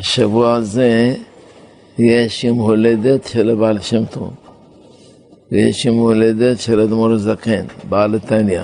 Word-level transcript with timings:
השבוע 0.00 0.54
הזה 0.54 1.14
יש 1.98 2.44
יום 2.44 2.58
הולדת 2.58 3.26
של 3.26 3.50
הבעל 3.50 3.80
שם 3.80 4.04
טוב, 4.04 4.30
ויש 5.52 5.86
יום 5.86 5.98
הולדת 5.98 6.60
של 6.60 6.80
אדמו"ר 6.80 7.12
הזקן, 7.12 7.64
בעל 7.88 8.14
התניא, 8.14 8.62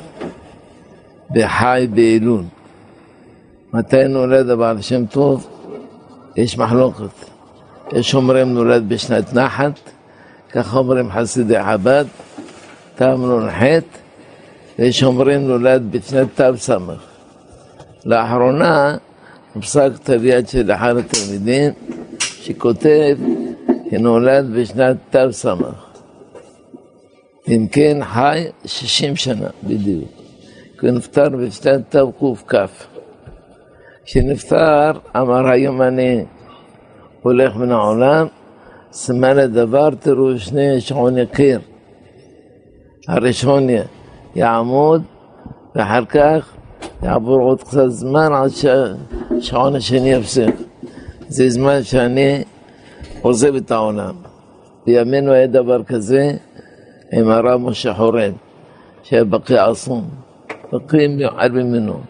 בחי 1.31 1.87
באלול. 1.95 2.43
מתי 3.73 4.09
נולד 4.09 4.51
הבעל 4.51 4.83
שם 4.83 5.07
טוב? 5.07 5.47
יש 6.37 6.59
מחלוקת. 6.59 7.31
יש 7.93 8.15
אומרים 8.15 8.55
נולד 8.55 8.89
בשנת 8.89 9.33
נחת, 9.35 9.81
כך 10.51 10.77
אומרים 10.77 11.11
חסידי 11.11 11.63
חב"ד, 11.63 12.05
תמ"ח, 12.95 13.63
ויש 14.79 15.03
אומרים 15.03 15.49
נולד 15.49 15.83
בשנת 15.91 16.41
תס'. 16.41 16.71
לאחרונה 18.05 18.97
פסק 19.61 19.91
כתב 19.95 20.25
יד 20.25 20.49
של 20.49 20.73
אחד 20.73 20.97
התלמידים 20.97 21.73
שכותב 22.21 23.17
שנולד 23.91 24.47
בשנת 24.55 24.97
תס'. 25.11 25.47
אם 27.49 27.67
כן 27.73 27.99
חי 28.05 28.45
60 28.65 29.17
שנה 29.17 29.49
בדיוק, 29.65 30.11
הוא 30.83 30.91
נפטר 30.91 31.29
בשנת 31.29 31.97
תק"כ. 31.97 32.55
כשנפטר 34.05 34.93
אמר 35.17 35.49
היום 35.49 35.83
אני 35.83 36.25
הולך 37.23 37.57
מן 37.57 37.73
העולם, 37.73 38.27
סימן 38.93 39.37
לדבר 39.37 39.91
תראו 39.91 40.39
שני 40.39 40.81
שעוני 40.81 41.27
קיר. 41.27 41.61
הראשון 43.09 43.67
יעמוד 44.35 45.03
ואחר 45.75 46.05
כך 46.05 46.56
יעבור 47.03 47.41
עוד 47.41 47.63
קצת 47.63 47.89
זמן 47.89 48.33
עד 48.33 48.51
שהשעון 48.51 49.77
השני 49.77 50.11
יפסיק. 50.11 50.55
זה 51.29 51.49
זמן 51.49 51.83
שאני 51.83 52.45
עוזב 53.23 53.55
את 53.55 53.71
העולם. 53.71 54.15
בימינו 54.87 55.33
היה 55.33 55.47
דבר 55.47 55.85
כזה 55.85 56.33
עם 57.13 57.31
הרב 57.31 57.61
משה 57.61 57.95
חורן, 57.95 58.33
שהיה 59.03 59.25
בקי 59.25 59.59
עצום, 59.59 60.09
בקי 60.73 61.07
מיוחד 61.07 61.53
ממנו. 61.53 62.01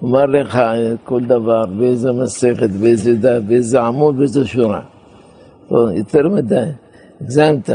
הוא 0.00 0.10
אמר 0.10 0.26
לך 0.26 0.58
כל 1.04 1.24
דבר, 1.24 1.66
באיזה 1.66 2.12
מסכת, 2.12 2.70
באיזה 2.70 3.14
דף, 3.14 3.40
באיזה 3.46 3.80
עמוד, 3.80 4.18
באיזה 4.18 4.46
שורה. 4.46 4.80
יותר 5.70 6.28
מדי, 6.28 6.64
הגזמת. 7.20 7.70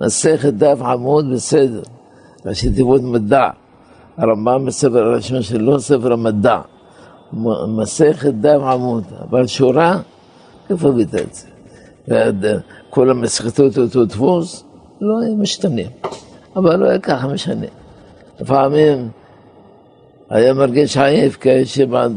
מסכת 0.00 0.52
דף 0.52 0.78
עמוד 0.82 1.30
בסדר, 1.32 1.82
ראשי 2.46 2.70
תיבות 2.70 3.02
מדע. 3.02 3.48
הרמב"ם 4.16 4.64
בספר 4.64 4.98
הראשון 4.98 5.42
שלו, 5.42 5.80
ספר 5.80 6.12
המדע. 6.12 6.60
מסכת 7.68 8.34
דף 8.34 8.60
עמוד, 8.62 9.04
אבל 9.30 9.46
שורה, 9.46 10.00
איפה 10.70 10.88
הבאת 10.88 11.14
את 11.14 12.40
זה? 12.40 12.58
כל 12.90 13.10
המסכתות 13.10 13.78
אותו 13.78 14.04
דפוס, 14.04 14.64
לא 15.00 15.14
הם 15.26 15.42
משתנים. 15.42 15.86
אבל 16.56 16.76
לא 16.76 16.88
היה 16.88 16.98
ככה 16.98 17.28
משנה. 17.28 17.66
לפעמים 18.40 19.08
היה 20.30 20.54
מרגיש 20.54 20.96
עייף, 20.96 21.36
כי 21.36 21.48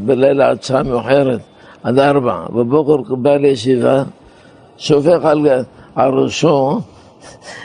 בלילה 0.04 0.50
עד 0.50 0.62
שעה 0.62 0.82
מאוחרת, 0.82 1.40
עד 1.82 1.98
ארבע, 1.98 2.46
בבוקר 2.50 3.14
בא 3.14 3.36
לישיבה, 3.36 4.02
שופך 4.76 5.24
על, 5.24 5.46
על 5.94 6.10
ראשו 6.10 6.80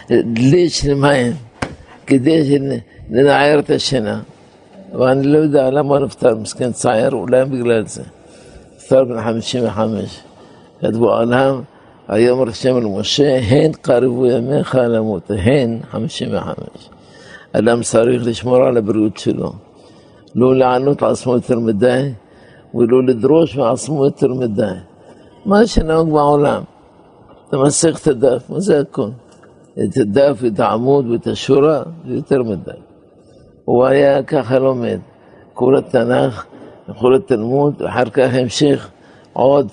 דלי 0.09 0.69
של 0.69 0.93
מים, 0.93 1.31
כדי 2.07 2.43
לנער 3.09 3.59
את 3.59 3.69
השינה. 3.69 4.21
אבל 4.93 5.07
אני 5.07 5.27
לא 5.27 5.37
יודע 5.37 5.69
למה 5.69 5.97
הוא 5.97 6.05
נפטר, 6.05 6.35
מסכן 6.35 6.71
צעיר, 6.71 7.11
אולי 7.11 7.45
בגלל 7.45 7.87
זה. 7.87 8.03
נפטר 8.75 9.03
בן 9.03 9.21
55. 9.21 10.19
כתבו 10.81 11.13
עליו, 11.13 11.59
היום 12.07 12.41
רשם 12.41 12.77
למשה, 12.77 13.39
הן 13.47 13.71
קרבו 13.81 14.25
ימיך 14.25 14.75
למות, 14.75 15.31
הן 15.31 15.79
55. 15.91 16.55
אדם 17.51 17.81
צריך 17.81 18.27
לשמור 18.27 18.63
על 18.63 18.77
הבריאות 18.77 19.17
שלו. 19.17 19.51
לא 20.35 20.55
לענות 20.55 21.01
לעצמו 21.01 21.33
יותר 21.33 21.59
מדי, 21.59 22.11
ולא 22.75 23.03
לדרוש 23.03 23.57
מעצמו 23.57 24.05
יותר 24.05 24.33
מדי. 24.33 24.73
מה 25.45 25.67
שנהוג 25.67 26.11
בעולם, 26.11 26.63
אתה 27.47 27.57
מסך 27.57 27.99
את 28.01 28.07
הדף, 28.07 28.49
מה 28.49 28.59
זה 28.59 28.79
הכל? 28.79 29.09
הוא 33.65 33.85
היה 33.85 34.23
ככה 34.23 34.59
לומד, 34.59 34.99
קורא 35.53 35.79
תנ"ך, 35.79 36.45
קורא 36.99 37.17
תלמוד, 37.17 37.81
ואחר 37.81 38.05
כך 38.05 38.29
המשיך 38.33 38.91
עוד 39.33 39.71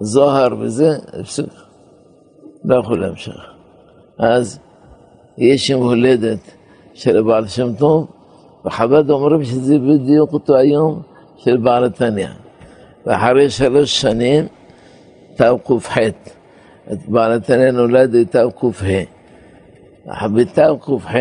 זוהר 0.00 0.48
וזה, 0.60 0.98
הפסיק. 1.20 1.46
לא 2.64 2.76
יכול 2.80 3.00
להמשיך. 3.00 3.40
אז 4.18 4.58
יש 5.38 5.70
יום 5.70 5.82
הולדת 5.82 6.38
של 6.94 7.18
הבעל 7.18 7.46
שם 7.46 7.74
טוב, 7.74 8.06
וחב"ד 8.64 9.10
אומרים 9.10 9.44
שזה 9.44 9.78
בדיוק 9.78 10.32
אותו 10.32 10.56
היום 10.56 11.02
של 11.36 11.56
בעל 11.56 11.84
התניא. 11.84 12.28
ואחרי 13.06 13.50
שלוש 13.50 14.00
שנים, 14.00 14.46
תק"ח, 15.36 15.96
בעל 17.08 17.32
התניא 17.32 17.70
נולד 17.70 18.16
בתק"ה. 18.16 18.82
בתק"ח 20.28 21.14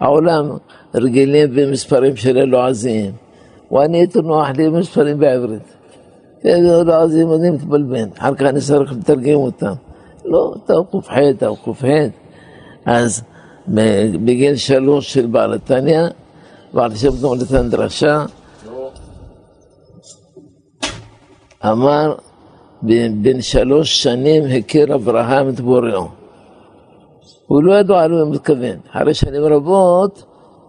העולם 0.00 0.50
רגילים 0.96 1.54
במספרים 1.54 2.16
של 2.16 2.38
אלועזים, 2.38 3.12
ואני 3.70 3.98
הייתי 3.98 4.18
נוח 4.22 4.48
לי 4.56 4.70
במספרים 4.70 5.18
בעברית. 5.18 5.76
אלועזים 6.44 7.32
אני 7.32 7.50
מתבלבל, 7.50 8.08
אחר 8.18 8.34
כך 8.34 8.42
אני 8.42 8.60
צריך 8.60 8.92
לתרגם 8.92 9.34
אותם. 9.34 9.72
לא, 10.24 10.54
תק"ח, 10.64 11.14
תק"ח. 11.38 11.84
אז 12.84 13.22
בגיל 14.24 14.56
שלוש 14.56 15.12
של 15.12 15.26
בעל 15.26 15.52
התניא, 15.54 16.06
בעל 16.72 16.94
שם 16.94 17.20
טוב 17.20 17.42
נתן 17.42 17.70
דרשה, 17.70 18.24
אמר, 21.64 22.14
בן 23.22 23.40
שלוש 23.40 24.02
שנים 24.02 24.44
הכיר 24.58 24.94
אברהם 24.94 25.48
את 25.48 25.60
בוראו. 25.60 26.08
הוא 27.46 27.62
לא 27.62 27.72
ידע 27.72 28.06
למה 28.06 28.20
הוא 28.20 28.30
מתכוון. 28.30 28.76
אחרי 28.90 29.14
שנים 29.14 29.44
רבות, 29.44 30.24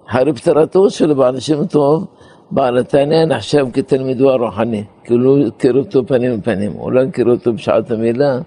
אחרי 0.09 0.33
פטירתו 0.33 0.89
של 0.89 1.13
בעל 1.13 1.39
שם 1.39 1.65
טוב, 1.65 2.05
בעל 2.51 2.77
התניא 2.77 3.25
נחשב 3.25 3.65
כתלמידו 3.73 4.31
הרוחני, 4.31 4.83
הוא 5.09 5.19
לא 5.19 5.47
הכיר 5.47 5.77
אותו 5.77 6.05
פנים 6.05 6.39
בפנים, 6.39 6.71
הוא 6.71 6.91
לא 6.91 7.01
הכיר 7.01 7.29
אותו 7.29 7.53
בשעת 7.53 7.91
המילה, 7.91 8.39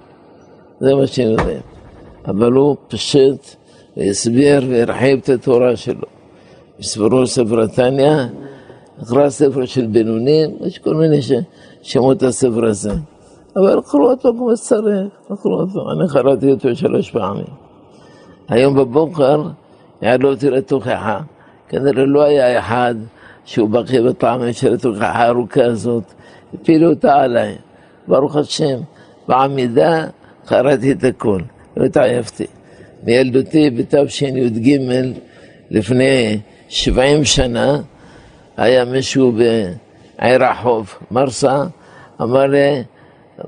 זה 0.81 0.95
מה 0.95 1.07
שהם 1.07 1.31
יודעים. 1.31 1.61
אבל 2.27 2.53
הוא 2.53 2.77
פשט 2.89 3.57
והסביר 3.97 4.63
והרחיב 4.69 5.19
את 5.19 5.29
התורה 5.29 5.77
שלו. 5.77 6.07
בספרו 6.79 7.27
ספר 7.27 7.61
התניא, 7.61 8.13
נקרא 9.03 9.29
ספר 9.29 9.65
של 9.65 9.87
בינונים, 9.87 10.51
יש 10.61 10.79
כל 10.79 10.95
מיני 10.95 11.19
שמות 11.83 12.23
הספר 12.23 12.65
הזה. 12.65 12.93
אבל 13.57 13.81
קראו 13.91 14.11
אותו 14.11 14.33
כמו 14.33 14.57
שצריך, 14.57 15.09
קראו 15.43 15.61
אותו, 15.61 15.91
אני 15.91 16.09
קראתי 16.13 16.51
אותו 16.51 16.77
שלוש 16.77 17.11
פעמים. 17.11 17.45
היום 18.49 18.75
בבוקר 18.77 19.43
יעלו 20.03 20.31
אותי 20.31 20.51
לתוכחה, 20.51 21.21
כנראה 21.71 22.05
לא 22.07 22.23
היה 22.23 22.59
אחד 22.59 22.95
שהוא 23.45 23.69
בקיא 23.71 24.01
בפעמים 24.01 24.53
של 24.53 24.77
הארוכה 25.01 25.65
הזאת, 25.65 26.05
הפילו 26.55 26.91
אותה 26.91 27.15
עליי, 27.15 27.55
ברוך 28.09 28.37
השם, 28.37 28.79
בעמידה 29.29 30.07
קראתי 30.47 30.93
את 30.93 31.05
הכל, 31.05 31.41
לא 31.77 31.85
התעייפתי. 31.85 32.47
מילדותי 33.03 33.71
בתשי"ג 33.71 34.79
לפני 35.71 36.41
שבעים 36.69 37.25
שנה 37.25 37.81
היה 38.57 38.85
מישהו 38.85 39.33
בעיר 39.33 40.45
החוף, 40.45 41.03
מרסה, 41.11 41.65
אמר 42.23 42.47
לי, 42.47 42.83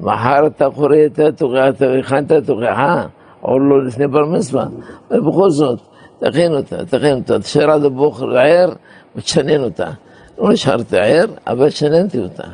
מחר 0.00 0.46
אתה 0.46 0.68
קורא 0.74 0.96
את 1.06 1.18
התוכחה, 1.18 1.68
אתה 1.68 1.92
הכנת 1.92 2.32
תוכחה? 2.32 3.06
או 3.42 3.58
לא 3.58 3.86
לפני 3.86 4.06
בר 4.06 4.24
מצווה, 4.24 4.66
אבל 5.10 5.20
בכל 5.20 5.50
זאת, 5.50 5.91
תכין 6.24 6.52
אותה, 6.52 6.84
תכין 6.84 7.14
אותה, 7.14 7.38
תשאר 7.38 7.70
עד 7.70 7.84
הבוקר 7.84 8.38
ער 8.38 8.72
ותשנן 9.16 9.60
אותה. 9.62 9.90
לא 10.38 10.52
נשארתי 10.52 10.98
ער, 10.98 11.26
אבל 11.46 11.70
שננתי 11.70 12.18
אותה. 12.18 12.48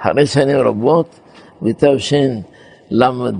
אחרי 0.00 0.26
שנים 0.26 0.58
רבות, 0.58 1.20
בתשל"ד 1.62 3.34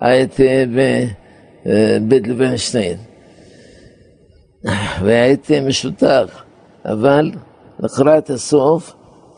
הייתי 0.00 0.66
בבית 1.66 2.28
לוינשטיין, 2.28 2.98
והייתי 5.02 5.60
משותק, 5.60 6.26
אבל 6.84 7.30
לקראת 7.80 8.30
הסוף 8.30 8.94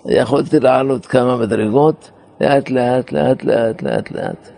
יכולתי 0.07 0.61
לעלות 0.61 1.07
כמה 1.07 1.37
מדרגות, 1.37 2.11
לאט 2.41 2.71
לאט, 2.71 3.13
לאט 3.13 3.45
לאט, 3.45 3.83
לאט 3.83 4.11
לאט. 4.11 4.56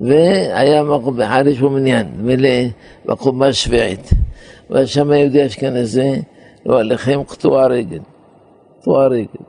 והיה 0.00 0.82
מקום 0.82 1.16
בחריש 1.16 1.62
ומניין, 1.62 2.06
ולקומה 2.24 3.46
השביעית. 3.46 4.10
ושם 4.70 5.12
יהודי 5.12 5.46
אשכנזי, 5.46 6.22
לא 6.66 6.80
עליכם 6.80 7.20
קטוע 7.24 7.66
רגל, 7.66 7.98
קטוע 8.80 9.06
רגל. 9.06 9.44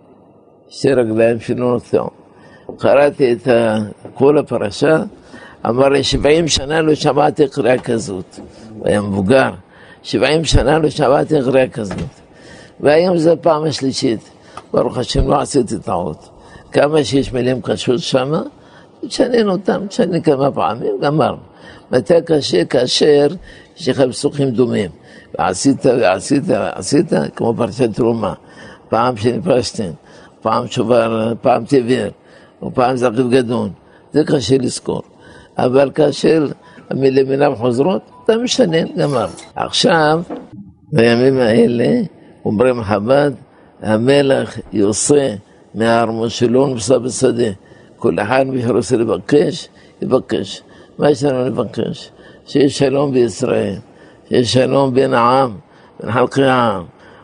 שתי 0.69 0.93
רגליים 0.93 1.39
שינו 1.39 1.73
אותו. 1.73 2.09
קראתי 2.77 3.33
את 3.33 3.47
כל 4.13 4.37
הפרשה, 4.37 4.97
אמר 5.69 5.89
לי, 5.89 6.03
שבעים 6.03 6.47
שנה 6.47 6.81
לא 6.81 6.95
שמעתי 6.95 7.47
קריאה 7.47 7.77
כזאת. 7.77 8.39
הוא 8.77 8.87
היה 8.87 9.01
מבוגר, 9.01 9.51
שבעים 10.03 10.45
שנה 10.45 10.79
לא 10.79 10.89
שמעתי 10.89 11.35
קריאה 11.41 11.67
כזאת. 11.67 11.97
והיום 12.79 13.17
זו 13.17 13.31
הפעם 13.31 13.63
השלישית. 13.63 14.29
ברוך 14.73 14.97
השם, 14.97 15.27
לא 15.27 15.41
עשיתי 15.41 15.79
טעות. 15.79 16.29
כמה 16.71 17.03
שיש 17.03 17.33
מילים 17.33 17.61
קשות 17.61 17.99
שם, 17.99 18.33
תשנן 19.07 19.49
אותם, 19.49 19.87
תשנן 19.87 20.21
כמה 20.21 20.51
פעמים, 20.51 20.93
גמר. 21.01 21.35
מתי 21.91 22.13
קשה? 22.25 22.65
כאשר 22.65 23.27
יש 23.77 23.89
לך 23.89 24.01
פסוקים 24.01 24.49
דומים. 24.49 24.89
ועשית 25.39 25.85
ועשית 25.85 26.43
ועשית, 26.45 27.13
כמו 27.35 27.53
פרשת 27.57 27.93
תרומה. 27.93 28.33
פעם 28.89 29.17
שנפרשתם, 29.17 29.91
פעם 30.41 30.67
שובר, 30.67 31.33
פעם 31.41 31.63
תביר, 31.67 32.11
ופעם 32.63 32.95
זקיף 32.95 33.27
גדול. 33.29 33.69
זה 34.13 34.23
קשה 34.23 34.57
לזכור. 34.57 35.01
אבל 35.57 35.91
כאשר 35.91 36.47
המילים 36.89 37.31
אינם 37.31 37.55
חוזרות, 37.55 38.01
אתה 38.25 38.37
משנן, 38.37 38.87
גמר. 38.97 39.27
עכשיו, 39.55 40.21
בימים 40.93 41.37
האלה, 41.37 42.01
אומרים 42.45 42.83
חב"ד, 42.83 43.31
המלך 43.81 44.59
יוצא 44.73 45.33
מהארמון 45.75 46.29
שלו 46.29 46.67
נמצא 46.67 46.97
בשדה. 46.97 47.51
כל 48.01 48.19
אחד 48.19 48.45
מי 48.47 48.61
שרוצה 48.61 48.97
לבקש, 48.97 49.67
יבקש. 50.01 50.61
מה 50.97 51.09
יש 51.09 51.23
לנו 51.23 51.45
לבקש? 51.45 52.11
שיש 52.45 52.77
שלום 52.77 53.11
בישראל, 53.11 53.75
שיש 54.29 54.53
שלום 54.53 54.93
בין 54.93 55.13
העם, 55.13 55.57
בין 55.99 56.11
חלקי 56.11 56.43
העם, 56.43 56.83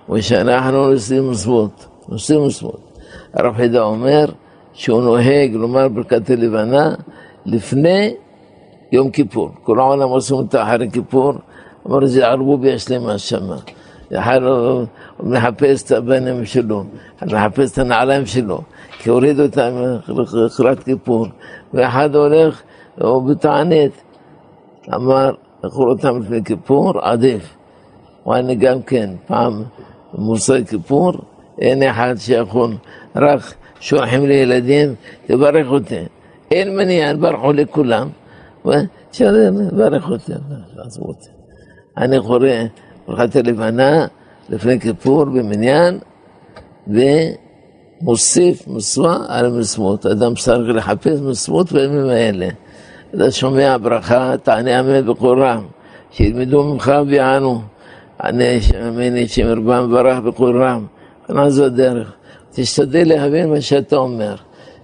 ושאנחנו 0.09 0.91
נושאים 0.91 1.31
מצוות, 1.31 1.85
נושאים 2.09 2.45
מצוות. 2.45 3.00
הרב 3.33 3.56
חידה 3.56 3.81
אומר 3.81 4.25
שהוא 4.74 5.01
נוהג 5.01 5.53
לומר 5.53 5.88
ברכת 5.88 6.29
הלבנה 6.29 6.95
לפני 7.45 8.13
יום 8.91 9.12
כיפור. 9.12 9.50
כל 9.63 9.79
העולם 9.79 10.09
עושים 10.09 10.35
אותה 10.35 10.63
אחרי 10.63 10.91
כיפור, 10.91 11.33
אמר 11.88 12.06
זה 12.06 12.27
ערבוביה 12.27 12.79
שלמה 12.79 13.18
שמה. 13.18 13.57
אחד 14.15 14.39
מחפש 15.19 15.83
את 15.83 15.92
הבנים 15.92 16.45
שלו, 16.45 16.83
מחפש 17.21 17.74
את 17.74 17.77
הנעליים 17.77 18.25
שלו, 18.25 18.62
כי 19.00 19.09
הורידו 19.09 19.44
אותם 19.44 19.71
לקראת 20.07 20.83
כיפור, 20.83 21.27
ואחד 21.74 22.15
הולך, 22.15 22.62
הוא 23.01 23.30
בתענית, 23.30 24.04
אמר, 24.95 25.31
לקחו 25.63 25.89
אותם 25.89 26.21
לפני 26.21 26.44
כיפור, 26.44 27.00
עדיף. 27.01 27.57
ואני 28.25 28.56
גם 28.56 28.81
כן, 28.81 29.09
פעם 29.27 29.63
מוסר 30.13 30.63
כיפור, 30.63 31.13
אין 31.60 31.83
אחד 31.83 32.15
שיכול, 32.18 32.71
רק 33.15 33.53
שולחים 33.80 34.25
לי 34.25 34.33
ילדים, 34.33 34.95
תברך 35.25 35.68
אותי. 35.68 36.03
אין 36.51 36.75
מניע, 36.75 37.13
ברכו 37.15 37.53
לכולם, 37.53 38.10
ותברך 38.65 40.10
אותי, 40.10 40.33
עזבו 40.77 41.06
אותי. 41.06 41.30
אני 41.98 42.19
קורא 42.21 42.48
ברכת 43.07 43.36
הלבנה 43.36 44.06
לפני 44.50 44.80
כיפור 44.80 45.25
במניין, 45.25 46.00
ומוסיף 48.01 48.68
מצווה 48.68 49.18
על 49.27 49.59
מצוות. 49.59 50.06
אדם 50.06 50.36
צריך 50.36 50.75
לחפש 50.75 51.19
מצוות 51.19 51.71
בימים 51.71 52.06
האלה. 52.09 52.48
אתה 53.15 53.31
שומע 53.31 53.77
ברכה, 53.81 54.36
תענה 54.44 54.80
אמן 54.80 55.06
בקול 55.06 55.44
רם, 55.44 55.65
שילמדו 56.12 56.63
ממך 56.63 56.92
ויענו. 57.07 57.62
ענה 58.24 58.44
ממני 58.92 59.27
שמרבה 59.27 59.81
מברך 59.81 60.19
בקול 60.19 60.63
רם. 60.63 60.86
כאן 61.27 61.50
זו 61.50 61.65
הדרך. 61.65 62.13
תשתדל 62.51 63.07
להבין 63.07 63.50
מה 63.50 63.62
שאתה 63.62 63.95
אומר. 63.95 64.36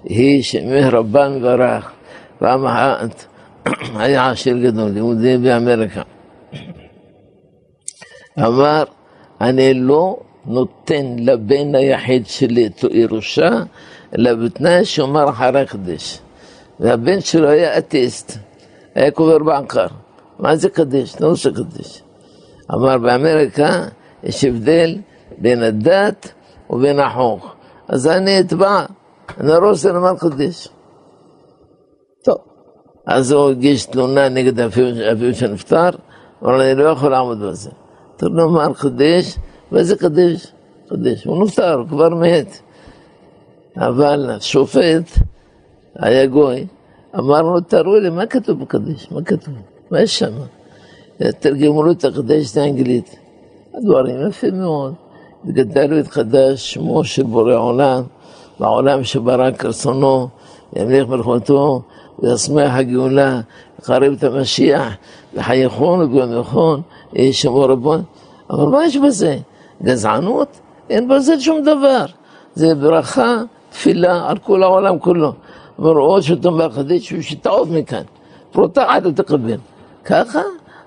היא 0.03 0.43
רבה 0.91 1.29
מברך. 1.29 1.91
פעם 2.39 2.65
אחת 2.65 3.25
היה 3.99 4.29
עשיר 4.29 4.57
גדול, 4.57 4.97
יהודי 4.97 5.37
באמריקה. 5.37 6.01
אמר, 8.39 8.83
אני 9.41 9.73
לא 9.73 10.17
נותן 10.45 11.15
לבן 11.19 11.75
היחיד 11.75 12.27
שלי 12.27 12.65
את 12.65 12.83
ירושה, 12.91 13.49
אלא 14.17 14.33
בתנאי 14.33 14.85
שאומר 14.85 15.29
אחרי 15.29 15.65
קדש. 15.65 16.19
והבן 16.79 17.21
שלו 17.21 17.49
היה 17.49 17.77
אתיסט, 17.77 18.37
היה 18.95 19.11
קובר 19.11 19.37
בעקר. 19.37 19.87
מה 20.39 20.55
זה 20.55 20.69
קדש? 20.69 21.15
לא 21.21 21.27
עושה 21.27 21.49
קדש. 21.51 22.03
אמר, 22.73 22.97
באמריקה 22.97 23.83
יש 24.23 24.43
הבדל 24.43 24.97
בין 25.37 25.63
הדת 25.63 26.33
ובין 26.69 26.99
החוק. 26.99 27.55
אז 27.87 28.07
אני 28.07 28.39
אתבע, 28.39 28.85
אני 29.39 29.47
לא 29.47 29.69
רוצה 29.69 29.91
לומר 29.91 30.17
קדש. 30.17 30.67
טוב, 32.23 32.37
אז 33.07 33.31
הוא 33.31 33.49
הגיש 33.49 33.85
תלונה 33.85 34.29
נגד 34.29 34.59
אביו 34.59 35.35
שנפטר, 35.35 35.89
אבל 36.41 36.61
אני 36.61 36.75
לא 36.75 36.89
יכול 36.89 37.11
לעמוד 37.11 37.39
בזה. 37.39 37.69
צריך 38.17 38.31
לומר 38.33 38.73
קדש, 38.73 39.37
ואיזה 39.71 39.95
קדש? 39.95 40.51
קדש. 40.89 41.25
הוא 41.25 41.45
נפטר, 41.45 41.73
הוא 41.73 41.87
כבר 41.87 42.09
מת. 42.09 42.59
אבל 43.77 44.29
השופט 44.29 45.11
היה 45.95 46.25
גוי, 46.25 46.67
אמר 47.15 47.41
לו, 47.41 47.61
תראו 47.61 47.99
לי, 47.99 48.09
מה 48.09 48.25
כתוב 48.25 48.59
בקדש? 48.59 49.07
מה 49.11 49.21
כתוב? 49.21 49.53
מה 49.91 50.01
יש 50.01 50.19
שם? 50.19 50.33
תרגמו 51.39 51.83
לו 51.83 51.91
את 51.91 52.05
הקדש 52.05 52.57
לאנגלית. 52.57 53.15
הדברים 53.73 54.27
יפים 54.27 54.59
מאוד. 54.59 54.93
גדל 55.47 55.93
והתחדש 55.93 56.73
שמו 56.73 57.03
של 57.03 57.23
בורא 57.23 57.55
עולם, 57.55 58.03
בעולם 58.59 59.03
שברא 59.03 59.51
כרצונו, 59.51 60.27
ימליך 60.75 61.07
מלכותו, 61.07 61.81
וישמח 62.19 62.71
הגאולה, 62.73 63.41
יקרב 63.79 64.13
את 64.17 64.23
המשיח, 64.23 64.93
וחייכון 65.33 66.01
וגוימכון, 66.01 66.81
יהי 67.15 67.33
שמו 67.33 67.61
רבון. 67.61 68.03
אבל 68.49 68.65
מה 68.65 68.85
יש 68.85 68.97
בזה? 68.97 69.37
גזענות? 69.83 70.59
אין 70.89 71.07
בזה 71.07 71.39
שום 71.39 71.61
דבר. 71.61 72.05
זה 72.55 72.75
ברכה, 72.75 73.41
תפילה 73.69 74.29
על 74.29 74.37
כל 74.37 74.63
העולם 74.63 74.99
כולו. 74.99 75.33
מראות 75.79 76.23
שאתה 76.23 76.49
מהחדיש 76.49 77.13
שתעוף 77.13 77.69
מכאן. 77.69 78.03
פרוטה 78.51 78.85
עד 78.87 79.21
תקבל. 79.21 79.57
ככה 80.05 80.41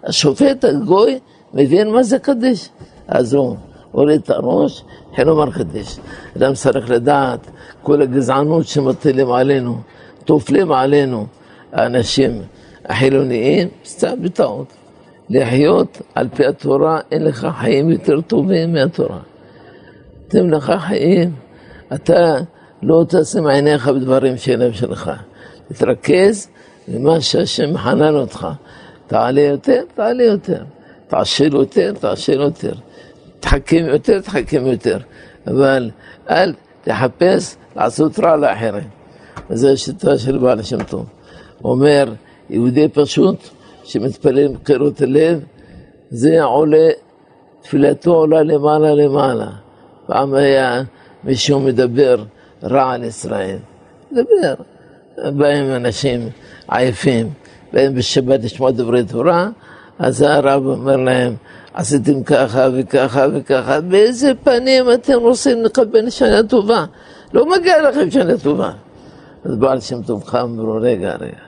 השופט 0.05 0.65
הגוי 0.65 1.19
מבין 1.55 1.91
מה 1.91 2.03
זה 2.03 2.19
קדש. 2.19 2.69
אז 3.09 3.35
הוא 3.35 3.57
הוריד 3.93 4.21
את 4.21 4.31
הראש, 4.31 4.85
התחיל 5.09 5.27
לומר 5.27 5.51
קדש. 5.51 5.99
אדם 6.37 6.55
צריך 6.55 6.91
לדעת, 6.91 7.51
כל 7.83 8.03
הגזענות 8.03 8.67
שמטילים 8.67 9.31
עלינו, 9.31 9.79
טופלים 10.25 10.73
עלינו, 10.73 11.27
האנשים 11.73 12.43
החילוניים, 12.85 13.69
סתם 13.85 14.23
בטעות. 14.23 14.76
לחיות 15.31 16.03
על 16.15 16.29
פי 16.29 16.47
התורה, 16.47 17.01
אין 17.11 17.25
לך 17.25 17.49
חיים 17.61 17.91
יותר 17.91 18.21
טובים 18.21 18.73
מהתורה. 18.73 19.19
תן 20.29 20.51
לך 20.51 20.73
חיים, 20.79 21.33
אתה 21.95 22.37
לא 22.83 23.05
תשים 23.09 23.47
עיניך 23.47 23.89
בדברים 23.89 24.37
שאינם 24.37 24.73
שלך. 24.73 25.11
תתרכז 25.69 26.49
במה 26.89 27.21
שהשם 27.21 27.77
חנן 27.79 28.15
אותך. 28.15 28.49
תעלה 29.07 29.41
יותר, 29.41 29.83
תעלה 29.95 30.23
יותר. 30.23 30.65
תעשיר 31.09 31.57
יותר, 31.57 31.93
תעשיר 32.01 32.43
יותר. 32.43 32.73
תחכם 33.41 33.85
יותר, 33.89 34.21
תחכם 34.21 34.67
יותר. 34.67 34.99
אבל 35.47 35.91
אל 36.31 36.53
תחפש 36.83 37.57
לעשות 37.77 38.19
רע 38.19 38.37
לאחרים. 38.37 38.89
וזו 39.51 39.69
השיטה 39.69 40.19
של 40.19 40.39
בעל 40.39 40.61
השם 40.61 40.83
טוב. 40.83 41.07
אומר, 41.65 42.13
יהודי 42.51 42.89
פשוט 42.89 43.37
שמתפלל 43.87 44.49
בקרות 44.49 45.01
הלב, 45.01 45.45
זה 46.11 46.43
עולה, 46.43 46.89
תפילתו 47.63 48.15
עולה 48.15 48.43
למעלה 48.43 48.95
למעלה. 48.95 49.49
פעם 50.07 50.35
היה 50.35 50.83
מישהו 51.25 51.61
מדבר 51.61 52.25
רע 52.63 52.93
על 52.93 53.05
ישראל. 53.05 53.59
מדבר. 54.13 54.55
באים 55.25 55.75
אנשים 55.77 56.29
עייפים, 56.69 57.31
באים 57.73 57.95
בשבת 57.95 58.45
לשמוע 58.45 58.71
דברי 58.71 59.05
תורה, 59.05 59.49
אז 59.99 60.23
הרב 60.23 60.67
אומר 60.67 60.97
להם, 60.97 61.35
עשיתם 61.75 62.23
ככה 62.23 62.69
וככה 62.75 63.27
וככה, 63.35 63.81
באיזה 63.81 64.33
פנים 64.45 64.93
אתם 64.93 65.19
רוצים 65.21 65.65
לקבל 65.65 66.11
שנה 66.11 66.43
טובה? 66.43 66.85
לא 67.33 67.47
מגיע 67.51 67.91
לכם 67.91 68.11
שנה 68.11 68.39
טובה. 68.43 68.71
אז 69.45 69.57
בעל 69.57 69.81
שם 69.81 70.03
טוב 70.03 70.25
חם 70.25 70.39
אמרו, 70.39 70.79
רגע, 70.81 71.17
רגע, 71.21 71.46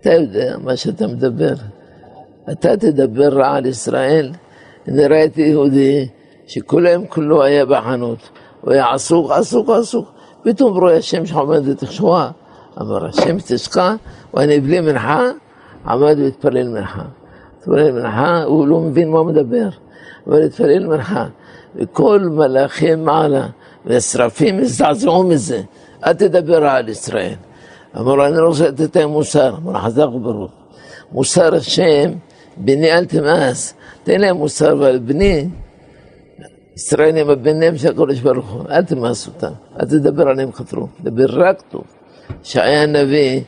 אתה 0.00 0.12
יודע 0.12 0.56
מה 0.64 0.76
שאתה 0.76 1.06
מדבר. 1.06 1.54
אתה 2.52 2.76
תדבר 2.76 3.28
רע 3.28 3.56
על 3.56 3.66
ישראל. 3.66 4.32
אני 4.88 5.06
ראיתי 5.06 5.42
יהודי 5.42 6.08
שכל 6.46 6.86
היום 6.86 7.06
כולו 7.06 7.42
היה 7.42 7.66
בחנות. 7.66 8.18
הוא 8.60 8.72
היה 8.72 8.92
עסוק, 8.92 9.30
עסוק, 9.30 9.70
עסוק. 9.70 10.08
פתאום 10.42 10.78
רואה 10.78 10.96
השם 10.96 11.26
שלך 11.26 11.36
עומד 11.36 11.66
לתשועה. 11.66 12.30
אמר, 12.80 13.06
השם 13.06 13.36
תשקע, 13.38 13.94
ואני 14.34 14.60
בלי 14.60 14.80
מנחה, 14.80 15.30
עמד 15.86 16.16
והתפלל 16.18 16.68
מנחה. 16.68 17.02
התפלל 17.58 17.92
מנחה, 17.92 18.42
הוא 18.42 18.66
לא 18.66 18.80
מבין 18.80 19.10
מה 19.10 19.18
הוא 19.18 19.26
מדבר, 19.26 19.68
אבל 20.26 20.42
התפלל 20.42 20.86
מנחה. 20.86 21.26
וכל 21.76 22.20
מלאכי 22.20 22.94
מעלה 22.94 23.46
והשרפים 23.84 24.58
הזדעזעו 24.58 25.22
מזה, 25.22 25.62
אל 26.06 26.12
תדבר 26.12 26.64
על 26.64 26.88
ישראל. 26.88 27.34
אמר 27.96 28.14
לו, 28.14 28.26
אני 28.26 28.36
לא 28.36 28.46
רוצה 28.46 28.68
לתת 28.68 28.96
להם 28.96 29.10
מוסר, 29.10 29.54
אמר 29.56 29.72
לו, 29.72 29.78
חזק 29.78 30.06
וברוך. 30.14 30.52
מוסר 31.12 31.54
השם, 31.54 32.10
בני 32.56 32.92
אל 32.92 33.04
תמאס, 33.04 33.74
תן 34.04 34.20
להם 34.20 34.36
מוסר, 34.36 34.72
אבל 34.72 34.98
בני, 34.98 35.48
ישראל 36.76 37.16
הם 37.16 37.30
הבנים 37.30 37.78
של 37.78 37.88
הקודש 37.88 38.20
ברוך 38.20 38.50
הוא, 38.50 38.62
אל 38.70 38.84
תמאס 38.84 39.26
אותם, 39.26 39.52
אל 39.80 39.86
תדבר 39.86 40.28
עליהם 40.28 40.52
חתרו, 40.52 40.86
דבר 41.00 41.26
רק 41.28 41.62
טוב. 41.70 41.84
שהיה 42.42 42.82
הנביא, 42.82 43.40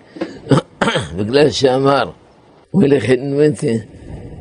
בגלל 1.17 1.51
שאמר, 1.51 2.11
ילך 2.83 3.05
נמתי, 3.19 3.79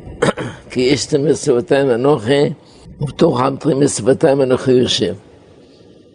כי 0.70 0.80
איש 0.80 1.06
תמר 1.06 1.34
שפתיים 1.34 1.90
אנוכי, 1.90 2.52
ובתוך 3.00 3.40
עם 3.40 3.56
תרימי 3.56 3.88
שפתיים 3.88 4.42
אנוכי 4.42 4.72
יושב. 4.72 5.14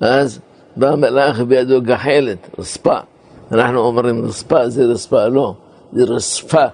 אז 0.01 0.39
בא 0.75 0.89
המלאך 0.89 1.39
בידו 1.39 1.81
גחלת, 1.81 2.49
רספה. 2.59 2.99
אנחנו 3.51 3.79
אומרים 3.79 4.25
רספה 4.25 4.69
זה 4.69 4.85
רספה, 4.85 5.27
לא, 5.27 5.53
זה 5.93 6.03
רספה, 6.03 6.65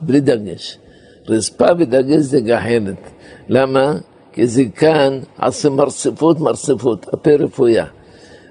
בלי 0.00 0.20
דגש. 0.20 0.78
רספה 1.28 1.74
בדגש 1.74 2.20
זה 2.20 2.40
גחלת. 2.40 3.10
למה? 3.48 3.94
כי 4.32 4.46
זה 4.46 4.62
כאן 4.76 5.18
עשה 5.38 5.70
מרצפות 5.70 6.40
מרצפות, 6.40 7.06
הפה 7.12 7.30
רפויה. 7.30 7.86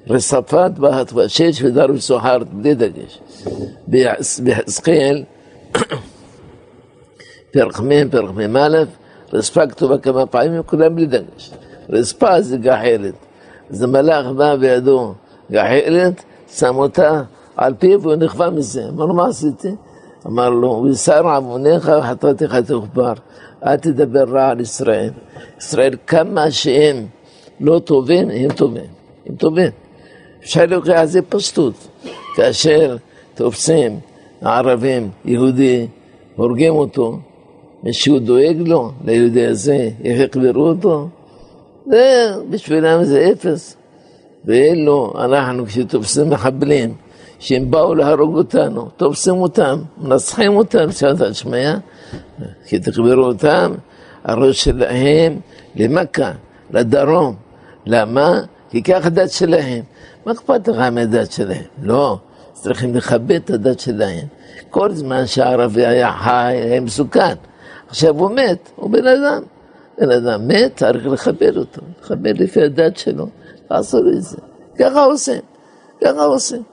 רספת 0.08 0.72
בהת 0.78 1.14
ושש 1.14 1.62
ודר 1.64 1.86
וסוחרת, 1.94 2.54
בלי 2.54 2.76
דגש. 2.76 3.20
ביחזקאל, 3.88 5.24
פרק 7.52 7.80
מ', 7.80 8.10
פרק 8.10 8.30
מ"א, 8.36 8.84
רספה 9.34 9.68
כתובה 9.68 9.98
כמה 9.98 10.26
פעמים, 10.26 10.64
כולם 10.64 10.96
בלי 10.96 11.06
דגש. 11.06 11.52
רספה 11.90 12.42
זה 12.42 12.58
גחלת. 12.58 13.14
אז 13.70 13.84
המלאך 13.84 14.26
בא 14.26 14.56
בידו 14.56 15.14
גחלת, 15.52 16.24
שם 16.50 16.76
אותה 16.76 17.22
על 17.58 17.74
פיו 17.80 18.02
והוא 18.02 18.16
נכווה 18.16 18.50
מזה. 18.50 18.90
אמר 18.90 19.06
לו, 19.06 19.14
מה 19.14 19.28
עשיתי? 19.28 19.76
אמר 20.28 20.50
לו, 20.50 20.82
ויסר 20.86 21.36
עוונך 21.36 21.92
וחטאתך 22.00 22.56
תוכבר. 22.68 23.14
אל 23.66 23.78
תדבר 23.78 24.24
רע 24.24 24.50
על 24.50 24.60
ישראל. 24.60 25.10
ישראל, 25.58 25.96
כמה 26.08 26.52
שהם 26.52 27.06
לא 27.60 27.80
טובים, 27.80 28.30
הם 28.30 28.52
טובים. 28.52 28.86
הם 29.26 29.36
טובים. 29.36 29.72
אפשר 30.44 30.66
להוכיח 30.66 31.04
זה 31.04 31.22
פשטות. 31.22 31.74
כאשר 32.36 32.98
תופסים 33.36 34.00
הערבים, 34.42 35.10
יהודי, 35.26 35.88
הורגים 36.36 36.74
אותו, 36.74 37.20
מישהו 37.84 38.20
דואג 38.20 38.58
לו, 38.66 38.92
ליהודי 39.06 39.46
הזה, 39.46 39.90
איך 40.04 40.20
יקברו 40.20 40.68
אותו? 40.68 41.08
זה, 41.86 42.32
בשבילם 42.50 43.04
זה 43.04 43.30
אפס. 43.32 43.78
ואלו, 44.46 45.14
אנחנו 45.20 45.66
כשתופסים 45.66 46.30
מחבלים, 46.30 46.94
שהם 47.42 47.72
באו 47.72 47.96
להרוג 47.96 48.38
אותנו, 48.38 48.90
תופסים 48.98 49.36
אותם, 49.36 49.82
מנצחים 49.98 50.56
אותם, 50.56 50.92
שאלת 50.92 51.36
שמיה, 51.36 51.78
כי 52.66 52.80
תקברו 52.80 53.24
אותם, 53.24 53.74
הראש 54.24 54.64
שלהם 54.64 55.40
למכה, 55.76 56.32
לדרום. 56.72 57.36
למה? 57.86 58.42
כי 58.70 58.84
ככה 58.84 59.08
הדת 59.08 59.32
שלהם. 59.32 59.84
מה 60.26 60.32
אכפת 60.32 60.68
לך 60.68 60.78
מהדת 60.78 61.32
שלהם? 61.32 61.64
לא, 61.82 62.18
צריכים 62.54 62.96
לכבד 62.96 63.32
את 63.32 63.50
הדת 63.50 63.80
שלהם. 63.80 64.26
כל 64.70 64.92
זמן 64.92 65.26
שהערבי 65.26 65.86
היה 65.86 66.12
חי, 66.24 66.58
היה 66.64 66.82
מסוכן. 66.82 67.36
עכשיו 67.90 68.20
הוא 68.20 68.32
מת, 68.32 68.72
הוא 68.76 68.90
בן 68.90 69.08
אדם. 69.08 69.44
בן 69.98 70.12
אדם 70.12 70.48
מת, 70.48 70.76
צריך 70.76 71.06
לכבד 71.06 71.58
אותו, 71.58 71.82
לכבד 72.02 72.38
לפי 72.38 72.62
הדת 72.64 72.98
שלו, 72.98 73.28
לעשות 73.72 74.04
את 74.18 74.24
זה. 74.24 74.38
ככה 74.80 75.04
עושים, 75.04 75.42
ככה 76.04 76.24
עושים. 76.24 76.71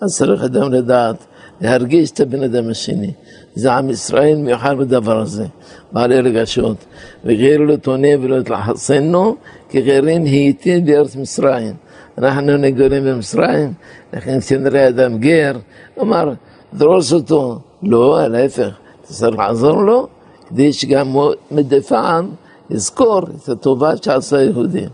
אז 0.00 0.16
צריך 0.16 0.42
אדם 0.42 0.72
לדעת, 0.72 1.16
להרגיש 1.60 2.10
את 2.10 2.20
הבן 2.20 2.42
אדם 2.42 2.70
השני. 2.70 3.12
זה 3.54 3.72
עם 3.72 3.90
ישראל 3.90 4.36
מיוחד 4.36 4.78
בדבר 4.78 5.20
הזה, 5.20 5.46
בעלי 5.92 6.20
רגשות. 6.20 6.76
וגר 7.24 7.56
לא 7.58 7.76
תונה 7.76 8.08
ולא 8.20 8.42
תלחסנו, 8.42 9.36
גרים 9.74 10.24
הייתי 10.24 10.80
בארץ 10.80 11.16
מצרים. 11.16 11.74
אנחנו 12.18 12.56
נגורים 12.56 13.04
במצרים, 13.04 13.72
לכן 14.12 14.40
כשנראה 14.40 14.88
אדם 14.88 15.18
גר, 15.18 15.56
אמר, 16.00 16.32
דרוס 16.74 17.12
אותו. 17.12 17.58
לא, 17.82 18.28
להפך, 18.28 18.70
צריך 19.02 19.38
לעזור 19.38 19.82
לו, 19.82 20.06
כדי 20.48 20.72
שגם 20.72 21.16
מדי 21.50 21.80
פעם 21.80 22.30
יזכור 22.70 23.22
את 23.22 23.48
הטובה 23.48 23.96
שעשה 23.96 24.36
היהודים. 24.36 24.88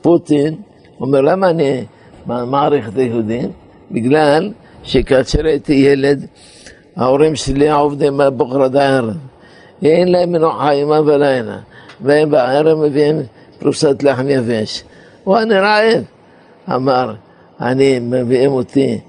פוטין 0.00 0.54
אומר, 1.00 1.20
למה 1.20 1.50
אני 1.50 1.84
מעריך 2.26 2.88
את 2.88 2.96
היהודים? 2.96 3.50
בגלל 3.90 4.52
שכאשר 4.82 5.46
הייתי 5.46 5.72
ילד, 5.72 6.26
ההורים 6.96 7.36
שלי 7.36 7.70
עובדים 7.70 8.16
מהבוקר 8.16 8.62
עד 8.62 8.76
הערב. 8.76 9.16
אין 9.82 10.08
להם 10.08 10.32
מנוחה 10.32 10.74
ימה 10.74 11.00
ולילה, 11.00 11.58
והם 12.00 12.30
בערב 12.30 12.78
מביאים 12.78 13.22
פרוסת 13.58 14.02
לחם 14.02 14.28
יבש. 14.28 14.84
ואני 15.26 15.54
רעב. 15.54 16.04
אמר, 16.74 17.14
אני, 17.60 17.98
מביאים 17.98 18.52
אותי 18.52 19.00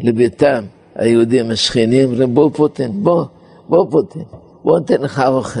לביתם, 0.00 0.64
היהודים 0.94 1.50
השכנים, 1.50 2.34
בוא 2.34 2.50
פוטין, 2.52 2.90
בוא, 2.94 3.24
בוא 3.68 3.86
פוטין, 3.90 4.22
בוא 4.64 4.78
ניתן 4.78 5.02
לך 5.02 5.22
אוכל. 5.26 5.60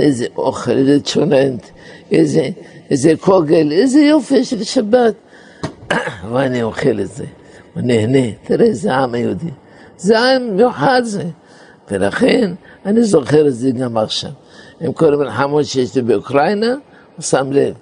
איזה 0.00 0.26
אוכל, 0.36 0.70
איזה 0.70 1.00
צ'וננט, 1.00 1.66
איזה, 2.12 2.48
איזה 2.90 3.12
קוגל, 3.20 3.72
איזה 3.72 4.00
יופי 4.00 4.44
של 4.44 4.64
שבת. 4.64 5.14
ואני 6.32 6.62
אוכל 6.62 7.00
את 7.00 7.08
זה, 7.08 7.24
ונהנה, 7.76 8.32
תראה 8.44 8.66
איזה 8.66 8.94
עם 8.94 9.14
היהודי. 9.14 9.50
זה 9.96 10.18
עם 10.18 10.56
מיוחד 10.56 11.00
זה. 11.04 11.24
ולכן 11.90 12.52
אני 12.86 13.02
זוכר 13.02 13.46
את 13.46 13.54
זה 13.54 13.70
גם 13.70 13.96
עכשיו. 13.96 14.30
עם 14.80 14.92
כל 14.92 15.14
המלחמות 15.14 15.64
שיש 15.64 15.96
לי 15.96 16.02
באוקראינה, 16.02 16.74
הוא 17.16 17.22
שם 17.22 17.52
לב. 17.52 17.74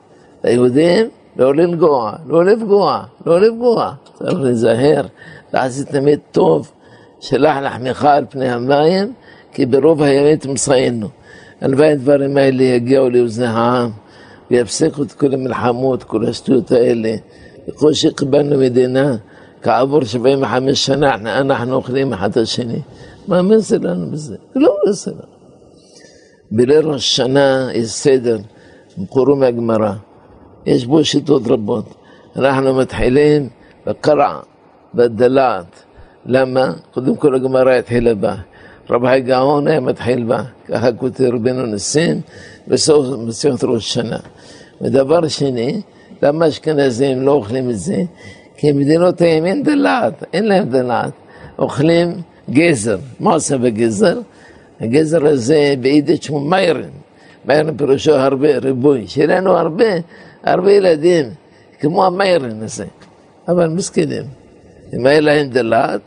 היהודים, 0.42 1.08
לא 1.36 1.54
לנגוע, 1.54 2.12
לא 2.26 2.44
לפגוע, 2.44 3.02
לא 3.26 3.40
לפגוע. 3.40 3.92
צריך 4.14 4.40
להיזהר, 4.40 5.06
לעשות 5.54 5.86
תמיד 5.86 6.18
טוב, 6.32 6.70
שלח 7.20 7.56
לחמך 7.56 8.04
על 8.04 8.24
פני 8.30 8.48
המים, 8.48 9.12
כי 9.52 9.66
ברוב 9.66 10.02
הימים 10.02 10.36
תמסענו. 10.36 11.08
הלוואי 11.60 11.92
הדברים 11.92 12.36
האלה 12.36 12.62
יגיעו 12.62 13.10
לאוזני 13.10 13.46
העם 13.46 13.90
ויפסיקו 14.50 15.02
את 15.02 15.12
כל 15.12 15.34
המלחמות, 15.34 16.02
כל 16.02 16.26
השטויות 16.26 16.72
האלה. 16.72 17.16
בכל 17.68 17.92
שקיבלנו 17.92 18.58
מדינה, 18.58 19.16
כעבור 19.68 20.04
75 20.04 20.86
שנה 20.86 21.14
אנחנו 21.14 21.74
אוכלים 21.74 22.12
אחד 22.12 22.30
את 22.30 22.36
השני. 22.36 22.80
מה 23.26 23.38
המסר 23.38 23.78
לנו 23.80 24.10
בזה? 24.10 24.36
לא 24.56 24.76
מסר 24.88 25.10
לנו. 25.10 25.38
בליל 26.50 26.86
ראש 26.86 27.16
שנה 27.16 27.68
יש 27.74 27.90
סדר, 27.90 28.38
קוראו 29.08 29.36
מהגמרא. 29.36 29.92
יש 30.66 30.86
בו 30.86 31.04
שיטות 31.04 31.42
רבות. 31.46 31.94
אנחנו 32.36 32.74
מתחילים 32.74 33.48
בקרע, 33.86 34.40
בדלעת. 34.94 35.82
למה? 36.26 36.72
קודם 36.94 37.16
כל 37.16 37.34
הגמרא 37.34 37.70
התחילה 37.70 38.14
בה. 38.14 38.34
רבי 38.90 39.20
גאון 39.20 39.68
היה 39.68 39.80
מתחיל 39.80 40.24
בה, 40.24 40.42
ככה 40.68 40.92
כותב 40.92 41.24
רבנו 41.24 41.66
ניסים, 41.66 42.20
בסוף 42.68 43.06
מסכת 43.18 43.64
ראש 43.64 43.94
שנה. 43.94 44.18
ודבר 44.80 45.28
שני, 45.28 45.80
למה 46.22 46.48
אשכנזים 46.48 47.22
לא 47.22 47.32
אוכלים 47.32 47.70
את 47.70 47.78
זה? 47.78 48.02
כי 48.58 48.72
מדינות 48.72 49.20
הימין 49.20 49.62
דלעת, 49.62 50.24
אין 50.32 50.48
להם 50.48 50.68
דלעת. 50.68 51.12
אוכלים 51.58 52.12
גזר. 52.50 52.98
מה 53.20 53.32
עושה 53.32 53.58
בגזר? 53.58 54.18
הגזר 54.80 55.26
הזה 55.26 55.74
ביידיש 55.80 56.26
שמו 56.26 56.40
מיירן. 56.40 56.90
מיירן 57.44 57.76
פירושו 57.76 58.14
הרבה, 58.14 58.58
ריבוי. 58.58 59.06
שיהיה 59.06 59.26
לנו 59.26 59.56
הרבה, 59.56 59.84
הרבה 60.44 60.72
ילדים, 60.72 61.26
כמו 61.80 62.06
המיירן 62.06 62.62
הזה. 62.62 62.84
אבל 63.48 63.68
מסכנים. 63.68 64.24
אם 64.94 65.06
היה 65.06 65.20
להם 65.20 65.48
דלעת, 65.48 66.00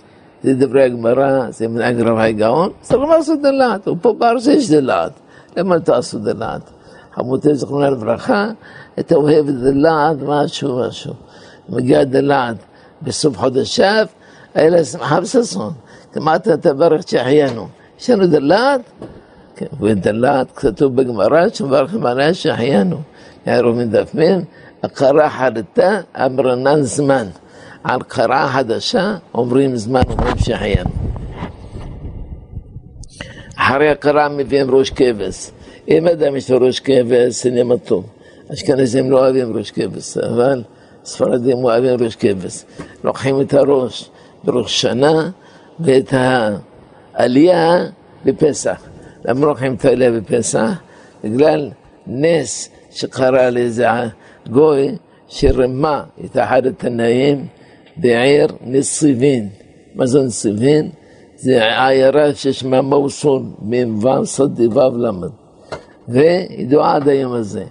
זה 0.43 0.53
דברי 0.53 0.83
הגמרא, 0.83 1.51
זה 1.51 1.67
מנהג 1.67 2.01
רבי 2.01 2.33
גאון, 2.33 2.69
צריך 2.81 3.09
לעשות 3.09 3.41
דלעת, 3.41 3.87
ופה 3.87 4.13
בארץ 4.13 4.47
יש 4.47 4.71
דלעת, 4.71 5.11
למה 5.57 5.75
לא 5.75 5.79
תעשו 5.79 6.19
דלעת? 6.19 6.61
חמותי 7.13 7.55
זכרונה 7.55 7.89
לברכה, 7.89 8.49
הייתה 8.97 9.15
אוהבת 9.15 9.53
דלעת, 9.53 10.17
משהו, 10.21 10.79
משהו. 10.79 11.13
מגיע 11.71 12.03
דלעת 12.03 12.55
בסוף 13.01 13.37
חודש 13.37 13.79
אב, 13.79 14.07
היה 14.53 14.69
לה 14.69 14.83
שמחה 14.83 15.19
וששון. 15.21 15.73
כמעט 16.13 16.47
תברך 16.47 17.07
שהחיינו. 17.07 17.67
יש 17.99 18.09
לנו 18.09 18.27
דלעת, 18.27 18.81
כן, 19.55 19.65
ודלעת 19.81 20.47
כתוב 20.55 20.95
בגמרא 20.95 21.49
שמברכים 21.53 22.05
עליה 22.05 22.33
שהחיינו. 22.33 22.97
יערו 23.47 23.73
מדף 23.73 24.11
מין, 24.13 24.43
הקרה 24.83 25.29
חרטה 25.29 26.01
אמרנן 26.15 26.81
זמן. 26.81 27.27
על 27.83 28.01
קרה 28.07 28.47
חדשה 28.47 29.15
אומרים 29.33 29.75
זמן, 29.75 30.01
אומרים 30.09 30.37
שהחיינו. 30.37 30.89
אחרי 33.55 33.89
הקרה 33.89 34.29
מביאים 34.29 34.75
ראש 34.75 34.89
כבש. 34.89 35.51
אם 35.87 36.07
אדם 36.07 36.35
יש 36.35 36.51
לו 36.51 36.65
ראש 36.65 36.79
כבש, 36.79 37.43
זה 37.43 37.63
טוב. 37.85 38.05
אשכנזים 38.53 39.11
לא 39.11 39.19
אוהבים 39.19 39.57
ראש 39.57 39.71
כבש, 39.71 40.17
אבל 40.17 40.63
ספרדים 41.05 41.57
אוהבים 41.57 42.03
ראש 42.03 42.15
כבש. 42.15 42.63
לוקחים 43.03 43.41
את 43.41 43.53
הראש 43.53 44.09
בראש 44.43 44.81
שנה 44.81 45.29
ואת 45.79 46.13
העלייה 46.13 47.85
בפסח. 48.25 48.81
למה 49.25 49.45
לוקחים 49.45 49.73
את 49.73 49.85
העלייה 49.85 50.11
בפסח? 50.11 50.71
בגלל 51.23 51.71
נס 52.07 52.69
שקרה 52.91 53.49
לאיזה 53.49 53.87
גוי 54.49 54.95
שרימה 55.27 56.03
את 56.25 56.37
אחד 56.37 56.65
התנאים 56.65 57.47
בעיר 57.97 58.47
נסיבין. 58.61 59.49
מה 59.95 60.05
זה 60.05 60.21
נסיבין? 60.21 60.89
זה 61.35 61.85
עיירה 61.85 62.35
ששמה 62.35 62.81
מוסול, 62.81 63.43
מ"ו 63.61 64.01
ו"ו 64.03 64.97
למד. 64.97 65.29
וידועה 66.07 66.95
עד 66.95 67.07
היום 67.07 67.33
הזה. 67.33 67.63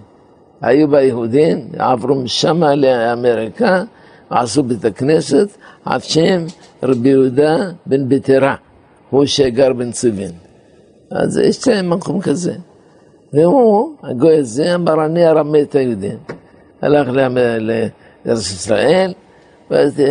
היו 0.61 0.87
בה 0.87 1.01
יהודים, 1.01 1.69
עברו 1.77 2.15
משם 2.15 2.63
לאמריקה, 2.63 3.83
עשו 4.29 4.63
בית 4.63 4.85
הכנסת 4.85 5.47
על 5.85 5.99
שם 5.99 6.45
רבי 6.83 7.09
יהודה 7.09 7.57
בן 7.85 8.09
ביתרה, 8.09 8.55
הוא 9.09 9.25
שגר 9.25 9.73
בנציבין. 9.73 10.31
אז 11.11 11.37
יש 11.37 11.67
להם 11.67 11.89
מקום 11.89 12.21
כזה. 12.21 12.53
והוא, 13.33 13.95
הגוי 14.03 14.37
הזה, 14.37 14.75
אמר 14.75 15.05
אני 15.05 15.27
ארמה 15.27 15.61
את 15.61 15.75
היהודים. 15.75 16.17
הלך 16.81 17.07
לארץ 17.07 18.51
ישראל, 18.51 19.13
ואז 19.71 20.01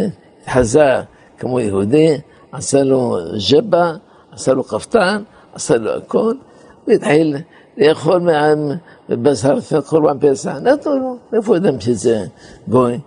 התחזה 0.42 1.00
כמו 1.38 1.60
יהודי, 1.60 2.18
עשה 2.52 2.82
לו 2.82 3.16
ז'בה, 3.38 3.92
עשה 4.32 4.52
לו 4.52 4.64
כפתן, 4.64 5.22
עשה 5.54 5.76
לו 5.76 5.90
הכל, 5.90 6.34
והתחיל 6.88 7.36
לאכול 7.78 8.20
בשר 9.16 9.80
קורבן 9.86 10.18
פסח. 10.20 10.50
נתנו 10.50 10.98
לו, 10.98 11.16
איפה 11.32 11.56
יודעים 11.56 11.80
שזה 11.80 12.24
גוי? 12.68 12.98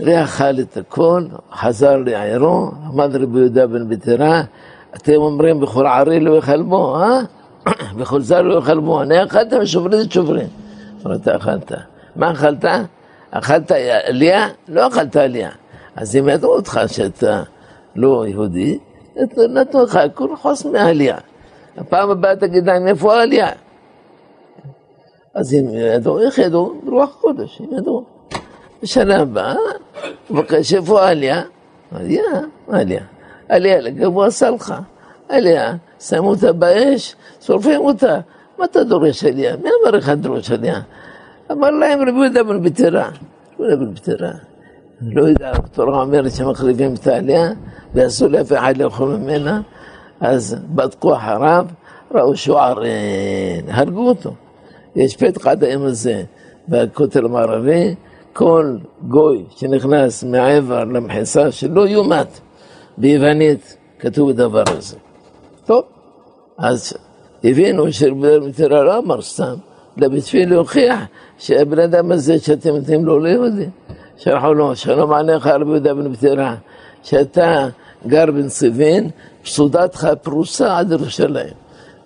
ואכל 0.00 0.60
את 0.60 0.76
הכל, 0.76 1.24
חזר 1.52 1.96
לעירו, 1.96 2.70
עמד 2.86 3.16
רבי 3.16 3.38
יהודה 3.38 3.66
בן 3.66 3.88
ביתרה, 3.88 4.42
אתם 4.96 5.14
אומרים 5.14 5.60
בכל 5.60 5.86
ערי 5.86 6.20
לא 6.20 6.36
יאכל 6.36 6.62
בו, 6.62 6.96
אה? 6.96 7.20
בכל 7.98 8.20
זר 8.20 8.42
לא 8.42 8.54
יאכל 8.54 8.78
בו, 8.80 9.02
אני 9.02 9.24
אכלת 9.24 9.52
ושוברי 9.62 10.02
זה 10.02 10.10
שוברי. 10.10 10.44
אתה 11.16 11.36
אכלת. 11.36 11.72
מה 12.16 12.32
אכלת? 12.32 12.64
אכלת 13.30 13.72
עלייה? 14.04 14.48
לא 14.68 14.88
אכלת 14.88 15.16
עלייה. 15.16 15.50
אז 15.96 16.16
אם 16.16 16.28
ידעו 16.28 16.56
אותך 16.56 16.80
שאתה 16.86 17.42
לא 17.96 18.26
יהודי, 18.26 18.78
נתנו 19.48 19.82
לך 19.84 19.98
כל 20.14 20.36
חוץ 20.36 20.64
מהעלייה. 20.64 21.16
הפעם 21.76 22.10
הבאה 22.10 22.36
תגיד 22.36 22.66
להם 22.66 22.86
איפה 22.86 23.14
העלייה? 23.14 23.48
אז 25.34 25.54
אם 25.54 25.68
ידעו, 25.72 26.20
איך 26.20 26.38
ידעו? 26.38 26.74
ברוח 26.84 27.16
קודש, 27.20 27.60
אם 27.60 27.78
ידעו. 27.78 28.04
בשנה 28.82 29.20
הבאה, 29.20 29.56
מבקש 30.30 30.74
איפה 30.74 31.02
העלייה? 31.02 31.42
עלייה, 31.94 32.22
עלייה. 32.68 33.04
עלייה 33.48 33.80
לגבוה 33.80 34.30
סלחה. 34.30 34.78
עלייה, 35.28 35.74
שמו 36.00 36.28
אותה 36.28 36.52
באש, 36.52 37.16
שורפים 37.40 37.80
אותה. 37.80 38.20
מה 38.58 38.64
אתה 38.64 38.84
דורש 38.84 39.24
עלייה? 39.24 39.56
מי 39.56 39.68
אמר 39.82 39.90
לך 39.90 40.08
דרוש 40.08 40.50
עלייה? 40.50 40.80
אמר 41.52 41.70
להם 41.70 42.00
רבי 42.00 42.10
יהודה 42.10 42.42
בן 42.42 42.62
ביתרה. 42.62 43.08
רבי 43.58 43.68
יהודה 43.68 43.76
בן 43.76 43.94
ביתרה. 43.94 44.32
לא 45.00 45.22
יודע, 45.22 45.52
התורה 45.52 46.02
אומרת 46.02 46.32
שמחליפים 46.32 46.94
את 46.94 47.06
העלייה 47.06 47.50
ואסור 47.94 48.28
לאף 48.28 48.52
אחד 48.52 48.76
לאכול 48.76 49.16
ממנה, 49.16 49.60
אז 50.20 50.56
בדקו 50.74 51.16
אחריו, 51.16 51.66
ראו 52.14 52.36
שהוא 52.36 52.58
ערן, 52.58 53.68
הרגו 53.68 54.08
אותו. 54.08 54.34
יש 54.96 55.16
פתח 55.16 55.46
עד 55.46 55.64
הזה 55.64 56.22
בכותל 56.68 57.24
המערבי, 57.24 57.94
כל 58.32 58.76
גוי 59.08 59.44
שנכנס 59.56 60.24
מעבר 60.24 60.84
למחיסה 60.84 61.52
שלו 61.52 61.86
יומת. 61.86 62.40
ביוונית 62.98 63.76
כתוב 63.98 64.28
הדבר 64.28 64.62
הזה. 64.66 64.96
טוב, 65.64 65.82
אז 66.58 66.92
הבינו 67.44 67.84
מתירה 68.42 68.84
לא 68.84 68.98
אמר 68.98 69.22
סתם, 69.22 69.54
אלא 69.98 70.08
בשביל 70.08 70.50
להוכיח 70.50 71.00
שהבן 71.38 71.78
אדם 71.78 72.12
הזה 72.12 72.38
שאתם 72.38 72.70
נותנים 72.70 73.04
לו 73.04 73.18
ליהודי. 73.18 73.66
שלחו 74.16 74.54
לו, 74.54 74.76
שלום 74.76 75.12
עליך 75.12 75.46
רבי 75.46 75.70
יהודה 75.70 75.94
בן 75.94 76.14
פטירה, 76.14 76.54
שאתה 77.02 77.68
גר 78.06 78.26
בנציבין, 78.26 79.10
פסודתך 79.42 80.08
פרוסה 80.22 80.78
עד 80.78 80.92
ירושלים. 80.92 81.54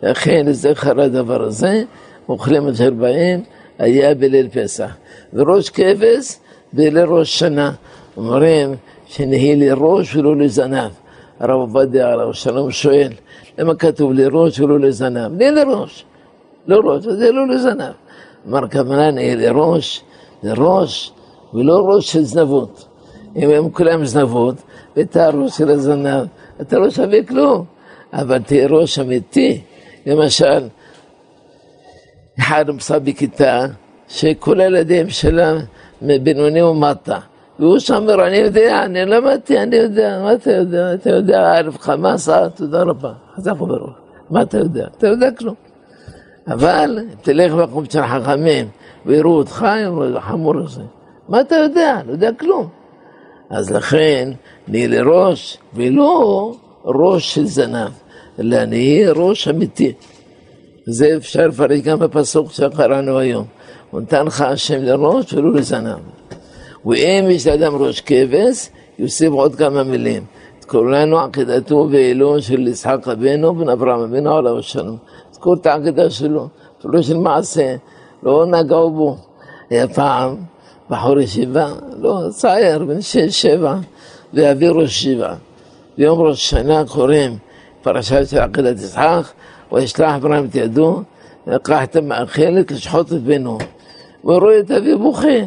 לכן 0.03 0.47
לזכר 0.47 1.01
הדבר 1.01 1.43
הזה, 1.43 1.83
אוכלים 2.29 2.69
את 2.69 2.81
ארבעים, 2.81 3.43
היה 3.79 4.15
בליל 4.15 4.49
פסח. 4.49 4.97
וראש 5.33 5.71
כבש 5.71 6.37
בליל 6.73 6.99
ראש 6.99 7.39
שנה. 7.39 7.73
אומרים 8.17 8.75
שנהיה 9.07 9.57
לראש 9.57 10.17
ולא 10.17 10.37
לזנב. 10.37 10.91
הרב 11.41 11.61
עובדיה 11.61 12.13
הרב 12.13 12.33
שלום 12.33 12.71
שואל, 12.71 13.13
למה 13.59 13.75
כתוב 13.75 14.13
לראש 14.13 14.61
ולא 14.61 14.81
לזנב? 14.81 15.33
נהיה 15.33 15.51
לראש, 15.51 16.05
לא 16.67 16.81
ראש, 16.85 17.05
זה 17.05 17.33
לא 17.33 17.49
לזנב. 17.49 17.93
אמר 18.49 18.69
כוונה 18.69 19.11
נהיה 19.11 19.37
לראש, 19.37 20.03
לראש 20.43 21.13
ולא 21.55 21.89
ראש 21.89 22.13
של 22.13 22.23
זנבות. 22.23 22.85
אם 23.37 23.51
הם 23.51 23.71
כולם 23.71 24.05
זנבות, 24.05 24.55
ואתה 24.97 25.31
ראש 25.31 25.59
של 25.59 25.71
הזנב, 25.71 26.27
אתה 26.61 26.79
לא 26.79 26.91
שווה 26.91 27.23
כלום. 27.23 27.65
אבל 28.13 28.39
תהיה 28.39 28.67
ראש 28.69 28.99
אמיתי. 28.99 29.61
למשל, 30.07 30.69
אחד 32.41 32.71
נמצא 32.71 32.99
בכיתה 32.99 33.67
שכל 34.09 34.61
הילדים 34.61 35.11
שלה 35.11 35.53
מבינוני 36.03 36.63
ומטה. 36.63 37.19
והוא 37.59 37.79
שם 37.79 37.95
אומר, 37.95 38.27
אני 38.27 38.37
יודע, 38.37 38.85
אני 38.85 39.05
למדתי, 39.05 39.59
אני 39.59 39.77
יודע, 39.77 40.21
מה 40.23 40.33
אתה 40.33 40.51
יודע? 40.51 40.95
אתה 40.95 41.11
יודע, 41.11 41.59
אלף 41.59 41.79
חמאסה, 41.79 42.49
תודה 42.49 42.83
רבה. 42.83 43.13
חזק 43.37 43.53
וברוך. 43.61 43.91
מה 44.31 44.43
אתה 44.43 44.59
יודע? 44.59 44.87
אתה 44.99 45.07
יודע 45.07 45.31
כלום. 45.31 45.55
אבל 46.49 46.99
תלך 47.23 47.53
במקום 47.53 47.85
של 47.85 48.07
חכמים 48.07 48.69
ויראו 49.07 49.31
אותך, 49.31 49.67
חמור 50.21 50.59
הזה. 50.59 50.83
מה 51.29 51.41
אתה 51.41 51.55
יודע? 51.55 52.01
לא 52.07 52.13
יודע 52.13 52.33
כלום. 52.33 52.69
אז 53.51 53.71
לכן, 53.71 54.31
נהיה 54.69 54.89
לראש, 54.89 55.59
ולא 55.75 56.55
ראש 56.85 57.35
של 57.35 57.47
זנב, 57.47 57.91
אלא 58.39 58.65
נהיה 58.65 59.13
ראש 59.13 59.49
אמיתי. 59.49 59.93
זה 60.91 61.17
אפשר 61.17 61.47
לפרש 61.47 61.81
גם 61.81 61.99
בפסוק 61.99 62.53
שקראנו 62.53 63.19
היום. 63.19 63.45
הוא 63.91 64.01
נתן 64.01 64.27
לך 64.27 64.41
השם 64.41 64.83
לראש 64.83 65.33
ולא 65.33 65.53
לזנב. 65.53 65.99
ואם 66.87 67.25
יש 67.31 67.47
לאדם 67.47 67.75
ראש 67.77 68.01
כבש, 68.01 68.69
יוסיף 68.99 69.33
עוד 69.33 69.55
כמה 69.55 69.83
מילים. 69.83 70.25
כולנו 70.67 71.19
עקדתו 71.19 71.89
ואלו 71.91 72.43
של 72.43 72.69
יצחק 72.69 73.09
אבינו 73.09 73.55
בן 73.55 73.69
אברהם 73.69 74.01
אבינו 74.01 74.37
עליו 74.37 74.59
השלום. 74.59 74.97
זכור 75.33 75.55
את 75.55 75.67
העקדה 75.67 76.11
שלו, 76.11 76.49
לא 76.85 77.03
של 77.03 77.17
מעשה, 77.17 77.77
לא 78.23 78.47
נגעו 78.47 78.91
בו. 78.91 79.17
היה 79.71 79.89
פעם 79.89 80.37
בחור 80.91 81.21
ישיבה, 81.21 81.73
לא, 82.01 82.21
צעיר, 82.31 82.85
בן 82.85 83.01
שש, 83.01 83.43
שבע, 83.43 83.77
ואבי 84.35 84.69
ראש 84.69 84.85
ישיבה. 84.85 85.35
ביום 85.99 86.21
ראש 86.21 86.51
שנה 86.51 86.85
קוראים 86.89 87.39
פרשה 87.83 88.27
של 88.27 88.39
עקדת 88.39 88.77
יצחק, 88.77 89.23
וישלח 89.73 90.15
אברהם 90.15 90.45
את 90.45 90.55
ידו, 90.55 91.03
לקח 91.47 91.85
את 91.85 91.97
המאכלת 91.97 92.71
לשחוט 92.71 93.13
את 93.13 93.23
בנו. 93.23 93.59
ורואה 94.25 94.59
את 94.59 94.71
אבי 94.71 94.97
בוכה, 94.97 95.39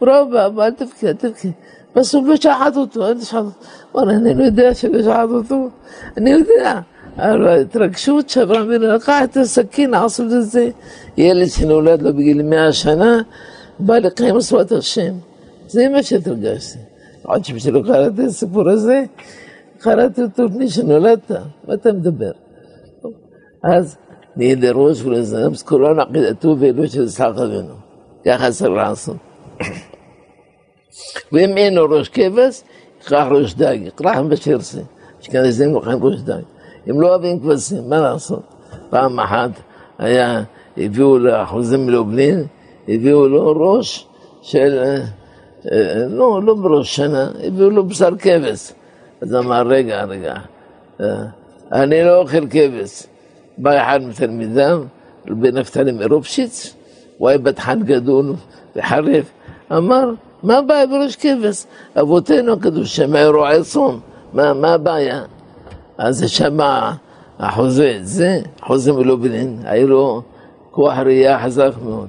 רוב 0.00 0.34
אבא, 0.34 0.64
אל 0.64 0.70
תבכי, 0.70 1.08
אל 1.08 1.12
תבכי. 1.12 1.50
בסוף 1.96 2.24
לא 2.26 2.36
שחט 2.36 2.76
אותו, 2.76 3.06
אל 3.06 3.18
תשחט 3.18 3.38
אותו. 3.38 3.50
וואלה, 3.94 4.12
אני 4.12 4.34
לא 4.34 4.44
יודע 4.44 4.74
שלא 4.74 5.02
שחט 5.02 5.28
אותו, 5.30 5.68
אני 6.16 6.30
יודע. 6.30 6.80
אבל 7.16 7.48
ההתרגשות 7.48 8.30
שאברהם 8.30 8.62
אבינו 8.62 8.86
לקח 8.86 9.20
את 9.24 9.36
הסכין, 9.36 9.94
עשו 9.94 10.24
לזה. 10.24 10.70
ילד 11.16 11.48
שנולד 11.48 12.02
לו 12.02 12.14
בגיל 12.14 12.42
מאה 12.42 12.72
שנה, 12.72 13.20
בא 13.78 13.98
לקיים 13.98 14.36
מסורת 14.36 14.72
השם. 14.72 15.12
זה 15.68 15.88
מה 15.88 16.02
שהתרגשתי. 16.02 16.78
עד 17.24 17.44
שבשביל 17.44 17.82
קראתי 17.86 18.22
אז 23.64 23.96
נהיה 24.36 24.56
לראש 24.60 25.02
ולזנב, 25.02 25.56
כולנו 25.56 26.02
עקידתו 26.02 26.56
ואלו 26.58 26.88
של 26.88 27.04
יצחק 27.04 27.32
אבינו. 27.36 27.74
ככה 28.26 28.50
צריך 28.50 28.70
לעשות. 28.70 29.16
ואם 31.32 31.56
אין 31.56 31.74
לו 31.74 31.90
ראש 31.90 32.08
כבש, 32.08 32.62
יקרח 33.00 33.26
ראש 33.30 33.54
דג, 33.54 33.78
יקרח 33.82 34.18
בשירסי. 34.28 34.80
אשכנזים 35.22 35.74
לוקחים 35.74 36.04
ראש 36.04 36.20
דג. 36.20 36.42
הם 36.86 37.00
לא 37.00 37.08
אוהבים 37.08 37.40
כבשים, 37.40 37.88
מה 37.88 38.00
לעשות? 38.00 38.42
פעם 38.90 39.20
אחת 39.20 39.50
היה, 39.98 40.42
הביאו 40.76 41.18
לאחוזים 41.18 41.86
מלובלין, 41.86 42.46
הביאו 42.88 43.28
לו 43.28 43.52
ראש 43.56 44.06
של, 44.42 44.98
לא, 46.08 46.42
לא 46.42 46.54
בראש 46.54 46.96
שנה, 46.96 47.30
הביאו 47.44 47.70
לו 47.70 47.84
בשר 47.84 48.16
כבש. 48.18 48.72
אז 49.20 49.34
אמר, 49.34 49.66
רגע, 49.66 50.04
רגע, 50.04 50.34
אני 51.72 52.04
לא 52.04 52.16
אוכל 52.16 52.46
כבש. 52.50 53.06
בא 53.58 53.82
אחד 53.82 54.00
מתלמידיו, 54.02 54.82
רבי 55.30 55.50
נפתלי 55.50 55.92
מרופשיץ, 55.92 56.74
הוא 57.18 57.28
היה 57.28 57.38
בטחן 57.38 57.82
גדול 57.82 58.34
וחריף, 58.76 59.30
אמר, 59.72 60.10
מה 60.42 60.58
הבעיה 60.58 60.86
בראש 60.86 61.16
כבש? 61.16 61.64
אבותינו 62.00 62.52
הקדושים 62.52 63.14
היו 63.14 63.30
רועי 63.32 63.62
צאן, 63.62 63.96
מה, 64.32 64.54
מה 64.54 64.74
הבעיה? 64.74 65.22
אז 65.98 66.24
שם 66.26 66.58
החוזה, 67.38 67.98
זה 68.02 68.40
חוזה 68.62 68.92
מלובלין, 68.92 69.58
היה 69.64 69.86
לו 69.86 70.22
כוח 70.70 70.98
ראייה 70.98 71.44
חזק 71.44 71.70
מאוד. 71.84 72.08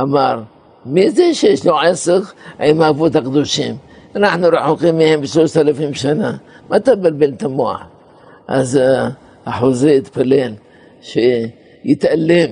אמר, 0.00 0.42
מי 0.86 1.10
זה 1.10 1.34
שיש 1.34 1.66
לו 1.66 1.78
עסק 1.80 2.22
עם 2.60 2.82
האבות 2.82 3.16
הקדושים? 3.16 3.76
אנחנו 4.16 4.46
רחוקים 4.52 4.98
מהם 4.98 5.20
בשלושת 5.20 5.56
אלפים 5.56 5.94
שנה, 5.94 6.36
מה 6.68 6.76
אתה 6.76 6.96
מבלבל 6.96 7.30
את 7.30 7.42
המוח? 7.42 7.82
אז 8.48 8.80
החוזה 9.46 9.90
התפלל 9.90 10.52
שיתעלם, 11.06 12.50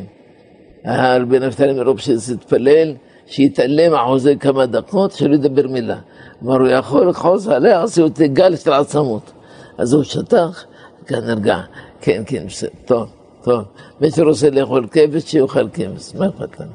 הרבי 0.85 1.39
נפתלי 1.39 1.73
מרופשיץ 1.73 2.31
התפלל 2.31 2.95
שיתעלם 3.27 3.95
החוזה 3.95 4.35
כמה 4.41 4.67
דקות, 4.67 5.13
שלא 5.13 5.35
ידבר 5.35 5.69
מילה. 5.69 5.99
אמר, 6.43 6.61
הוא 6.61 6.69
יכול 6.69 7.09
לכעוס 7.09 7.49
עליה, 7.49 7.83
עשו 7.83 8.03
אותי 8.03 8.29
גל 8.29 8.57
של 8.57 8.73
עצמות. 8.73 9.33
אז 9.79 9.93
הוא 9.93 10.03
שטח, 10.03 10.65
כאן 11.07 11.25
נרגע. 11.25 11.61
כן, 12.01 12.23
כן, 12.27 12.47
בסדר, 12.47 12.71
טוב, 12.85 13.09
טוב. 13.43 13.65
מי 14.01 14.11
שרוצה 14.11 14.51
לאכול 14.51 14.87
כבש, 14.91 15.23
שיאכל 15.23 15.69
כבש, 15.69 16.15
מה 16.15 16.29
אכפת 16.29 16.61
לנו? 16.61 16.73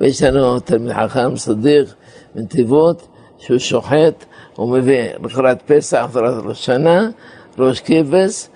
ויש 0.00 0.22
לנו 0.22 0.60
תלמיד 0.60 0.92
חכם, 0.92 1.36
סדיק, 1.36 1.88
מנתיבות, 2.34 3.08
שהוא 3.38 3.58
שוחט, 3.58 4.24
הוא 4.56 4.70
מביא 4.70 5.02
לקראת 5.24 5.62
פסח, 5.66 6.08
לקראת 6.10 6.44
ראש 6.44 6.66
שנה, 6.66 7.10
ראש 7.58 7.80
כבש 7.80 8.48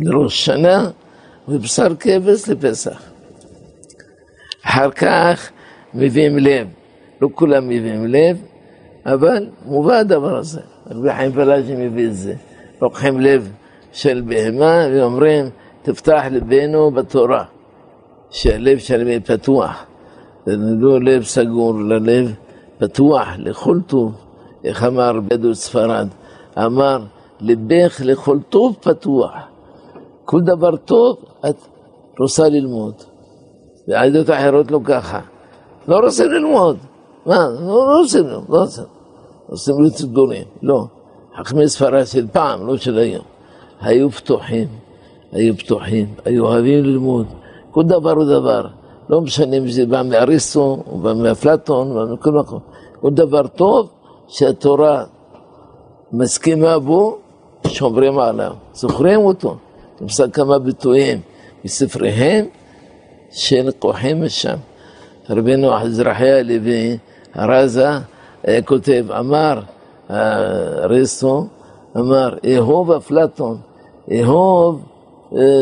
לראש 0.00 0.44
שנה, 0.44 0.90
ובשר 1.48 1.96
כבש 2.00 2.48
לפסח. 2.48 3.02
אחר 4.62 4.90
כך 4.90 5.50
מביאים 5.94 6.38
לב, 6.38 6.68
לא 7.20 7.28
כולם 7.34 7.68
מביאים 7.68 8.06
לב, 8.06 8.42
אבל 9.06 9.48
מובא 9.64 9.94
הדבר 9.94 10.36
הזה. 10.36 10.60
רבי 10.90 11.14
חיים 11.14 11.32
פלאג'י 11.32 11.74
מביא 11.76 12.06
את 12.06 12.14
זה. 12.14 12.34
לוקחים 12.82 13.20
לב 13.20 13.52
של 13.92 14.22
בהמה 14.26 14.86
ואומרים, 14.92 15.50
תפתח 15.82 16.22
לבנו 16.30 16.90
בתורה, 16.90 17.44
שהלב 18.30 18.78
שלהם 18.78 19.08
יהיה 19.08 19.20
פתוח. 19.20 19.86
זה 20.46 20.56
לא 20.56 21.00
לב 21.00 21.24
סגור, 21.24 21.74
ללב 21.80 22.34
פתוח 22.78 23.28
לכל 23.38 23.78
טוב. 23.86 24.12
איך 24.64 24.84
אמר 24.84 25.20
בדו 25.20 25.54
ספרד? 25.54 26.08
אמר, 26.58 27.04
לבך 27.40 28.00
לכל 28.04 28.38
טוב 28.48 28.76
פתוח. 28.80 29.34
כל 30.30 30.40
דבר 30.40 30.76
טוב 30.76 31.16
את 31.48 31.56
רוצה 32.20 32.48
ללמוד. 32.48 32.94
ועדות 33.88 34.30
אחרות 34.30 34.70
לא 34.70 34.80
ככה. 34.84 35.20
לא 35.88 35.98
רוצה 35.98 36.24
ללמוד. 36.24 36.76
מה? 37.26 37.48
לא, 37.60 37.66
לא 37.66 38.00
רוצה 38.02 38.18
ללמוד, 38.18 38.44
לא. 38.48 38.64
עושים 39.46 39.82
לי 39.82 39.90
ציבורים, 39.90 40.44
לא. 40.62 40.84
חכמי 41.38 41.68
ספרד 41.68 42.06
של 42.06 42.26
פעם, 42.32 42.66
לא 42.66 42.76
של 42.76 42.98
היום. 42.98 43.24
היו 43.80 44.10
פתוחים, 44.10 44.68
היו 45.32 45.56
פתוחים, 45.56 46.14
היו 46.24 46.46
אוהבים 46.46 46.84
ללמוד. 46.84 47.26
כל 47.70 47.82
דבר 47.82 48.12
הוא 48.12 48.24
דבר. 48.24 48.66
לא 49.08 49.20
משנה 49.20 49.56
אם 49.56 49.68
זה 49.68 49.86
בא 49.86 50.02
מאריסטו, 50.02 50.82
או 50.90 50.98
בא 50.98 51.14
מאפלטון, 51.14 51.96
או 51.96 52.14
מכל 52.14 52.30
מקום. 52.30 52.60
כל 53.00 53.10
דבר 53.10 53.46
טוב 53.46 53.90
שהתורה 54.26 55.04
מסכימה 56.12 56.78
בו, 56.78 57.18
שומרים 57.66 58.18
עליו, 58.18 58.52
זוכרים 58.72 59.20
אותו. 59.20 59.56
נמצא 60.00 60.28
כמה 60.32 60.58
ביטויים 60.58 61.20
מספריהם 61.64 62.46
שלקוחים 63.30 64.24
משם. 64.24 64.56
רבינו 65.30 65.78
אזרחי 65.78 66.30
הלוי, 66.30 66.98
הרזה, 67.34 67.88
כותב, 68.64 69.04
אמר 69.18 69.60
אריסטו, 70.82 71.46
אמר, 71.96 72.36
אהוב 72.56 72.90
אפלטון, 72.90 73.56
אהוב 74.12 74.84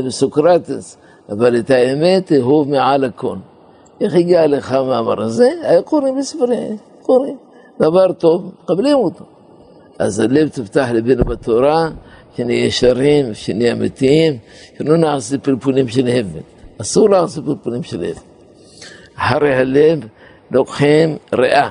סוקרטס, 0.09 0.96
אבל 1.29 1.59
את 1.59 1.70
האמת 1.70 2.33
אהוב 2.33 2.68
מעל 2.68 3.05
הכל. 3.05 3.37
איך 4.01 4.14
הגיע 4.14 4.46
לך 4.46 4.72
המאמר 4.72 5.22
הזה? 5.22 5.51
היה 5.62 5.83
קוראים 5.83 6.18
בספריהם, 6.18 6.77
קוראים. 7.03 7.37
דבר 7.81 8.12
טוב, 8.12 8.53
מקבלים 8.62 8.96
אותו. 8.96 9.25
אז 9.99 10.20
הלב 10.20 10.49
תפתח 10.49 10.88
לבינו 10.92 11.25
בתורה, 11.25 11.88
שנהיה 12.37 12.64
ישרים, 12.64 13.35
שנהיה 13.35 13.72
אמיתיים, 13.72 14.38
שלא 14.79 14.96
נעשה 14.96 15.38
פלפולים 15.38 15.88
של 15.88 16.09
הבל. 16.09 16.40
אסור 16.81 17.11
לעשות 17.11 17.44
פלפולים 17.44 17.83
של 17.83 17.96
הבל. 17.96 18.20
אחרי 19.16 19.55
הלב 19.55 20.01
לוקחים 20.51 21.16
ריאה. 21.35 21.70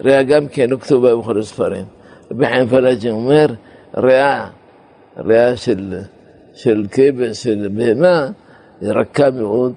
ריאה 0.00 0.22
גם 0.22 0.48
כן 0.48 0.70
לא 0.70 0.76
כתובה 0.76 1.16
בכל 1.16 1.38
הספרים. 1.38 1.84
רבי 2.30 2.46
חיים 2.46 2.68
פלאג'י 2.68 3.10
אומר, 3.10 3.46
ריאה, 3.96 4.46
ריאה 5.18 5.56
של, 5.56 5.98
של 6.54 6.86
כבש, 6.90 7.42
של 7.42 7.68
בהמה, 7.72 8.28
היא 8.80 8.90
רכה 8.92 9.30
מאוד, 9.30 9.72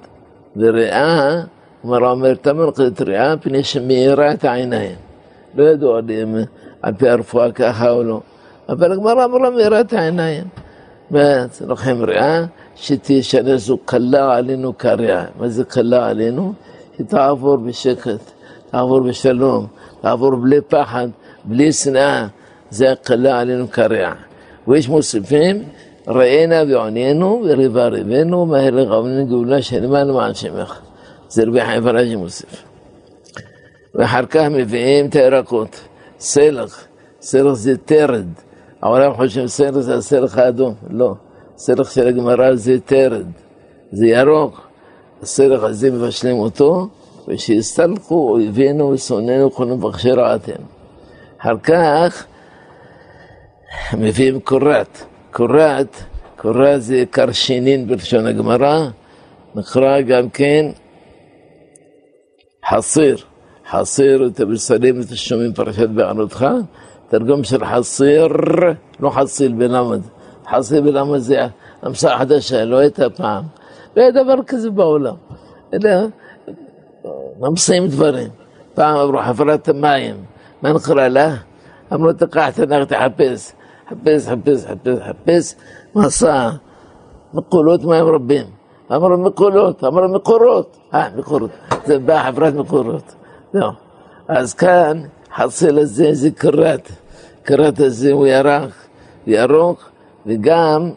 וריאה, 0.55 1.41
כלומר 1.81 2.11
אומר, 2.11 2.33
תמר 2.33 2.71
קצת 2.71 3.01
ריאה, 3.01 3.37
פני 3.37 3.63
שמאירה 3.63 4.33
את 4.33 4.45
העיניים. 4.45 4.95
לא 5.55 5.63
ידוע 5.63 6.01
לי 6.01 6.23
אם 6.23 6.35
על 6.81 6.93
פי 6.93 7.09
הרפואה 7.09 7.51
ככה 7.51 7.89
או 7.89 8.03
לא. 8.03 8.21
אבל 8.69 8.91
הגמרא 8.91 9.25
אמרה 9.25 9.49
מאירה 9.49 9.81
את 9.81 9.93
העיניים. 9.93 10.43
לוקחים 11.67 12.03
ריאה, 12.03 12.45
שתשנה 12.75 13.57
זו 13.57 13.77
קלה 13.85 14.35
עלינו 14.35 14.77
כריאה. 14.77 15.25
מה 15.39 15.47
זה 15.47 15.63
קלה 15.63 16.09
עלינו? 16.09 16.53
שתעבור 16.97 17.57
בשקט, 17.57 18.31
תעבור 18.71 18.99
בשלום, 18.99 19.67
תעבור 20.01 20.35
בלי 20.35 20.61
פחד, 20.61 21.07
בלי 21.43 21.73
שנאה. 21.73 22.27
זה 22.69 22.93
קלה 23.03 23.39
עלינו 23.39 23.71
כריאה. 23.71 24.13
ויש 24.67 24.89
מוסיפים, 24.89 25.63
ראינה 26.07 26.63
ועוננו 26.69 27.41
וריבה 27.45 27.87
ריבנו, 27.87 28.45
מהר 28.45 28.69
לכווננו 28.69 29.27
גאולה 29.27 29.61
שלמה 29.61 30.03
למען 30.03 30.33
שמך. 30.33 30.79
זה 31.29 31.43
רבי 31.43 31.65
חיים 31.65 31.83
פראג'י 31.83 32.15
מוסיף. 32.15 32.63
ואחר 33.95 34.25
כך 34.25 34.41
מביאים 34.51 35.05
את 35.05 35.15
הירקות, 35.15 35.79
סלח, 36.19 36.87
סלח 37.21 37.53
זה 37.53 37.77
תרד. 37.77 38.27
העולם 38.81 39.13
חושב 39.13 39.47
סלח 39.47 39.79
זה 39.79 39.95
הסלח 39.95 40.37
האדום, 40.37 40.73
לא. 40.89 41.13
סלח 41.57 41.91
של 41.91 42.07
הגמרא 42.07 42.55
זה 42.55 42.79
תרד, 42.79 43.25
זה 43.91 44.07
ירוק. 44.07 44.67
הסלח 45.21 45.63
הזה 45.63 45.91
מבשלים 45.91 46.39
אותו, 46.39 46.87
ושיסתלחו 47.27 48.29
אויבינו 48.29 48.89
ושונאינו 48.89 49.51
כל 49.51 49.65
מבקשי 49.65 50.11
רעתנו. 50.11 50.65
אחר 51.41 51.57
כך 51.63 52.25
מביאים 53.93 54.39
קורת. 54.39 54.97
קורת, 55.31 55.95
קורת 56.37 56.81
זה 56.81 57.03
קרשינין 57.09 57.87
בלשון 57.87 58.25
הגמרא, 58.27 58.87
נקרא 59.55 60.01
גם 60.01 60.29
כן 60.29 60.65
חסיר. 62.69 63.17
חסיר, 63.69 64.27
אתם 64.27 64.51
מסלים 64.51 65.01
את 65.01 65.11
השומעים 65.11 65.53
פרשת 65.53 65.89
בענותך, 65.89 66.45
תרגום 67.09 67.43
של 67.43 67.65
חסיר, 67.65 68.27
לא 68.99 69.09
חסיל 69.09 69.53
בלמד, 69.53 69.99
חסיר 70.49 70.81
בלמד 70.81 71.17
זה 71.17 71.47
המצאה 71.81 72.17
חדשה, 72.19 72.65
לא 72.65 72.77
הייתה 72.77 73.09
פעם. 73.09 73.43
לא 73.95 74.01
היה 74.01 74.11
דבר 74.11 74.43
כזה 74.47 74.69
בעולם. 74.69 75.15
אלא 75.73 75.89
ממסאים 77.39 77.87
דברים. 77.87 78.29
פעם 78.73 78.97
אמרו 78.97 79.19
חפרת 79.21 79.69
המים, 79.69 80.15
מה 80.61 80.73
נקרא 80.73 81.07
לה? 81.07 81.35
אמרו 81.93 82.13
תקח 82.13 82.49
תנח 82.49 82.83
תחפש, 82.83 83.51
חפש, 83.89 84.27
חפש, 84.27 84.65
חפש, 84.65 84.99
חפש, 85.09 85.55
מסע, 85.95 86.49
מקולות 87.33 87.83
מים 87.83 88.05
רבים. 88.05 88.45
אמרו 88.91 89.17
מקולות, 89.17 89.83
אמרו 89.83 90.07
מקורות, 90.07 90.77
אה, 90.93 91.07
מקורות, 91.17 91.49
זה 91.85 91.99
בא 91.99 92.23
חברת 92.23 92.53
מקורות. 95.37 95.43
לא. 95.43 95.43
אז 95.43 95.59
כאן 95.59 95.69
חסל 95.69 95.79
הזה 95.79 96.13
זה 96.13 96.31
קרת, 96.31 96.91
קרת 97.43 97.79
הזה 97.79 98.11
הוא 98.11 98.27
ירק, 98.27 98.71
ירוק, 99.27 99.91
וגם 100.25 100.91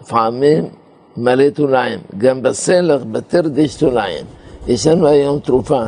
לפעמים 0.00 0.68
מלא 1.16 1.50
תולעים. 1.50 2.00
גם 2.18 2.42
בסלח, 2.42 3.02
בתרד 3.12 3.58
יש 3.58 3.76
תולעים. 3.76 4.26
יש 4.66 4.86
לנו 4.86 5.06
היום 5.06 5.40
תרופה, 5.40 5.84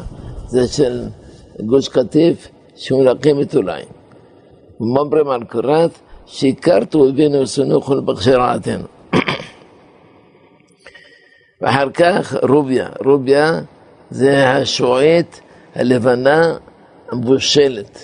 זה 0.47 0.69
של 0.69 1.03
גוש 1.67 1.89
קטיף, 1.89 2.49
שמלקים 2.77 3.41
את 3.41 3.51
תולעים. 3.51 3.89
ומאמרים 4.81 5.29
על 5.29 5.45
קרת, 5.45 5.91
שהכרת 6.27 6.95
אויבינו 6.95 7.41
ושונאו 7.41 7.83
כל 7.83 8.01
בקשי 8.01 8.33
רעתנו. 8.33 8.85
ואחר 11.61 11.91
כך 11.91 12.37
רוביה, 12.43 12.89
רוביה 13.05 13.61
זה 14.11 14.51
השועט 14.51 15.41
הלבנה 15.75 16.57
המבושלת, 17.15 17.99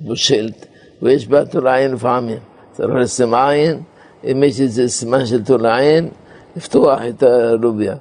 מבושלת, 0.00 0.66
ויש 1.02 1.28
בה 1.28 1.44
תולעין 1.44 1.92
לפעמים. 1.92 2.38
צריך 2.72 2.90
לשים 2.94 3.34
עין, 3.34 3.82
אם 4.24 4.42
יש 4.42 4.60
איזה 4.60 4.88
סימן 4.88 5.26
של 5.26 5.44
תולעין, 5.44 6.08
לפתוח 6.56 7.00
את 7.08 7.22
הלוביה. 7.22 7.94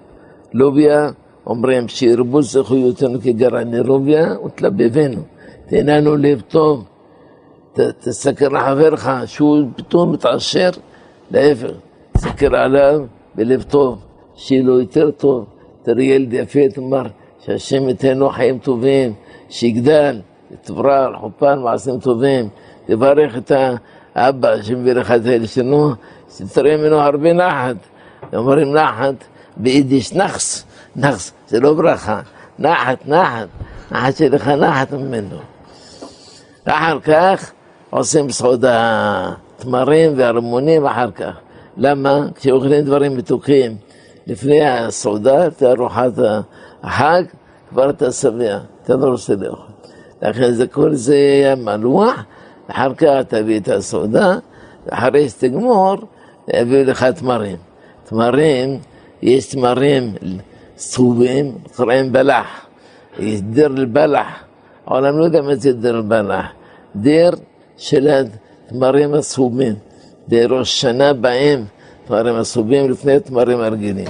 לוביה, 0.53 1.09
אומרים 1.47 1.87
שירבו 1.87 2.41
זכויותינו 2.41 3.21
כגרעיני 3.21 3.79
לוביה 3.79 4.35
ותלבבנו. 4.45 5.21
תהנה 5.69 5.99
לו 5.99 6.17
לב 6.17 6.41
טוב, 6.41 6.85
תסתכל 7.73 8.45
לחברך 8.45 9.09
שהוא 9.25 9.67
פתאום 9.75 10.11
מתעשר, 10.11 10.69
להפך, 11.31 11.71
תסתכל 12.11 12.55
עליו 12.55 12.99
בלב 13.35 13.63
טוב, 13.63 13.99
שיהיה 14.35 14.63
לו 14.63 14.79
יותר 14.79 15.11
טוב. 15.11 15.45
תראה 15.83 16.03
ילד 16.03 16.33
יפה, 16.33 16.59
תאמר 16.73 17.03
שהשם 17.45 17.89
ייתן 17.89 18.17
לו 18.17 18.29
חיים 18.29 18.59
טובים, 18.59 19.13
שיגדל, 19.49 20.19
יתברר, 20.51 21.13
חופן, 21.17 21.59
מעשים 21.59 21.99
טובים, 21.99 22.49
תברך 22.85 23.37
את 23.37 23.51
האבא 24.15 24.61
שמביא 24.61 24.93
לך 24.93 25.11
את 25.11 25.25
הילד 25.25 25.47
שלו, 25.47 25.91
שתראה 26.37 26.77
ממנו 26.77 26.99
הרבה 26.99 27.33
נחת. 27.33 27.75
אומרים 28.33 28.73
נחת, 28.73 29.15
ביידיש 29.57 30.13
נחס, 30.13 30.65
נחס, 30.95 31.31
זה 31.47 31.59
לא 31.59 31.73
ברכה, 31.73 32.21
נחת, 32.59 33.07
נחת, 33.07 33.47
נחת 33.91 34.15
שלך 34.15 34.47
נחת 34.47 34.91
ממנו. 34.91 35.37
אחר 36.65 36.99
כך 36.99 37.51
עושים 37.89 38.31
סעודה, 38.31 39.31
תמרים 39.57 40.13
והרמונים 40.15 40.85
אחר 40.85 41.11
כך. 41.11 41.37
למה? 41.77 42.19
כשאוכלים 42.35 42.85
דברים 42.85 43.17
מתוקים 43.17 43.77
לפני 44.27 44.67
הסעודה, 44.67 45.47
את 45.47 45.63
ארוחת 45.63 46.11
החג, 46.83 47.23
כבר 47.69 47.89
אתה 47.89 48.11
שבע, 48.11 48.57
אתה 48.83 48.95
לא 48.95 49.07
רוצה 49.07 49.35
לאכול. 49.35 49.76
לכן 50.21 50.51
זה 50.51 50.67
כל 50.67 50.95
זה 50.95 51.53
מלוח, 51.57 52.23
אחר 52.67 52.93
כך 52.93 53.07
תביא 53.27 53.59
את 53.59 53.67
הסעודה, 53.69 54.37
ואחרי 54.85 55.29
שתגמור, 55.29 55.95
יביאו 56.53 56.83
לך 56.83 57.03
תמרים. 57.03 57.57
תמרים, 58.03 58.79
יש 59.21 59.45
תמרים 59.45 60.13
צהובים, 60.75 61.57
קוראים 61.75 62.11
בלח. 62.11 62.65
יש 63.19 63.41
דיר 63.41 63.67
אל-בלח, 63.67 64.43
העולם 64.85 65.17
לא 65.17 65.23
יודע 65.23 65.41
מה 65.41 65.55
זה 65.55 65.73
דיר 65.73 65.95
אל-בלח. 65.95 66.45
דיר 66.95 67.31
של 67.77 68.07
התמרים 68.07 69.13
הצהובים. 69.13 69.75
בראש 70.27 70.81
שנה 70.81 71.13
בהם 71.13 71.65
תמרים 72.07 72.35
הצהובים 72.35 72.91
לפני 72.91 73.19
תמרים 73.19 73.59
הרגילים. 73.59 74.07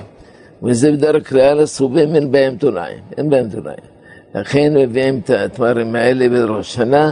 וזה 0.63 0.91
בדרך 0.91 1.29
כלל 1.29 1.59
הצהובים 1.59 2.15
אין 2.15 2.31
בהם 2.31 2.55
תולעים, 2.57 2.99
אין 3.17 3.29
בהם 3.29 3.49
תולעים. 3.49 3.96
לכן 4.39 4.73
מביאים 4.77 5.19
את 5.23 5.29
התמרים 5.29 5.95
האלה 5.95 6.29
בראש 6.29 6.73
שנה, 6.73 7.11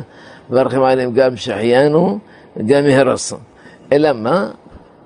מברכים 0.49 0.83
עליהם 0.83 1.13
גם 1.13 1.35
שהחיינו 1.35 2.19
וגם 2.57 2.85
יהרסו. 2.85 3.35
אלא 3.91 4.13
מה? 4.13 4.51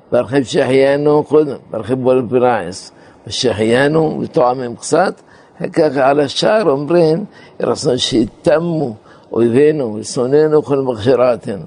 מברכים 0.08 0.44
שהחיינו 0.44 1.24
קודם, 1.24 1.56
מברכים 1.70 2.04
בו 2.04 2.14
לפרייס. 2.14 2.92
ושהחיינו 3.28 4.20
וטועמים 4.22 4.76
קצת, 4.76 5.22
אחר 5.58 5.70
כך 5.70 5.98
על 5.98 6.20
השאר 6.20 6.70
אומרים, 6.70 7.26
רצון 7.60 7.98
שיתמו 7.98 8.96
אויבינו 9.32 9.96
ושונאינו 10.00 10.64
כל 10.64 10.78
מכשירתנו. 10.78 11.64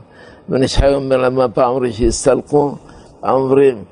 ונשחי 0.48 0.94
אומר 0.94 1.16
למה 1.16 1.48
פעם 1.48 1.70
אומרים 1.70 1.92
שיסתלקו, 1.92 2.74
פעם 3.20 3.34
אומרים 3.34 3.84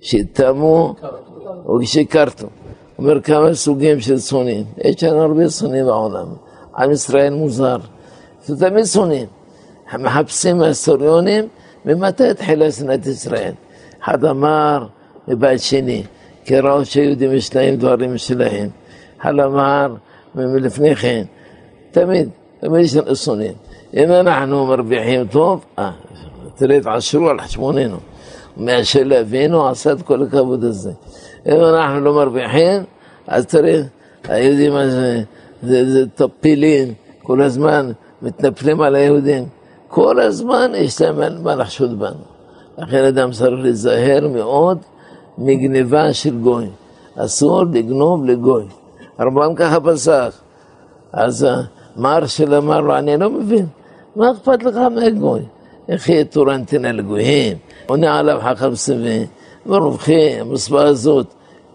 שיתמו 0.00 0.94
או 1.66 1.78
שכרתו. 2.96 3.02
אומר 3.02 3.20
כמה 3.20 3.54
סוגים 3.54 4.00
של 4.00 4.18
שונאים. 4.18 4.64
יש 4.84 5.04
לנו 5.04 5.22
הרבה 5.22 5.50
שונאים 5.50 5.86
בעולם. 5.86 6.26
עם 6.78 6.90
ישראל 6.92 7.34
מוזר. 7.34 7.78
זה 8.44 8.68
תמיד 8.68 8.84
שונאים. 8.84 9.26
מחפשים 9.98 10.62
ההיסטוריונים 10.62 11.48
ממתי 11.84 12.28
התחילה 12.28 12.72
שנאת 12.72 13.06
ישראל. 13.06 13.52
אחד 14.02 14.24
אמר 14.24 14.86
מבית 15.28 15.60
שני, 15.60 16.02
כי 16.44 16.58
ראו 16.58 16.84
שיהודים 16.84 17.32
יש 17.32 17.54
להם 17.54 17.76
דברים 17.76 18.18
שלהם. 18.18 18.68
אחד 19.20 19.38
אמר 19.38 19.94
מלפני 20.34 20.96
כן. 20.96 21.24
תמיד, 21.90 22.28
תמיד 22.60 22.84
יש 22.84 22.96
לנו 22.96 23.16
שונאים. 23.16 23.54
אם 23.94 24.12
אנחנו 24.12 24.66
מרוויחים 24.66 25.26
טוב, 25.26 25.64
אה, 25.78 25.90
תראה, 26.56 26.80
תעשרו 26.80 27.28
על 27.28 27.40
חשבוננו. 27.40 27.96
מאשר 28.56 29.02
לאבינו 29.04 29.68
עשה 29.68 29.92
את 29.92 30.02
כל 30.02 30.22
הכבוד 30.22 30.64
הזה. 30.64 30.92
אם 31.48 31.64
אנחנו 31.64 32.00
לא 32.00 32.14
מרוויחים, 32.14 32.82
אז 33.26 33.46
תראה, 33.46 33.82
היהודים 34.24 34.76
הזה, 34.76 35.22
זה, 35.62 35.90
זה 35.90 36.06
טפילים, 36.14 36.94
כל 37.22 37.42
הזמן 37.42 37.92
מתנפלים 38.22 38.80
על 38.80 38.94
היהודים. 38.94 39.44
כל 39.88 40.20
הזמן 40.20 40.72
יש 40.74 41.00
להם 41.00 41.42
מה 41.42 41.54
לחשוד 41.54 41.98
בנו. 41.98 42.24
לכן 42.78 43.04
אדם 43.04 43.30
צריך 43.30 43.60
להיזהר 43.62 44.28
מאוד 44.28 44.78
מגניבה 45.38 46.12
של 46.12 46.38
גוי. 46.38 46.66
אסור 47.16 47.64
לגנוב 47.72 48.24
לגוי. 48.24 48.64
הרמב"ם 49.18 49.54
ככה 49.54 49.80
פסק. 49.80 50.30
אז 51.12 51.46
מר 51.96 52.26
של 52.26 52.54
אמר 52.54 52.80
לו, 52.80 52.96
אני 52.98 53.16
לא 53.16 53.30
מבין, 53.30 53.66
מה 54.16 54.30
אכפת 54.30 54.62
לך 54.62 54.76
מהגוי? 54.76 55.40
איך 55.88 56.08
יהיה 56.08 56.24
תורה 56.24 56.56
נתינה 56.56 56.92
לגויים? 56.92 57.56
עונה 57.86 58.18
עליו 58.18 58.40
חכם 58.42 58.74
סבי, 58.74 59.26
ורובכי 59.66 60.40
המספר 60.40 60.86
הזאת 60.86 61.26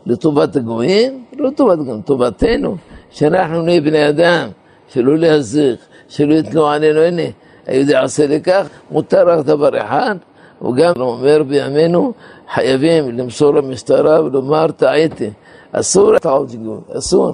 לטובת 0.05 0.55
הגויים, 0.55 1.23
לא 1.37 1.49
לטובת 1.49 1.77
גם 1.77 1.99
לטובתנו, 1.99 2.75
שאנחנו 3.09 3.61
נהיה 3.61 3.81
בני 3.81 4.09
אדם, 4.09 4.49
שלא 4.87 5.17
להזיק, 5.17 5.79
שלא 6.09 6.33
יתנו 6.33 6.67
עלינו, 6.67 6.99
הנה, 6.99 7.21
היהודי 7.67 7.97
עושה 7.97 8.27
לכך, 8.27 8.69
מותר 8.91 9.29
רק 9.29 9.45
דבר 9.45 9.77
אחד, 9.81 10.15
הוא 10.59 10.75
גם 10.75 10.93
אומר 10.99 11.43
בימינו, 11.43 12.13
חייבים 12.53 13.17
למסור 13.17 13.53
למשטרה 13.53 14.23
ולומר 14.23 14.71
טעיתי, 14.71 15.29
אסור 15.71 16.19
טעות 16.19 16.55
גוי, 16.55 16.77
אסור. 16.97 17.31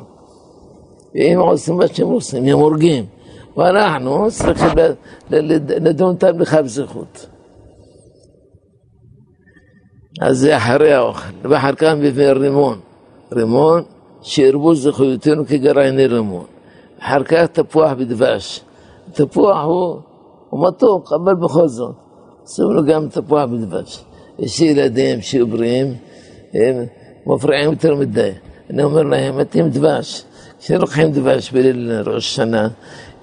ואם 1.15 1.39
עושים 1.39 1.77
מה 1.77 1.87
שהם 1.87 2.07
עושים, 2.07 2.45
הם 2.45 2.59
הורגים. 2.59 3.05
ואנחנו 3.57 4.27
צריכים 4.29 4.69
לדון 5.67 6.13
אותם 6.13 6.37
בכף 6.37 6.61
זכות. 6.65 7.27
אז 10.21 10.37
זה 10.37 10.57
אחרי 10.57 10.93
האוכל, 10.93 11.29
ואחר 11.43 11.73
כך 11.73 11.93
מביא 11.97 12.27
רימון. 12.27 12.79
רימון 13.31 13.83
שירבו 14.21 14.75
זכויותינו 14.75 15.45
כגרעיני 15.45 16.05
רימון. 16.05 16.45
אחר 16.99 17.23
כך 17.23 17.45
תפוח 17.51 17.91
בדבש. 17.91 18.61
תפוח 19.13 19.63
הוא, 19.63 19.99
הוא 20.49 20.67
מתוק, 20.67 21.13
אבל 21.13 21.35
בכל 21.35 21.67
זאת, 21.67 21.95
עושים 22.43 22.65
לו 22.65 22.85
גם 22.85 23.09
תפוח 23.09 23.49
בדבש. 23.49 24.03
יש 24.39 24.61
ילדים 24.61 25.21
שיהיו 25.21 25.47
בריאים, 25.47 25.93
הם 26.53 26.85
מפריעים 27.25 27.71
יותר 27.71 27.95
מדי. 27.95 28.31
אני 28.69 28.83
אומר 28.83 29.03
להם, 29.03 29.39
אתם 29.41 29.69
דבש. 29.69 30.23
כשלוקחים 30.59 31.11
דבש 31.11 31.51
בליל 31.51 31.91
ראש 32.05 32.35
שנה, 32.35 32.67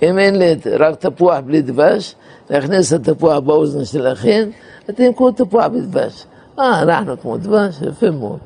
אם 0.03 0.19
אין 0.19 0.39
לי 0.39 0.55
רק 0.79 0.95
תפוח 0.95 1.39
בלי 1.47 1.63
דבש, 1.63 2.15
להכניס 2.51 2.93
את 2.93 3.09
התפוח 3.09 3.39
באוזן 3.39 3.85
שלכם, 3.85 4.49
אתם 4.91 5.13
כמו 5.17 5.31
תפוח 5.31 5.67
בדבש. 5.67 6.25
אה, 6.59 6.83
אנחנו 6.83 7.21
כמו 7.21 7.37
דבש, 7.37 7.83
יפה 7.83 8.11
מאוד. 8.11 8.39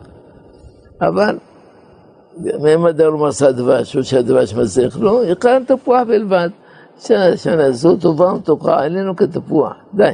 אבל 1.01 1.39
אדם 2.91 3.13
לא 3.13 3.19
מסע 3.29 3.51
דבש, 3.51 3.97
או 3.97 4.05
שהדבש 4.05 4.55
מזיק 4.55 4.97
לו, 4.97 5.25
יקרן 5.25 5.65
תפוח 5.65 6.01
בלבד. 6.09 6.49
שנעשו 7.37 7.97
טובה 7.97 8.33
ומתוקה 8.33 8.81
עלינו 8.81 9.17
כתפוח, 9.17 9.73
די. 9.95 10.13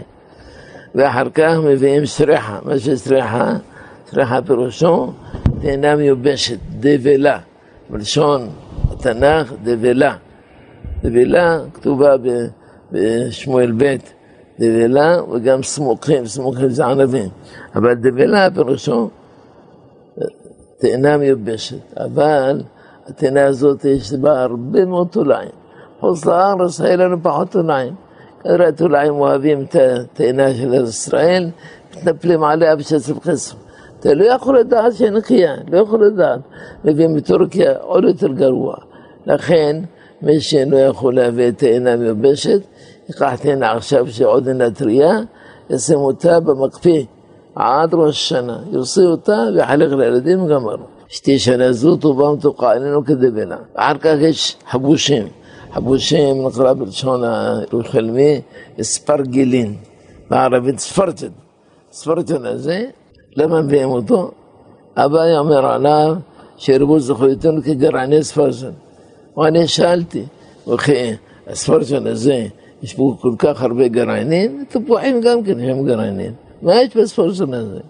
ואחר 0.94 1.30
כך 1.34 1.54
מביאים 1.64 2.06
סריחה, 2.06 2.58
מה 2.64 2.78
שסריחה, 2.78 3.52
סריחה 4.10 4.42
פירושו, 4.46 5.12
תאנה 5.62 5.96
מיובשת, 5.96 6.58
דבלה, 6.80 7.38
בלשון 7.90 8.48
התנ"ך, 8.90 9.52
דבלה. 9.64 10.16
דבלה 11.02 11.58
כתובה 11.74 12.14
בשמואל 12.92 13.72
ב', 13.76 13.96
דבלה 14.60 15.22
וגם 15.32 15.62
סמוכים, 15.62 16.26
סמוכים 16.26 16.68
זה 16.68 16.86
ענבים, 16.86 17.28
אבל 17.74 17.94
דבלה 17.94 18.50
פירושו 18.54 19.08
תאנה 20.78 21.16
מיובשת, 21.16 21.96
אבל 21.96 22.62
התאנה 23.06 23.44
הזאת 23.44 23.84
יש 23.84 24.12
בה 24.12 24.42
הרבה 24.42 24.84
מאוד 24.84 25.08
תולעים. 25.10 25.50
חוץ 26.00 26.26
לארץ 26.26 26.80
היה 26.80 26.96
לנו 26.96 27.22
פחות 27.22 27.50
תולעים. 27.50 27.94
כנראה 28.42 28.72
תולעים 28.72 29.14
אוהבים 29.14 29.62
את 29.62 29.76
התאנה 29.76 30.54
של 30.54 30.74
ישראל, 30.74 31.50
מתנפלים 31.96 32.44
עליה 32.44 32.76
בשצף 32.76 33.20
חסר. 33.20 33.56
אתה 34.00 34.14
לא 34.14 34.24
יכול 34.24 34.58
לדעת 34.58 34.92
שאין 34.92 35.14
נקייה, 35.14 35.54
לא 35.70 35.78
יכול 35.78 36.06
לדעת. 36.06 36.40
מביאים 36.84 37.14
מטורקיה 37.14 37.76
עוד 37.78 38.04
יותר 38.04 38.28
גרוע. 38.28 38.76
לכן, 39.26 39.76
מי 40.24 40.40
שאינו 40.40 40.78
יכול 40.78 41.14
להביא 41.14 41.52
העינה 41.62 41.96
מיובשת, 41.96 42.60
ייקח 43.08 43.32
העינה 43.44 43.72
עכשיו 43.72 44.06
שעוד 44.10 44.48
אינה 44.48 44.70
טריה, 44.70 45.20
ישים 45.70 45.98
אותה 45.98 46.40
במקפיא 46.40 47.04
עד 47.54 47.94
ראש 47.94 48.14
השנה, 48.14 48.58
יוציא 48.70 49.02
אותה 49.02 49.38
ויחלק 49.54 49.92
לילדים 49.92 50.42
וגמרנו. 50.42 50.84
שתי 51.08 51.38
שנה 51.38 51.72
זו 51.72 51.96
טובה 51.96 52.24
ומתוקה, 52.24 52.72
איננו 52.72 53.04
כדבנה. 53.04 53.56
אחר 53.74 53.98
כך 53.98 54.14
יש 54.20 54.56
חבושים. 54.70 55.28
חבושים 55.72 56.46
נקרא 56.46 56.72
בלשון 56.72 57.24
הירושלמי 57.24 58.40
ספרגילין, 58.82 59.76
בערבית 60.30 60.78
ספרטן. 60.78 61.28
ספרטן 61.92 62.46
הזה, 62.46 62.84
למה 63.36 63.62
מביאים 63.62 63.88
אותו? 63.88 64.30
אביי 64.96 65.38
אומר 65.38 65.66
עליו 65.66 66.14
שירבו 66.56 67.00
זכויותינו 67.00 67.62
כגרעני 67.62 68.22
ספרטן. 68.22 68.83
ואני 69.36 69.68
שאלתי, 69.68 70.24
וכי 70.68 71.10
הספרשן 71.46 72.06
הזה, 72.06 72.46
יש 72.82 72.94
בו 72.94 73.16
כל 73.20 73.34
כך 73.38 73.62
הרבה 73.62 73.88
גרעינים, 73.88 74.64
תפוחים 74.68 75.20
גם 75.20 75.42
כן 75.42 75.60
הם 75.60 75.86
גרעינים. 75.86 76.32
מה 76.62 76.74
יש 76.82 76.96
בספרשן 76.96 77.54
הזה? 77.54 77.80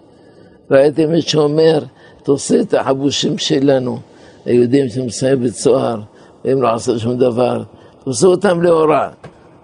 ראיתם 0.70 1.10
מי 1.10 1.22
שאומר, 1.22 1.78
אתה 2.22 2.32
עושה 2.32 2.60
את 2.60 2.74
החבושים 2.74 3.38
שלנו, 3.38 3.98
היהודים 4.44 4.88
שנמצאים 4.88 5.42
בצוהר, 5.42 6.00
והם 6.44 6.62
לא 6.62 6.74
עשו 6.74 6.98
שום 6.98 7.18
דבר, 7.18 7.62
תעשו 8.04 8.26
אותם 8.26 8.62
לאורה. 8.62 9.10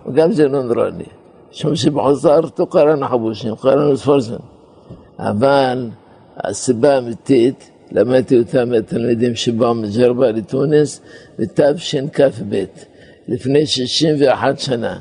וגם 0.06 0.32
זה 0.32 0.48
לא 0.48 0.62
נורא 0.62 0.88
לי. 0.88 1.04
משום 1.52 1.76
שבחזרתו 1.76 2.66
קראנו 2.66 3.08
חבושים, 3.08 3.56
קראנו 3.56 3.96
ספורסן. 3.96 4.34
אבל 5.18 5.88
הסיבה 6.36 6.94
האמיתית, 6.94 7.70
למדתי 7.92 8.38
אותה 8.38 8.64
מהתלמידים 8.64 9.34
שבאו 9.34 9.74
מג'רבה 9.74 10.30
לתוניס 10.30 11.00
בתשכ"ב, 11.38 12.64
לפני 13.28 13.66
61 13.66 14.58
שנה. 14.58 14.98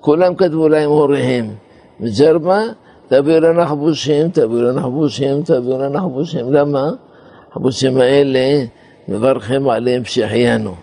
כולם 0.00 0.34
כתבו 0.34 0.68
להם 0.68 0.90
הוריהם, 0.90 1.50
מג'רבה, 2.00 2.60
תביאו 3.08 3.40
לנו 3.40 3.66
חבושים, 3.66 4.28
תביאו 4.28 4.62
לנו 4.62 4.80
חבושים, 4.80 5.42
תביאו 5.42 5.78
לנו 5.78 5.98
חבושים. 5.98 6.52
למה? 6.52 6.90
החבושים 7.50 7.96
האלה, 7.96 8.64
מברכים 9.08 9.68
עליהם 9.68 10.04
שהחיינו. 10.04 10.74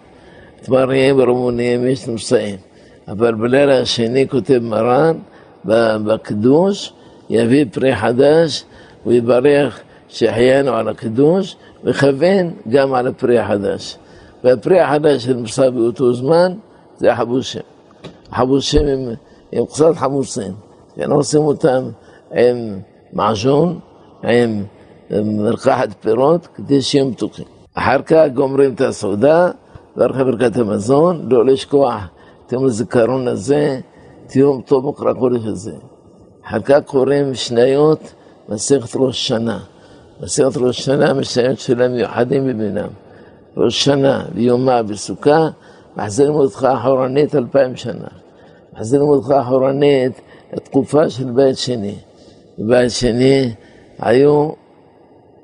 תמרים 0.61 1.19
ורמונים 1.19 1.87
יש 1.87 2.07
נמצאים. 2.07 2.55
אבל 3.07 3.33
בלילה 3.33 3.79
השני 3.79 4.27
כותב 4.27 4.59
מרן 4.61 5.17
בקדוש, 5.65 6.93
יביא 7.29 7.65
פרי 7.71 7.95
חדש 7.95 8.63
ויברך 9.05 9.81
שהחיינו 10.11 10.71
על 10.71 10.87
הקדוש, 10.89 11.55
וכוון 11.83 12.53
גם 12.69 12.93
על 12.93 13.07
הפרי 13.07 13.39
החדש. 13.39 13.97
והפרי 14.43 14.79
החדש 14.79 15.23
שנמצא 15.23 15.69
באותו 15.69 16.13
זמן 16.13 16.53
זה 16.97 17.13
החבושים. 17.13 17.61
החבושים 18.31 18.87
הם, 18.87 19.13
הם 19.53 19.65
קצת 19.65 19.95
חמוסים, 19.95 20.53
כן, 20.95 21.11
עושים 21.11 21.41
אותם 21.41 21.89
עם 22.31 22.79
מעז'ון, 23.13 23.79
עם 24.23 24.63
מרקחת 25.11 25.89
פירות, 26.01 26.47
כדי 26.55 26.81
שיהיו 26.81 27.05
מתוקים. 27.05 27.45
אחר 27.73 28.01
כך 28.01 28.23
גומרים 28.33 28.73
את 28.73 28.81
הסעודה, 28.81 29.51
ואחר 29.97 30.23
ברכת 30.23 30.55
המזון, 30.55 31.27
לא 31.29 31.45
לשכוח 31.45 32.07
את 32.47 32.51
יום 32.51 32.65
הזיכרון 32.65 33.27
הזה, 33.27 33.79
את 34.27 34.35
יום 34.35 34.61
טוב 34.61 34.89
מקרא 34.89 35.13
קודש 35.13 35.45
הזה. 35.45 35.73
אחר 36.47 36.59
כך 36.59 36.79
קוראים 36.85 37.31
משניות 37.31 38.13
מסכת 38.49 38.95
ראש 38.95 39.27
שנה. 39.27 39.59
מסכת 40.21 40.57
ראש 40.57 40.81
שנה, 40.81 41.13
משניות 41.13 41.59
שלהם 41.59 41.93
מיוחדים 41.93 42.47
בבינם. 42.47 42.87
ראש 43.57 43.85
שנה 43.85 44.25
ויומה 44.35 44.83
בסוכה, 44.83 45.49
מחזירים 45.97 46.35
אותך 46.35 46.67
אחורנית 46.73 47.35
אלפיים 47.35 47.75
שנה. 47.75 48.07
מחזירים 48.73 49.07
אותך 49.07 49.31
אחורנית 49.31 50.21
לתקופה 50.53 51.09
של 51.09 51.31
בית 51.31 51.57
שני. 51.57 51.95
בבית 52.59 52.91
שני 52.91 53.53
היו 53.99 54.49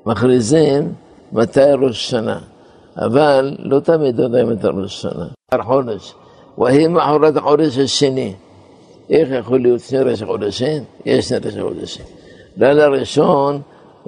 מכריזים 0.06 0.92
מתי 1.32 1.60
ראש 1.78 2.10
שנה, 2.10 2.38
אבל 2.96 3.56
לא 3.58 3.80
תמיד 3.80 4.18
יודעים 4.18 4.52
את 4.52 4.64
ראש 4.64 5.02
שנה. 5.02 5.26
חודש, 5.62 6.14
והיא 6.58 6.88
מאחורת 6.88 7.36
החודש 7.36 7.78
השני. 7.78 8.34
איך 9.10 9.28
יכול 9.30 9.60
להיות 9.60 9.80
שני 9.80 9.98
ראשי 9.98 10.26
חודשים? 10.26 10.82
יש 11.06 11.28
שני 11.28 11.38
ראשי 11.38 11.62
חודשים. 11.62 12.04
לילה 12.56 12.88
ראשון 12.88 13.60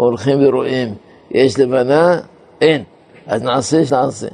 הולכים 0.05 0.39
ורואים, 0.49 0.95
יש 1.31 1.59
לבנה? 1.59 2.21
אין. 2.61 2.85
אז 3.27 3.43
נעשה, 3.43 3.83
נעשה. 3.93 4.29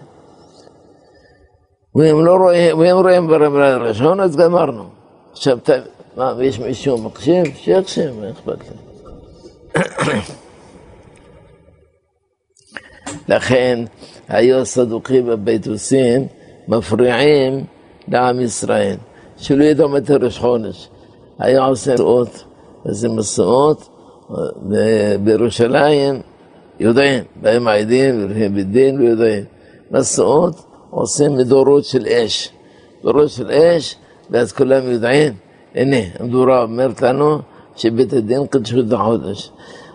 ואם 1.95 2.25
לא 2.25 2.37
רואים, 2.37 2.79
ואם 2.79 2.97
רואים 2.97 3.27
בלילה 3.27 3.75
הראשון, 3.75 4.21
אז 4.21 4.37
גמרנו. 4.37 4.85
עכשיו, 5.33 5.59
מה, 6.17 6.35
יש 6.43 6.59
מישהו 6.59 6.99
מקשיב? 6.99 7.45
שיקשיב, 7.55 8.21
מה 8.21 8.31
אכפת 8.31 8.59
לי? 8.59 8.77
לכן 13.35 13.85
היו 14.29 14.59
הסדוקים 14.59 15.27
בביתוסים 15.27 16.27
מפריעים 16.69 17.65
לעם 18.09 18.41
ישראל, 18.41 18.97
שלא 19.37 19.65
ידעו 19.65 19.89
מתי 19.89 20.13
ראש 20.15 20.39
חודש. 20.39 20.89
היה 21.39 21.65
עושה 21.65 21.95
מסעות, 21.95 22.45
איזה 22.89 23.09
מסעות, 23.09 23.89
בירושלים 25.21 26.21
יודעים, 26.81 27.25
בהם 27.43 27.69
העדים, 27.69 28.23
הולכים 28.23 28.55
בדין 28.55 29.01
ויודעים. 29.01 29.45
מסעות 29.91 30.65
עושים 30.91 31.37
מדורות 31.37 31.85
של 31.85 32.07
אש. 32.07 32.53
דורות 33.03 33.31
של 33.31 33.51
אש, 33.51 33.97
ואז 34.31 34.53
כולם 34.53 34.91
יודעים, 34.91 35.33
הנה, 35.75 35.97
המדורה 36.19 36.63
אומרת 36.63 37.03
לנו 37.03 37.39
שבית 37.77 38.13
הדין 38.13 38.47
קדשו 38.47 38.81
את 38.81 38.93
החודש. 38.93 39.51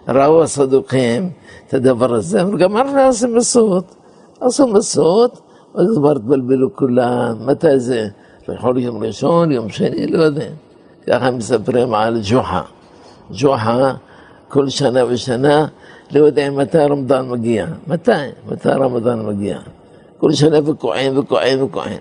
ראו 0.08 0.44
הסדוקים 0.44 1.30
את 1.68 1.74
הדבר 1.74 2.14
הזה, 2.14 2.42
אבל 2.42 2.58
גם 2.58 2.78
אנחנו 2.78 2.96
נעשה 2.96 3.28
מסעות. 3.28 3.96
עשו 4.42 4.68
מסעות, 4.68 5.42
אז 5.76 5.98
כבר 5.98 6.12
התבלבלו 6.12 6.76
כולם, 6.76 7.36
מתי 7.46 7.80
זה? 7.80 8.08
יכול 8.50 8.78
יום 8.78 9.04
ראשון, 9.04 9.52
יום 9.52 9.70
שני, 9.70 10.08
לא 10.08 10.24
יודע. 10.24 10.48
ככה 11.08 11.32
מספרים 11.32 11.94
על 11.94 12.20
ג'וחה. 12.24 12.62
ג'וחה, 13.32 13.94
כל 14.52 14.70
שנה 14.70 15.06
ושנה, 15.06 15.66
לא 16.12 16.26
יודע 16.26 16.50
מתי 16.52 16.78
הרמדאן 16.78 17.30
מגיע. 17.30 17.66
מתי? 17.88 18.12
מתי 18.48 18.70
הרמדאן 18.70 19.26
מגיע? 19.26 19.60
כל 20.18 20.32
שנה 20.32 20.70
וקועים 20.70 21.20
וקועים 21.20 21.64
וקועים. 21.64 22.00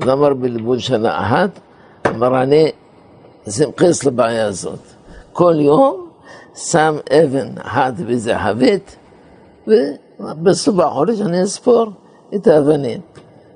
אז 0.00 0.08
אמר 0.08 0.34
בליבון 0.34 0.78
שנה 0.78 1.20
אחת, 1.20 1.50
אמר 2.06 2.42
אני, 2.42 2.70
מכניס 3.68 4.04
לבעיה 4.04 4.46
הזאת. 4.46 4.78
כל 5.32 5.54
יום 5.58 6.06
שם 6.54 6.96
אבן 7.10 7.48
אחת 7.58 7.94
באיזה 7.94 8.38
חבית, 8.38 8.96
ובסוף 9.68 10.78
החודש 10.78 11.20
אני 11.20 11.42
אספור 11.42 11.86
את 12.34 12.46
האבנים. 12.46 13.00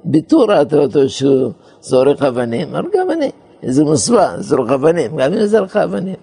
בתור 0.05 0.53
ראית 0.53 0.75
אותו 0.75 1.09
שהוא 1.09 1.53
זורק 1.81 2.23
אבנים, 2.23 2.69
אמר 2.69 2.89
גם 2.95 3.11
אני, 3.11 3.31
איזה 3.63 3.85
מוסווה, 3.85 4.35
זורק 4.39 4.71
אבנים, 4.71 5.17
גם 5.17 5.33
אני 5.33 5.49
זורק 5.49 5.77
אבנים. 5.77 6.17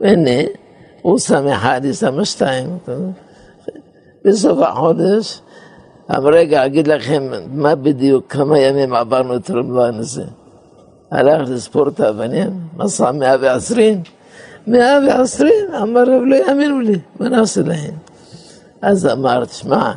והנה, 0.00 0.40
הוא 1.02 1.18
שם 1.18 1.48
אחד, 1.48 1.80
היא 1.84 1.92
שמה 1.92 2.24
שתיים. 2.24 2.78
בסוף 4.24 4.58
החודש, 4.58 5.40
אמר 6.10 6.30
רגע, 6.30 6.66
אגיד 6.66 6.88
לכם 6.88 7.30
מה 7.52 7.74
בדיוק, 7.74 8.24
כמה 8.28 8.58
ימים 8.58 8.94
עברנו 8.94 9.36
את 9.36 9.50
רמב"ן 9.50 9.94
הזה. 9.94 10.24
הלך 11.10 11.48
לספור 11.48 11.88
את 11.88 12.00
האבנים, 12.00 12.50
מסע 12.76 13.12
מאה 13.12 13.36
ועשרים. 13.40 14.02
מאה 14.66 14.98
ועשרים, 15.08 15.74
אמר 15.82 16.00
רב 16.00 16.22
לא 16.26 16.36
יאמינו 16.36 16.80
לי, 16.80 16.98
מה 17.20 17.28
נעשה 17.28 17.62
להם? 17.62 17.94
אז 18.82 19.06
אמר, 19.06 19.44
תשמע, 19.44 19.92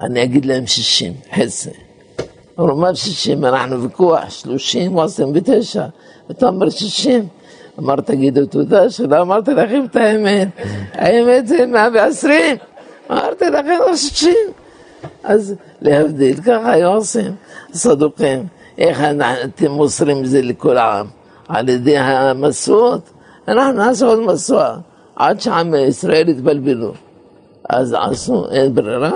אני 0.00 0.22
אגיד 0.22 0.44
להם 0.44 0.66
שישים, 0.66 1.12
חצי. 1.34 1.70
אמרו, 2.60 2.76
מה 2.76 2.94
שישים? 2.94 3.44
אנחנו 3.44 3.82
ויכוח, 3.82 4.30
שלושים 4.30 4.96
או 4.96 5.02
עשרים 5.02 5.32
ותשע. 5.34 5.86
אתה 6.30 6.46
אומר 6.46 6.70
שישים? 6.70 7.28
אמר, 7.78 7.96
תגידו 7.96 8.46
תודה 8.46 8.90
שלא 8.90 9.20
אמרתי 9.20 9.54
לכם 9.54 9.84
את 9.90 9.96
האמת. 9.96 10.48
האמת 10.92 11.48
זה 11.48 11.66
מאה 11.66 11.88
ועשרים. 11.94 12.56
אמרתי 13.10 13.44
לכם 13.44 13.76
לא 13.80 13.96
שישים. 13.96 14.52
אז 15.24 15.54
להבדיל, 15.82 16.40
ככה 16.40 16.72
היו 16.72 16.88
עושים 16.88 17.34
סדוקים. 17.72 18.46
איך 18.78 19.00
אתם 19.44 19.70
מוסרים 19.70 20.24
את 20.24 20.28
זה 20.28 20.42
לכל 20.42 20.76
העם? 20.76 21.06
על 21.48 21.68
ידי 21.68 21.98
המסורות. 21.98 23.10
אנחנו 23.48 23.72
נעשה 23.72 24.06
עוד 24.06 24.20
מסוע, 24.20 24.76
עד 25.16 25.40
שעם 25.40 25.74
ישראל 25.74 26.28
יתבלבלו. 26.28 26.92
אז 27.70 27.96
עשו, 28.00 28.50
אין 28.50 28.74
ברירה, 28.74 29.12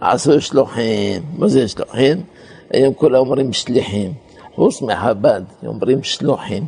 עשו 0.00 0.40
שלוחים. 0.40 1.22
מה 1.38 1.48
זה 1.48 1.68
שלוחים? 1.68 2.22
היום 2.70 2.94
כולם 2.94 3.18
אומרים 3.18 3.52
שליחים. 3.52 4.12
חוץ 4.54 4.82
מחב"ד, 4.82 5.42
אומרים 5.66 6.02
שלוחים. 6.02 6.64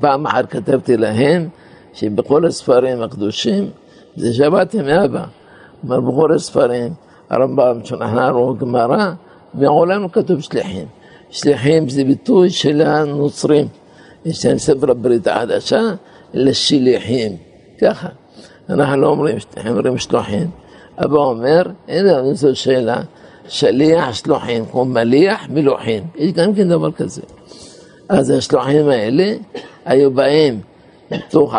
פעם 0.00 0.26
אחת 0.26 0.50
כתבתי 0.50 0.96
להם 0.96 1.48
שבכל 1.94 2.46
הספרים 2.46 3.02
הקדושים 3.02 3.70
זה 4.16 4.34
שבאתי 4.34 4.82
מאבא. 4.82 5.24
אומר 5.84 6.00
בכל 6.00 6.32
הספרים, 6.32 6.92
הרמב"ם, 7.30 7.80
שולחן 7.84 8.32
גמרא, 8.58 9.12
מעולם 9.54 10.08
כתוב 10.08 10.40
שליחים. 10.40 10.86
שליחים 11.30 11.88
זה 11.88 12.04
ביטוי 12.04 12.50
של 12.50 12.80
הנוצרים. 12.80 13.66
יש 14.24 14.46
להם 14.46 14.58
ספר 14.58 14.90
הברית 14.90 15.26
החדשה, 15.26 15.80
לשליחים. 16.34 17.36
ככה. 17.80 18.08
אנחנו 18.70 18.96
לא 18.96 19.06
אומרים 19.06 19.40
שליחים, 19.40 19.72
אומרים 19.72 19.98
שלוחים. 19.98 20.50
אבא 20.98 21.18
אומר, 21.18 21.62
הנה 21.88 22.34
זו 22.34 22.56
שאלה, 22.56 23.00
שליח 23.48 24.14
שלוחים, 24.14 24.66
כמו 24.66 24.84
מליח 24.84 25.40
מלוחים. 25.50 26.02
יש 26.16 26.32
גם 26.32 26.54
כן 26.54 26.68
דבר 26.68 26.92
כזה. 26.92 27.22
אז 28.12 28.30
השלוחים 28.30 28.88
האלה 28.88 29.34
היו 29.84 30.10
באים 30.10 30.60
תוך 31.30 31.54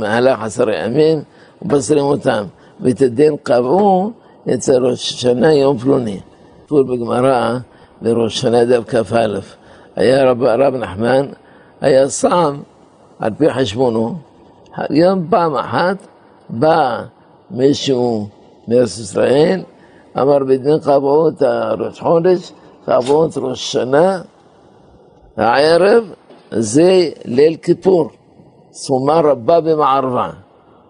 מהלך 0.00 0.42
עשרה 0.42 0.76
ימים 0.76 1.22
ומבשרים 1.62 2.04
אותם. 2.04 2.44
ואת 2.80 3.02
הדין 3.02 3.36
קבעו 3.42 4.10
אצל 4.54 4.86
ראש 4.86 5.12
השנה 5.12 5.54
יום 5.54 5.78
פלוני. 5.78 6.20
כתוב 6.66 6.92
בגמרא, 6.92 7.58
בראש 8.02 8.40
שנה 8.40 8.64
דף 8.64 8.82
כ"א. 8.88 9.26
היה 9.96 10.30
רב, 10.30 10.42
רב 10.42 10.74
נחמן, 10.74 11.26
היה 11.80 12.08
סם, 12.08 12.60
על 13.18 13.30
פי 13.38 13.50
חשבונו, 13.50 14.14
יום 14.90 15.26
פעם 15.30 15.54
אחת 15.54 15.96
בא 16.50 17.02
מישהו 17.50 18.28
מארץ 18.68 18.98
ישראל, 18.98 19.62
אמר 20.18 20.38
בדין 20.38 20.78
קבעו 20.78 21.28
את 21.28 21.42
הראש 21.42 22.00
חודש, 22.00 22.52
קבעו 22.86 23.26
את 23.26 23.36
ראש 23.36 23.72
שנה, 23.72 24.20
הערב 25.40 26.04
זה 26.50 27.10
ליל 27.24 27.56
כיפור, 27.56 28.10
סומה 28.72 29.20
רבה 29.20 29.60
במערבה, 29.60 30.30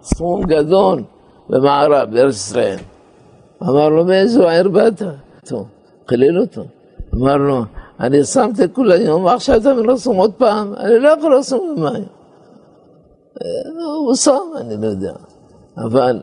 סכום 0.02 0.42
גדול 0.44 1.02
במערב, 1.48 2.10
בארץ 2.10 2.34
ישראל. 2.34 2.78
אמר 3.62 3.88
לו, 3.88 4.04
מאיזו 4.04 4.48
עיר 4.48 4.68
באת? 4.68 5.02
חילל 6.08 6.40
אותו. 6.40 6.62
אמר 7.14 7.36
לו, 7.36 7.62
אני 8.00 8.24
שמתי 8.24 8.62
כל 8.72 8.90
היום, 8.90 9.24
ועכשיו 9.24 9.56
אתה 9.56 9.74
מרסום 9.74 10.16
עוד 10.16 10.32
פעם, 10.32 10.74
אני 10.74 10.98
לא 10.98 11.08
יכול 11.08 11.34
לרסום 11.34 11.74
במים. 11.76 12.04
הוא 14.04 14.14
שם, 14.14 14.38
אני 14.60 14.74
לא 14.80 14.86
יודע. 14.86 15.12
אבל 15.76 16.20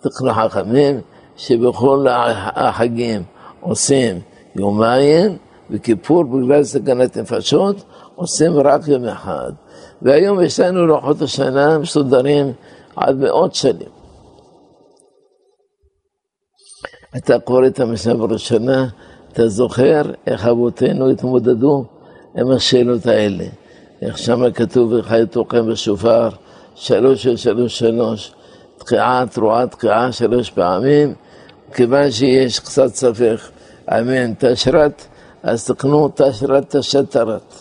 תקנו 0.00 0.32
חכמים 0.32 1.00
שבכל 1.36 2.06
החגים 2.54 3.22
עושים 3.60 4.20
יומיים, 4.56 5.36
וכיפור 5.70 6.24
בגלל 6.24 6.64
סכנת 6.64 7.16
נפשות 7.16 7.76
עושים 8.14 8.52
רק 8.58 8.88
יום 8.88 9.04
אחד. 9.04 9.52
והיום 10.02 10.40
יש 10.40 10.60
לנו 10.60 10.86
לוחות 10.86 11.22
השנה 11.22 11.78
מסודרים 11.78 12.52
עד 12.96 13.16
מאות 13.16 13.54
שנים. 13.54 13.88
אתה 17.16 17.38
קורא 17.38 17.66
את 17.66 17.80
המשנה 17.80 18.14
בראשונה, 18.14 18.88
אתה 19.32 19.48
זוכר 19.48 20.02
איך 20.26 20.46
אבותינו 20.46 21.10
התמודדו 21.10 21.84
עם 22.36 22.50
השאלות 22.50 23.06
האלה. 23.06 23.44
איך 24.02 24.18
שם 24.18 24.50
כתוב, 24.52 24.92
וחי 24.92 25.22
תוקם 25.30 25.70
בשופר, 25.70 26.28
שלוש 26.74 27.26
ושלוש 27.26 27.78
שלוש, 27.78 28.32
תקיעה, 28.78 29.24
תרועה, 29.32 29.66
תקיעה 29.66 30.12
שלוש 30.12 30.50
פעמים, 30.50 31.14
כיוון 31.74 32.10
שיש 32.10 32.58
קצת 32.58 32.94
ספק, 32.94 33.38
אמן, 33.88 34.32
תשרת, 34.38 35.06
אז 35.42 35.66
תקנו 35.66 36.08
תשרת 36.14 36.76
תשתרת. 36.76 37.54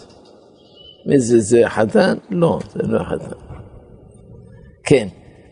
מי 1.05 1.19
זה, 1.19 1.39
זה 1.39 1.61
חתן? 1.67 2.17
לא, 2.29 2.59
זה 2.73 2.87
לא 2.87 3.03
חתן. 3.03 3.35
כן, 4.83 5.07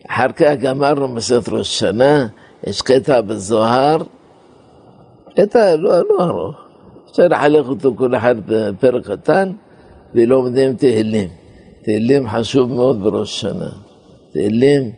אחר 0.08 0.32
כך 0.32 0.52
גמרנו 0.60 1.08
מסעת 1.08 1.48
ראש 1.48 1.78
שנה, 1.78 2.26
יש 2.64 2.82
קטע 2.82 3.20
בזוהר, 3.20 4.02
קטע 5.36 5.76
לא, 5.76 5.90
לא 5.98 6.24
ארוך, 6.24 6.56
אפשר 7.10 7.28
לחלק 7.28 7.66
אותו 7.66 7.94
כל 7.96 8.14
אחד 8.14 8.34
בפרק 8.46 9.10
קטן, 9.10 9.52
ולומדים 10.14 10.74
תהילים. 10.76 11.28
תהילים 11.82 12.28
חשוב 12.28 12.72
מאוד 12.72 13.02
בראש 13.02 13.40
שנה. 13.40 13.68
תהילים, 14.32 14.92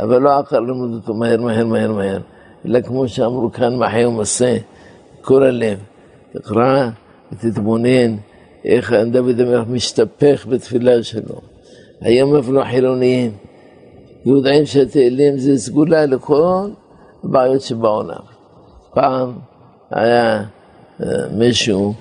אבל 0.00 0.22
לא 0.22 0.38
עקר 0.38 0.60
ללמוד 0.60 0.94
אותו 0.94 1.14
מהר, 1.14 1.40
מהר, 1.40 1.66
מהר, 1.66 1.92
מהר, 1.92 2.20
אלא 2.66 2.80
כמו 2.80 3.08
שאמרו 3.08 3.52
כאן, 3.52 3.76
מחי 3.76 4.04
ומסה, 4.04 4.56
כל 5.20 5.42
הלב. 5.42 5.78
תקרא 6.36 6.88
ותתבונן 7.32 8.16
איך 8.64 8.92
דוד 8.92 9.40
המלך 9.40 9.68
משתפך 9.68 10.46
בתפילה 10.48 11.02
שלו. 11.02 11.40
היום 12.00 12.36
אפילו 12.36 12.62
החילוניים 12.62 13.32
יודעים 14.26 14.66
שהתהילים 14.66 15.38
זה 15.38 15.58
סגולה 15.58 16.06
לכל 16.06 16.68
הבעיות 17.24 17.60
שבעולם. 17.60 18.20
פעם 18.94 19.32
היה 19.90 20.44
אה, 21.02 21.06
מישהו, 21.32 21.94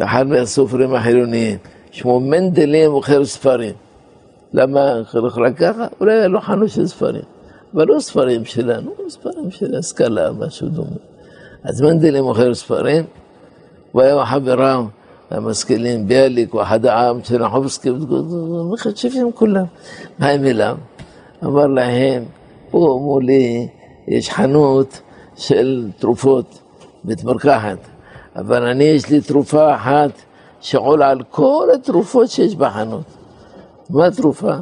אחד 0.00 0.26
מהסופרים 0.26 0.94
החילוניים, 0.94 1.58
שמו 1.90 2.20
מנדלי 2.20 2.88
מוכר 2.88 3.24
ספרים. 3.24 3.74
למה 4.52 5.00
חינוך 5.04 5.38
רק 5.38 5.58
ככה? 5.58 5.86
אולי 6.00 6.12
היה 6.12 6.28
לו 6.28 6.40
חנות 6.40 6.68
של 6.70 6.86
ספרים. 6.86 7.22
אבל 7.74 7.86
לא 7.86 8.00
ספרים 8.00 8.44
שלנו, 8.44 8.90
ספרים 9.08 9.50
של 9.50 9.74
השכלה, 9.74 10.32
משהו 10.32 10.68
דומה. 10.68 11.13
אז 11.64 11.80
מנדלי 11.80 12.20
מוכר 12.20 12.54
ספרים, 12.54 13.04
הוא 13.92 14.02
היה 14.02 14.26
חבריו 14.26 14.84
המשכילים, 15.30 16.08
ביאליק, 16.08 16.54
ואחד 16.54 16.86
העם, 16.86 17.20
צ'רנחובסקי, 17.20 17.90
מחשבים 18.72 19.32
כולם. 19.32 19.64
מה 20.18 20.28
הם 20.28 20.44
אליו? 20.44 20.76
אמר 21.44 21.66
להם, 21.66 22.24
פה 22.70 22.98
מולי 23.02 23.68
יש 24.08 24.30
חנות 24.30 25.00
של 25.36 25.88
תרופות, 25.98 26.60
בית 27.04 27.24
מרקחת, 27.24 27.78
אבל 28.36 28.66
אני 28.66 28.84
יש 28.84 29.10
לי 29.10 29.20
תרופה 29.20 29.74
אחת 29.74 30.10
שעולה 30.60 31.10
על 31.10 31.22
כל 31.30 31.68
התרופות 31.74 32.30
שיש 32.30 32.54
בחנות. 32.54 33.04
מה 33.90 34.06
התרופה? 34.06 34.52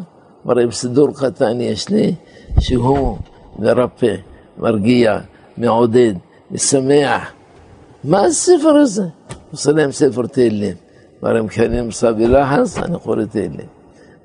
מראה 0.45 0.71
סידור 0.71 1.09
קטן 1.15 1.61
יש 1.61 1.89
לי, 1.89 2.15
שהוא 2.61 3.19
מרפא, 3.59 4.15
מרגיע, 4.59 5.19
מעודד, 5.57 6.15
משמח. 6.53 7.33
מה 8.05 8.25
הספר 8.25 8.69
הזה? 8.69 9.03
עושה 9.51 9.73
להם 9.73 9.93
ספר 9.93 10.27
תהילים. 10.27 10.75
מראה 11.23 11.39
הם 11.39 11.49
קנים 11.49 11.91
סבי 11.91 12.27
לחס, 12.27 12.79
אני 12.79 12.99
קורא 12.99 13.25
תהילים. 13.25 13.67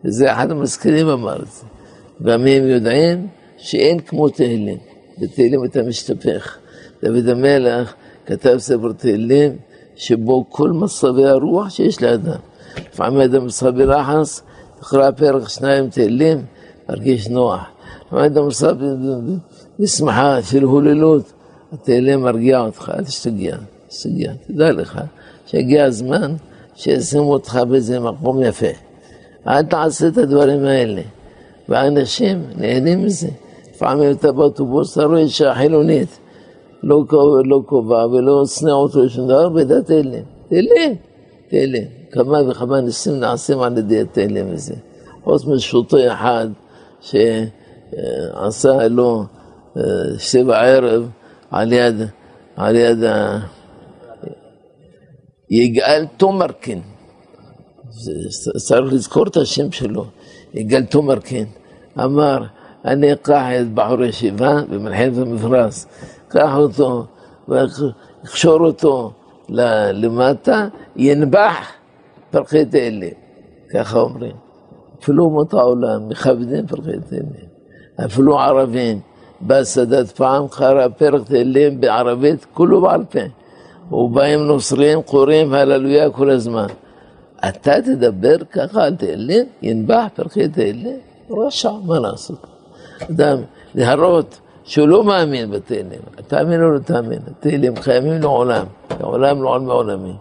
וזה 0.05 0.31
אחד 0.33 0.51
המזכירים 0.51 1.07
אמר 1.07 1.35
את 1.35 1.47
זה. 1.47 1.65
הם 2.31 2.47
יודעים 2.47 3.27
שאין 3.57 3.99
כמו 3.99 4.29
תהילים. 4.29 4.77
בתהילים 5.21 5.65
אתה 5.65 5.83
משתפך. 5.83 6.57
דוד 7.03 7.29
המלך 7.29 7.93
כתב 8.25 8.57
ספר 8.57 8.91
תהילים 8.91 9.55
שבו 9.95 10.45
כל 10.49 10.71
מצבי 10.71 11.27
הרוח 11.27 11.69
שיש 11.69 12.01
לאדם. 12.01 12.39
לפעמים 12.93 13.21
אדם 13.21 13.45
מסבי 13.45 13.85
לחץ, 13.85 14.41
תקרא 14.79 15.11
פרק 15.11 15.49
שניים 15.49 15.89
תהילים, 15.89 16.45
מרגיש 16.89 17.27
נוח. 17.27 17.59
לפעמים 18.07 18.25
אדם 18.25 18.47
מסבי 18.47 18.85
בשמחה 19.79 20.43
של 20.43 20.63
הוללות, 20.63 21.33
התהילים 21.73 22.21
מרגיע 22.21 22.59
אותך, 22.59 22.91
אל 22.97 23.03
תשתגע, 23.03 23.57
תשתגע, 23.87 24.31
תדע 24.47 24.71
לך 24.71 24.99
שהגיע 25.45 25.85
הזמן 25.85 26.35
שישימו 26.75 27.33
אותך 27.33 27.59
באיזה 27.69 27.99
מקום 27.99 28.43
יפה. 28.43 28.67
אל 29.47 29.63
תעשה 29.63 30.07
את 30.07 30.17
הדברים 30.17 30.65
האלה. 30.65 31.01
ואנשים 31.69 32.43
נהנים 32.55 33.03
מזה. 33.03 33.27
לפעמים 33.75 34.11
אתה 34.11 34.31
באוטובוס, 34.31 34.97
אתה 34.97 35.05
רואה 35.05 35.19
אישה 35.19 35.55
חילונית, 35.55 36.19
לא, 36.83 37.03
לא 37.45 37.61
קובע 37.65 38.05
ולא 38.05 38.45
שנא 38.45 38.71
אותו 38.71 39.09
שום 39.09 39.27
דבר, 39.27 39.49
בדת 39.49 39.91
אלה. 39.91 40.19
תהילים, 40.49 40.95
תהילים. 41.49 41.83
כמה 42.11 42.49
וכמה 42.49 42.81
ניסים 42.81 43.19
נעשים 43.19 43.59
על 43.59 43.77
ידי 43.77 44.01
התהילים 44.01 44.53
הזה. 44.53 44.73
חוץ 45.23 45.45
משוטו 45.45 45.97
אחד 46.07 46.47
שעשה 47.01 48.87
לו 48.87 49.23
אה, 49.77 49.81
שבע 50.17 50.57
ערב 51.51 51.61
על 51.61 51.73
יד, 51.73 51.95
על 52.55 52.75
יד 52.75 53.03
ה... 53.03 53.39
יגאל 55.49 56.05
תומרקין, 56.17 56.81
צריך 58.57 58.93
לזכור 58.93 59.27
את 59.27 59.37
השם 59.37 59.71
שלו, 59.71 60.05
יגאל 60.53 60.85
תומרקין, 60.85 61.45
אמר, 61.99 62.43
אני 62.85 63.13
אקח 63.13 63.43
את 63.61 63.73
בחור 63.73 64.03
ישיבה 64.03 64.61
במלחמת 64.69 65.17
המפרס, 65.17 65.87
קח 66.27 66.55
אותו 66.55 67.05
ואקשור 67.47 68.59
אותו 68.59 69.11
למטה, 69.93 70.67
ינבח 70.95 71.71
פרחי 72.31 72.65
תהילים, 72.65 73.13
ככה 73.73 73.99
אומרים. 73.99 74.35
אפילו 75.01 75.23
אומות 75.23 75.53
העולם 75.53 76.09
מכבדים 76.09 76.67
פרחי 76.67 76.99
תהילים, 77.09 77.49
אפילו 78.05 78.39
ערבים. 78.39 78.99
בא 79.41 79.63
סאדאת 79.63 80.11
פעם, 80.11 80.47
קרא 80.47 80.87
פרק 80.87 81.27
תהילים 81.27 81.81
בערבית, 81.81 82.45
כולו 82.53 82.81
בעל 82.81 83.03
פה. 83.09 83.19
ובאים 83.91 84.39
נוצרים, 84.39 85.01
קוראים 85.01 85.53
הללויה 85.53 86.09
כל 86.09 86.29
הזמן. 86.29 86.67
אתה 87.49 87.81
תדבר 87.81 88.37
ככה 88.51 88.83
על 88.83 88.95
תהילים? 88.95 89.45
ינבח 89.61 90.05
פרחי 90.15 90.47
תהילים? 90.47 90.99
רשע, 91.29 91.71
מה 91.85 91.99
לעשות? 91.99 92.47
אדם, 93.11 93.37
להראות 93.75 94.39
שהוא 94.63 94.87
לא 94.87 95.03
מאמין 95.03 95.51
בתהילים. 95.51 95.99
תאמין 96.27 96.61
או 96.61 96.69
לא 96.69 96.79
תאמין, 96.79 97.19
התהילים 97.27 97.75
קיימים 97.75 98.21
לעולם, 98.21 98.65
לעולם 98.99 99.43
לעולם 99.43 99.65
מעולמי. 99.65 100.13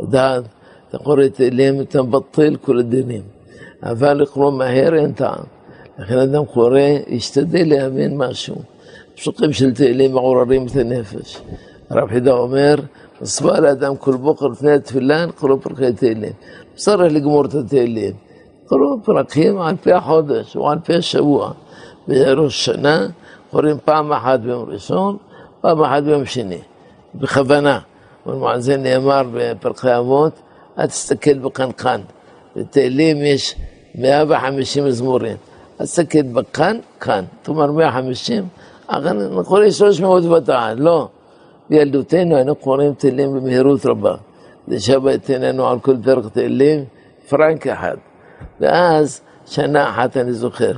לדעת, 0.00 0.44
אתה 0.88 0.98
קורא 0.98 1.26
תהילים, 1.26 1.80
אתה 1.80 2.02
מבטל 2.02 2.56
כל 2.56 2.78
הדינים. 2.78 3.22
אבל 3.82 4.12
לקרוא 4.12 4.52
מהר 4.52 4.94
אין 4.94 5.12
טעם. 5.12 5.55
לכן 5.98 6.18
אדם 6.18 6.44
קורא, 6.44 6.80
ישתדל 7.06 7.68
להבין 7.68 8.16
משהו. 8.16 8.56
פסוקים 9.16 9.52
של 9.52 9.74
תהילים 9.74 10.12
מעוררים 10.12 10.66
את 10.66 10.76
הנפש. 10.76 11.40
הרב 11.90 12.08
חידה 12.08 12.32
אומר, 12.32 12.74
מסבר 13.20 13.60
לאדם 13.60 13.96
כל 13.96 14.16
בוקר 14.16 14.46
לפני 14.46 14.72
התפילה, 14.72 15.26
קורא 15.38 15.56
פרקי 15.62 15.92
תהילים. 15.92 16.32
צריך 16.74 17.12
לגמור 17.12 17.44
את 17.44 17.54
התהילים. 17.54 18.12
קוראים 18.66 19.00
פרקים 19.04 19.60
על 19.60 19.76
פי 19.76 19.92
החודש 19.92 20.56
או 20.56 20.70
על 20.70 20.78
פי 20.84 20.94
השבוע. 20.94 21.52
בראש 22.08 22.64
שנה 22.64 23.08
קוראים 23.50 23.76
פעם 23.84 24.12
אחת 24.12 24.40
ביום 24.40 24.70
ראשון, 24.70 25.16
פעם 25.60 25.82
אחת 25.82 26.02
ביום 26.02 26.24
שני. 26.24 26.58
בכוונה. 27.14 27.78
על 28.46 28.60
זה 28.60 28.76
נאמר 28.76 29.22
בפרחי 29.34 29.98
אבות, 29.98 30.32
אל 30.78 30.86
תסתכל 30.86 31.38
בקנקן. 31.38 32.00
בתהילים 32.56 33.16
יש 33.22 33.54
150 33.94 34.84
מזמורים. 34.84 35.36
תסתכל 35.78 36.22
בכאן, 36.22 36.78
כאן. 37.00 37.24
תאמר 37.42 37.72
150, 37.72 38.48
אנחנו 38.90 39.44
קוראים 39.44 39.70
300 39.70 40.24
ותעד, 40.24 40.80
לא. 40.80 41.08
בילדותנו 41.70 42.36
היינו 42.36 42.54
קוראים 42.54 42.94
תהילים 42.94 43.34
במהירות 43.34 43.86
רבה. 43.86 44.14
לשבע 44.68 45.14
את 45.14 45.30
עינינו 45.30 45.68
על 45.68 45.78
כל 45.80 45.96
פרק 46.04 46.32
תהילים, 46.32 46.84
פרנק 47.28 47.66
אחד. 47.66 47.96
ואז, 48.60 49.20
שנה 49.46 49.90
אחת 49.90 50.16
אני 50.16 50.32
זוכר, 50.32 50.72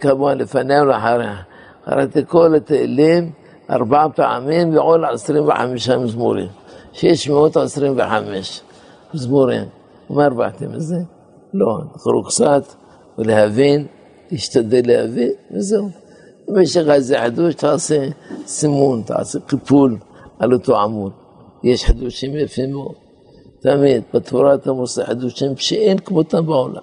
כמוה 0.00 0.34
לפניה 0.34 0.82
ולאחריה. 0.82 1.36
קראתי 1.84 2.20
כל 2.28 2.54
התהילים 2.54 3.30
ארבע 3.70 4.06
פעמים 4.14 4.74
ועול 4.74 5.04
25 5.04 5.88
מזמורים. 5.88 6.48
625 6.92 8.60
מזמורים. 9.14 9.64
מה 10.10 10.24
הרווחתם 10.24 10.72
מזה? 10.72 10.96
לא, 11.54 11.78
תקראו 11.94 12.24
קצת 12.24 12.62
ולהבין, 13.18 13.86
להשתדל 14.32 14.82
להבין, 14.86 15.30
וזהו. 15.50 15.88
לך 16.48 16.88
איזה 16.88 17.20
חידוש, 17.20 17.54
תעשה 17.54 18.08
סימון, 18.46 19.02
תעשה 19.06 19.38
קיפול 19.40 19.98
על 20.38 20.52
אותו 20.52 20.80
עמוד. 20.80 21.12
יש 21.64 21.84
חידושים 21.84 22.36
יפים 22.36 22.72
מאוד. 22.72 22.94
תמיד, 23.62 24.02
בתורה 24.14 24.54
אתה 24.54 24.72
מוצא 24.72 25.04
חידושים 25.04 25.56
שאין 25.56 25.98
כמותם 25.98 26.46
בעולם. 26.46 26.82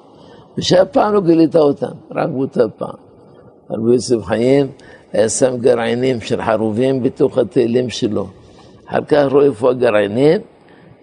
ושאף 0.57 0.87
פעם 0.91 1.13
לא 1.13 1.21
גילית 1.21 1.55
אותם, 1.55 1.91
רק 2.11 2.29
באותה 2.29 2.69
פעם. 2.69 2.95
רבי 3.69 3.93
יוסף 3.93 4.23
חיים 4.23 4.67
היה 5.13 5.29
שם 5.29 5.57
גרעינים 5.57 6.21
של 6.21 6.41
חרובים 6.41 7.03
בתוך 7.03 7.37
התהילים 7.37 7.89
שלו. 7.89 8.27
אחר 8.89 9.03
כך 9.07 9.25
רואה 9.31 9.45
איפה 9.45 9.69
הגרעינים, 9.69 10.41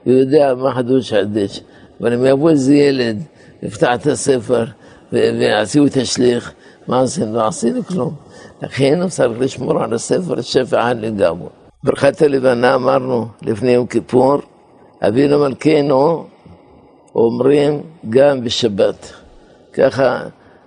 ויודע 0.07 0.55
מה 0.55 0.75
חידוש 0.75 1.13
חדש. 1.13 1.61
אבל 2.01 2.13
אם 2.13 2.27
יבוא 2.27 2.51
איזה 2.51 2.75
ילד, 2.75 3.23
יפתח 3.63 3.95
את 3.95 4.07
הספר, 4.07 4.65
ועשו 5.13 5.87
את 5.87 5.97
השליח, 5.97 6.53
מה 6.89 7.01
עשינו? 7.01 7.37
לא 7.37 7.47
עשינו 7.47 7.85
כלום. 7.85 8.15
לכן 8.63 9.09
צריך 9.09 9.41
לשמור 9.41 9.83
על 9.83 9.95
הספר 9.95 10.41
שפע 10.41 10.89
עד 10.89 11.01
לגמרי. 11.01 11.49
ברכת 11.85 12.23
הלבנה 12.23 12.75
אמרנו 12.75 13.27
לפני 13.43 13.71
יום 13.71 13.87
כיפור, 13.87 14.39
אבינו 15.03 15.39
מלכנו 15.39 16.27
אומרים 17.15 17.83
גם 18.09 18.45
בשבת. 18.45 19.13
ככה, 19.73 20.23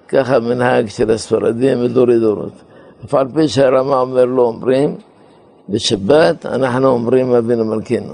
ככה 0.07 0.39
מנהג 0.39 0.87
של 0.87 1.11
הספרדים 1.11 1.83
מדורי 1.83 2.19
דורות. 2.19 2.53
אף 3.05 3.13
על 3.13 3.27
פי 3.33 3.47
שהרמה 3.47 3.99
אומר 3.99 4.25
לא 4.25 4.41
אומרים, 4.41 4.97
בשבת 5.69 6.45
אנחנו 6.45 6.87
אומרים 6.87 7.33
אבינו 7.33 7.65
מלכנו. 7.65 8.13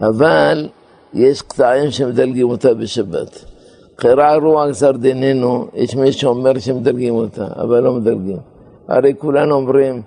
אבל 0.00 0.68
יש 1.14 1.42
קטעים 1.42 1.90
שמדלגים 1.90 2.50
אותה 2.50 2.74
בשבת. 2.74 3.44
קרע 4.00 4.36
רוח 4.36 4.68
גזר 4.68 4.92
דיננו, 4.92 5.66
יש 5.74 5.96
מי 5.96 6.12
שאומר 6.12 6.58
שמדלגים 6.58 7.14
אותה, 7.14 7.46
אבל 7.56 7.80
לא 7.80 7.92
מדלגים. 7.92 8.36
הרי 8.88 9.14
כולנו 9.18 9.54
אומרים, 9.54 10.02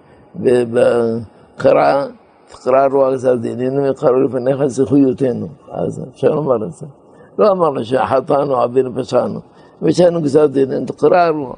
קרע, 1.58 2.06
קרע 2.64 2.88
רוח 2.92 3.14
גזר 3.14 3.36
דיננו, 3.36 3.90
וקראו 3.90 4.20
לפניך 4.20 4.66
זכויותינו. 4.66 5.48
אז 5.72 6.04
אפשר 6.14 6.30
לומר 6.30 6.66
את 6.66 6.74
זה. 6.74 6.86
לא 7.40 7.52
אמרנו 7.52 7.86
שחטאנו, 7.86 8.56
עבינו, 8.56 8.90
פשענו. 8.96 9.40
ושאנו 9.82 10.22
גזר 10.22 10.46
דיננו, 10.46 10.86
קרע 10.98 11.30
רוח. 11.30 11.56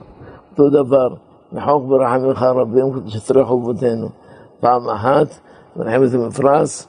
אותו 0.51 0.69
דבר, 0.69 1.07
מחוק 1.51 1.83
ברחמך 1.87 2.43
רבים, 2.43 2.85
שתרי 3.07 3.45
חובותינו. 3.45 4.09
פעם 4.59 4.89
אחת, 4.89 5.27
מלחמת 5.75 6.13
המפרש, 6.13 6.87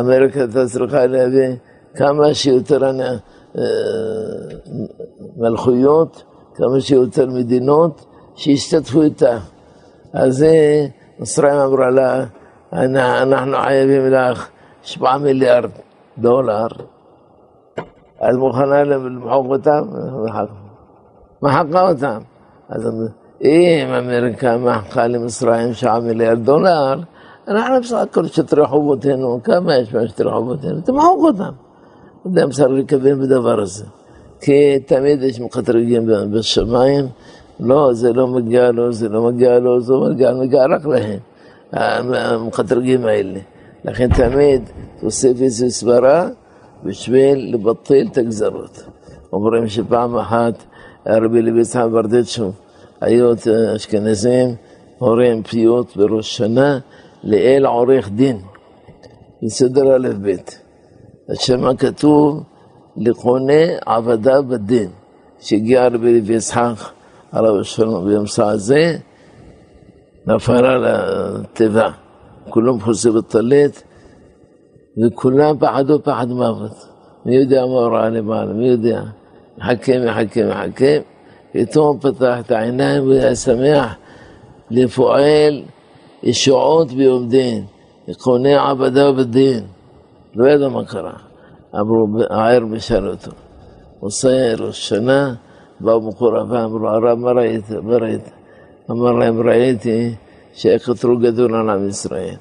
אמריקה 0.00 0.40
הייתה 0.40 0.66
צריכה 0.66 1.06
להביא 1.06 1.48
כמה 1.94 2.34
שיותר 2.34 2.92
מלכויות, 5.36 6.22
כמה 6.54 6.80
שיותר 6.80 7.26
מדינות 7.26 8.06
שישתתפו 8.34 9.02
איתה. 9.02 9.38
אז 10.12 10.36
זה, 10.36 10.86
מצרים 11.18 11.54
אמרה 11.54 11.90
לה, 11.90 12.24
אנחנו 12.72 13.56
חייבים 13.62 14.10
לך 14.10 14.48
שבעה 14.82 15.18
מיליארד 15.18 15.70
דולר. 16.18 16.66
את 18.16 18.34
מוכנה 18.38 18.84
למחוק 18.84 19.46
אותם? 19.46 19.82
מחקה 21.42 21.88
אותם. 21.88 22.18
אז 22.68 22.88
אם 23.42 23.88
אמריקה 23.98 24.56
מחקה 24.56 25.06
למצרים 25.06 25.72
שבעה 25.72 26.00
מיליארד 26.00 26.44
דולר, 26.44 27.00
אנחנו 27.48 27.80
בסך 27.80 27.96
הכל 27.96 28.26
שטרי 28.26 28.66
חובותינו, 28.66 29.40
כמה 29.44 29.76
יש 29.76 29.94
בשטרי 29.94 30.32
חובותינו? 30.32 30.80
תמחוק 30.80 31.20
אותם. 31.24 31.67
אדם 32.32 32.50
צריך 32.50 32.68
לכוון 32.70 33.20
בדבר 33.20 33.60
הזה. 33.60 33.84
כי 34.40 34.78
תמיד 34.86 35.22
יש 35.22 35.40
מקטרגים 35.40 36.08
בשמיים, 36.30 37.04
לא, 37.60 37.90
זה 37.92 38.12
לא 38.12 38.26
מגיע 38.26 38.70
לו, 38.70 38.92
זה 38.92 39.08
לא 39.08 39.22
מגיע 39.22 39.58
לו, 39.58 39.80
זה 39.80 39.92
לא 39.92 40.10
מגיע, 40.10 40.34
מגיע 40.34 40.66
רק 40.66 40.86
להם, 40.86 41.18
המקטרגים 42.14 43.06
האלה. 43.06 43.40
לכן 43.84 44.08
תמיד 44.14 44.62
תוסיף 45.00 45.42
איזו 45.42 45.70
סברה 45.70 46.28
בשביל 46.84 47.54
לבטל 47.54 48.06
את 48.12 48.18
הגזרות. 48.18 48.84
אומרים 49.32 49.68
שפעם 49.68 50.16
אחת 50.16 50.64
הרבי 51.06 51.42
לוי 51.42 51.60
יצחק 51.60 51.86
ברדצ'ו, 51.92 52.50
היו 53.00 53.32
אשכנזים, 53.76 54.54
הורים 54.98 55.42
פיות 55.42 55.96
בראש 55.96 56.36
שנה, 56.36 56.78
לאל 57.24 57.66
עורך 57.66 58.10
דין, 58.10 58.40
בסדר 59.42 59.96
א' 59.96 60.08
ב'. 60.22 60.67
שם 61.34 61.76
כתוב 61.76 62.42
לקונה 62.96 63.62
עבדה 63.86 64.42
בדין, 64.42 64.90
שהגיע 65.40 65.86
רבי 65.86 66.20
לוי 66.20 66.34
יצחק 66.34 66.74
הרב 67.32 67.62
שלום 67.62 68.14
במסע 68.14 68.48
הזה, 68.48 68.96
נפל 70.26 70.64
על 70.64 70.84
התיבה, 70.88 71.90
כולם 72.48 72.80
חוזרים 72.80 73.14
בטלית, 73.14 73.82
וכולם 75.04 75.58
פחדו 75.58 76.02
פחד 76.02 76.28
מוות. 76.28 76.72
מי 77.26 77.36
יודע 77.36 77.66
מה 77.66 77.72
הוא 77.72 77.96
ראה 77.96 78.08
למעלה, 78.08 78.52
מי 78.52 78.68
יודע? 78.68 79.02
מחכה, 79.58 79.92
מחכה, 79.98 80.40
מחכה, 80.44 80.94
פתאום 81.52 81.98
פתח 81.98 82.36
את 82.40 82.50
העיניים 82.50 83.08
והיה 83.08 83.34
שמח 83.34 83.94
לפועל 84.70 85.62
ישועות 86.22 86.92
ביום 86.92 87.28
דין, 87.28 87.64
קונה 88.18 88.70
עבדה 88.70 89.12
בדין. 89.12 89.77
לא 90.34 90.48
ידע 90.48 90.68
מה 90.68 90.84
קרה. 90.84 91.12
אמרו, 91.74 92.06
הער 92.30 92.64
בשאל 92.72 93.08
אותו. 93.08 93.30
עושה 94.00 94.54
ראש 94.58 94.88
שנה, 94.88 95.34
באו 95.80 96.08
מקורבה, 96.08 96.64
אמרו, 96.64 96.88
הרב, 96.88 97.18
מה 97.18 97.32
ראית? 97.32 97.70
מה 97.70 97.96
ראית? 97.96 98.30
אמר 98.90 99.12
להם, 99.12 99.48
ראיתי 99.48 100.14
שהקטרו 100.52 101.18
גדול 101.18 101.54
על 101.54 101.70
עם 101.70 101.88
ישראל. 101.88 102.36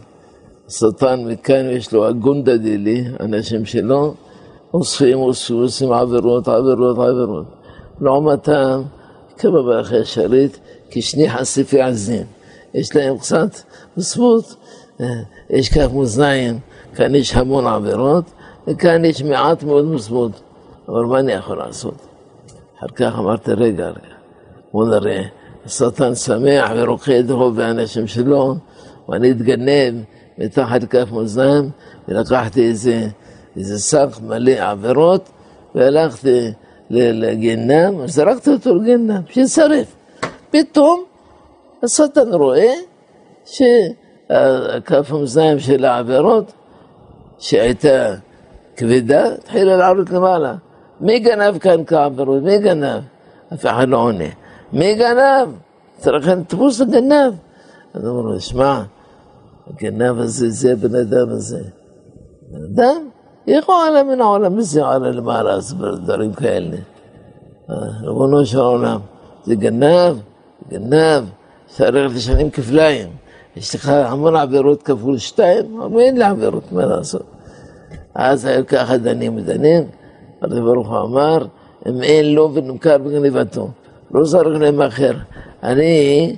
השטן 0.67 1.25
מכאן 1.25 1.69
יש 1.69 1.93
לו 1.93 2.07
הגונדה 2.07 2.57
דילי, 2.57 3.05
אנשים 3.19 3.65
שלו, 3.65 4.13
אוספים, 4.73 5.17
אוספים, 5.17 5.57
עושים 5.57 5.91
עבירות, 5.91 6.47
עבירות, 6.47 6.97
עבירות. 6.97 7.45
לעומתם, 8.01 8.81
כמה 9.37 9.63
באחרי 9.63 10.01
השליט, 10.01 10.57
כשני 10.89 11.29
חשיפי 11.29 11.81
עזים. 11.81 12.25
יש 12.73 12.95
להם 12.95 13.17
קצת 13.17 13.49
זכות, 13.95 14.55
יש 15.49 15.69
כף 15.69 15.93
מאזניים, 15.93 16.59
כאן 16.97 17.15
יש 17.15 17.35
המון 17.35 17.67
עבירות, 17.67 18.23
וכאן 18.67 19.05
יש 19.05 19.23
מעט 19.23 19.63
מאוד 19.63 19.85
מסמות. 19.85 20.31
אבל 20.87 21.05
מה 21.05 21.19
אני 21.19 21.31
יכול 21.31 21.57
לעשות? 21.57 22.07
אחר 22.79 22.87
כך 22.87 23.19
אמרתי, 23.19 23.53
רגע, 23.53 23.87
רגע, 23.87 24.15
בוא 24.73 24.87
נראה, 24.87 25.23
השטן 25.65 26.15
שמח 26.15 26.71
ורוקד 26.75 27.31
רוב 27.31 27.55
באנשים 27.55 28.07
שלו, 28.07 28.55
ואני 29.09 29.31
אתגנב 29.31 29.93
מתחת 30.37 30.83
כף 30.83 31.11
מאזניים, 31.11 31.69
ולקחתי 32.07 32.67
איזה, 32.67 33.07
איזה 33.57 33.79
שק 33.79 34.07
מלא 34.21 34.51
עבירות, 34.51 35.29
והלכתי 35.75 36.51
לגיהנם, 36.89 38.07
זרקתי 38.07 38.49
אותו 38.49 38.75
לגיהנם, 38.75 39.21
שישרף. 39.29 39.95
פתאום 40.51 41.03
השטן 41.83 42.33
רואה 42.33 42.73
שכף 43.45 45.11
המאזניים 45.11 45.59
של 45.59 45.85
העבירות, 45.85 46.51
שהייתה 47.39 48.13
כבדה, 48.77 49.33
התחילה 49.33 49.77
לעלות 49.77 50.09
למעלה. 50.09 50.55
מי 51.01 51.19
גנב 51.19 51.57
כאן 51.57 51.83
כעבירות? 51.87 52.43
מי 52.43 52.57
גנב? 52.57 53.01
אף 53.53 53.65
אחד 53.65 53.89
לא 53.89 53.97
עונה. 53.97 54.29
מי 54.73 54.95
גנב? 54.95 55.49
צריך 55.97 56.27
לתפוס 56.27 56.81
הגנב. 56.81 57.33
אז 57.93 58.05
אמרו 58.05 58.23
לו, 58.23 58.39
שמע, 58.39 58.83
הגנב 59.67 60.19
הזה, 60.19 60.49
זה 60.49 60.71
הבן 60.71 60.95
אדם 60.95 61.29
הזה. 61.29 61.61
בן 62.51 62.63
אדם? 62.63 63.09
איך 63.47 63.65
הוא 63.65 63.75
עלה 63.75 64.03
מן 64.03 64.21
העולם? 64.21 64.55
מי 64.55 64.63
זה 64.63 64.85
עלה 64.85 65.11
למעלה? 65.11 65.51
אז 65.51 65.75
דברים 66.05 66.33
כאלה. 66.33 66.77
ריבונו 68.01 68.45
של 68.45 68.59
העולם, 68.59 68.99
זה 69.43 69.55
גנב, 69.55 70.17
גנב, 70.69 71.23
צריך 71.65 72.15
לשלם 72.15 72.49
כפליים. 72.49 73.09
יש 73.57 73.75
לך 73.75 73.89
המון 73.89 74.35
עבירות 74.35 74.83
כפול 74.83 75.17
שתיים, 75.17 75.81
אבל 75.81 75.99
אין 75.99 76.17
לי 76.17 76.23
עבירות, 76.23 76.71
מה 76.71 76.85
לעשות? 76.85 77.23
אז 78.15 78.45
היו 78.45 78.67
ככה 78.67 78.97
דנים 78.97 79.35
ודנים, 79.35 79.83
הקדוש 80.41 80.59
ברוך 80.59 80.89
הוא 80.89 80.99
אמר, 80.99 81.45
אם 81.87 82.01
אין 82.03 82.33
לו 82.33 82.53
ונמכר 82.53 82.97
בגניבתו, 82.97 83.69
לא 84.11 84.25
זרק 84.25 84.61
להם 84.61 84.81
אחר. 84.81 85.13
אני, 85.63 86.35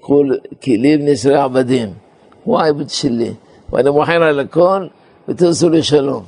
כל 0.00 0.30
כלי 0.64 0.98
בני 0.98 1.10
ישראל 1.10 1.36
עבדים, 1.36 1.88
הוא 2.44 2.60
העבוד 2.60 2.90
שלי, 2.90 3.32
ואני 3.72 3.90
מוכר 3.90 4.22
על 4.22 4.40
הכל 4.40 4.86
ותעשו 5.28 5.68
לי 5.68 5.82
שלום. 5.82 6.22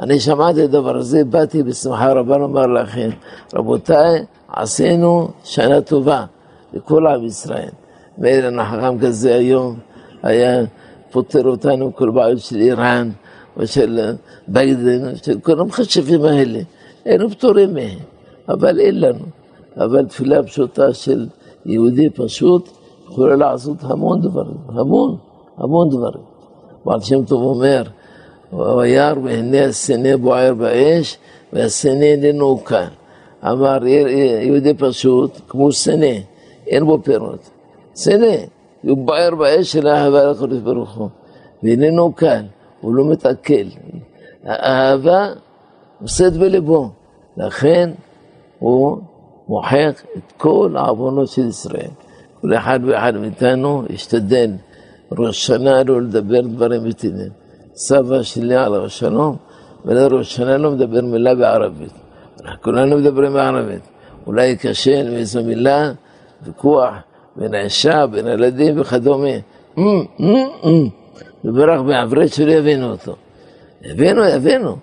אני 0.00 0.20
שמעתי 0.20 0.64
את 0.64 0.68
הדבר 0.68 0.96
הזה, 0.96 1.24
באתי 1.24 1.62
בשמחה 1.62 2.12
רבה 2.12 2.36
לומר 2.38 2.66
לכם, 2.66 3.10
רבותיי, 3.54 4.24
עשינו 4.48 5.28
שנה 5.44 5.80
טובה 5.80 6.24
לכל 6.72 7.06
עם 7.06 7.24
ישראל. 7.24 7.70
מאיר 8.20 8.60
החכם 8.60 8.98
כזה 8.98 9.34
היום 9.34 9.78
היה 10.22 10.64
פותר 11.10 11.48
אותנו 11.48 11.96
כל 11.96 12.10
בעיות 12.10 12.38
של 12.38 12.56
איראן 12.56 13.10
ושל 13.56 14.00
ביידן, 14.48 15.16
של 15.16 15.40
כל 15.40 15.60
המחשבים 15.60 16.24
האלה. 16.24 16.60
היינו 17.04 17.30
פטורים 17.30 17.74
מהם, 17.74 17.98
אבל 18.48 18.80
אין 18.80 19.00
לנו. 19.00 19.24
אבל 19.76 20.06
תפילה 20.06 20.42
פשוטה 20.42 20.94
של 20.94 21.26
יהודי 21.66 22.10
פשוט 22.10 22.68
יכולה 23.08 23.36
לעשות 23.36 23.76
המון 23.80 24.20
דברים, 24.20 24.56
המון, 24.68 25.16
המון 25.56 25.88
דברים. 25.88 26.22
בעל 26.84 27.00
שם 27.00 27.24
טוב 27.24 27.42
אומר, 27.42 27.82
וירא 28.52 29.14
והנה 29.22 29.64
הסנה 29.64 30.16
בוער 30.16 30.54
באש 30.54 31.18
והסנה 31.52 32.04
איננו 32.04 32.64
כאן. 32.64 32.88
אמר 33.44 33.86
יהודי 33.86 34.74
פשוט, 34.74 35.40
כמו 35.48 35.72
סנה, 35.72 36.16
אין 36.66 36.84
בו 36.84 36.98
פירות. 37.02 37.50
סנה, 38.02 38.36
הוא 38.82 39.06
בוער 39.06 39.34
באש 39.34 39.72
של 39.72 39.86
האהבה 39.86 40.24
לקדוש 40.30 40.58
ברוך 40.58 40.96
הוא, 40.96 41.08
ואיננו 41.62 42.12
קל, 42.12 42.44
הוא 42.80 42.94
לא 42.94 43.04
מתעכל. 43.04 43.66
האהבה 44.44 45.28
נושאת 46.00 46.32
בליבו, 46.32 46.90
לכן 47.36 47.90
הוא 48.58 48.98
מוחק 49.48 50.02
את 50.16 50.32
כל 50.36 50.74
העוונות 50.76 51.28
של 51.28 51.46
ישראל. 51.46 51.90
כל 52.40 52.54
אחד 52.54 52.80
ואחד 52.86 53.16
מאיתנו 53.16 53.82
ישתדל 53.90 54.50
ראש 55.12 55.46
שנה 55.46 55.82
לא 55.82 56.02
לדבר 56.02 56.40
דברים 56.40 56.84
מתינים. 56.84 57.30
סבא 57.74 58.22
שלי 58.22 58.56
עליו 58.56 58.84
השלום, 58.84 59.36
ולראש 59.84 60.36
שנה 60.36 60.56
לא 60.56 60.70
מדבר 60.70 61.00
מילה 61.00 61.34
בערבית. 61.34 61.92
כולנו 62.62 62.96
מדברים 62.98 63.32
בערבית. 63.32 63.82
אולי 64.26 64.56
קשה 64.56 65.00
עם 65.00 65.06
איזו 65.06 65.44
מילה, 65.44 65.92
ויכוח 66.42 66.94
בין 67.36 67.54
האישה, 67.54 68.06
בין 68.06 68.26
הילדים 68.26 68.80
וכדומה. 68.80 69.28
וברך 71.44 71.80
בעברית 71.80 72.32
שלא 72.32 72.52
יבינו 72.52 72.90
אותו. 72.90 73.16
יבינו, 73.82 74.24
יבינו, 74.24 74.76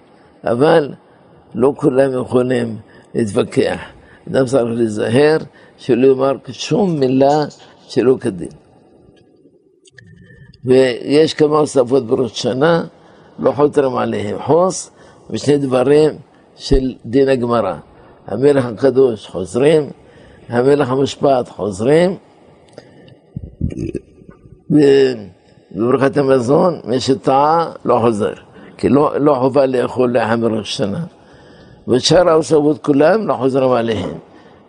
אבל 0.44 0.94
לא 1.56 1.74
כולם 1.76 2.22
יכולים 2.22 2.78
להתווכח. 3.16 3.80
אדם 4.30 4.46
צריך 4.46 4.64
להיזהר 4.78 5.38
שלא 5.78 6.08
יאמר 6.08 6.34
שום 6.52 7.00
מילה 7.00 7.46
שלא 7.88 8.18
כדין. 8.20 8.50
ויש 10.66 11.34
כמה 11.34 11.58
הוספות 11.58 12.08
בראש 12.08 12.42
שנה, 12.42 12.84
לא 13.40 13.52
חותרים 13.52 13.98
עליהם 13.98 14.38
חוס, 14.40 14.92
ושני 15.30 15.58
דברים 15.58 16.12
של 16.56 16.94
דין 17.06 17.30
הגמרא. 17.30 17.76
המלך 18.28 18.66
הקדוש 18.66 19.28
חוזרים, 19.28 19.90
המלך 20.50 20.90
המשפט 20.90 21.50
חוזרים, 21.50 22.18
בברכת 24.70 26.18
המזון, 26.18 26.80
מי 26.84 27.00
שטעה 27.00 27.72
לא 27.86 28.00
חוזר, 28.02 28.34
כי 28.78 28.90
לא, 28.90 29.20
לא 29.20 29.34
חובה 29.34 29.66
לאכול 29.66 30.18
לחם 30.18 30.42
בראש 30.42 30.78
שנה. 30.78 31.04
ושאר 31.88 32.30
ההוספות 32.30 32.84
כולם 32.84 33.28
לא 33.28 33.34
חוזרים 33.34 33.72
עליהם. 33.72 34.10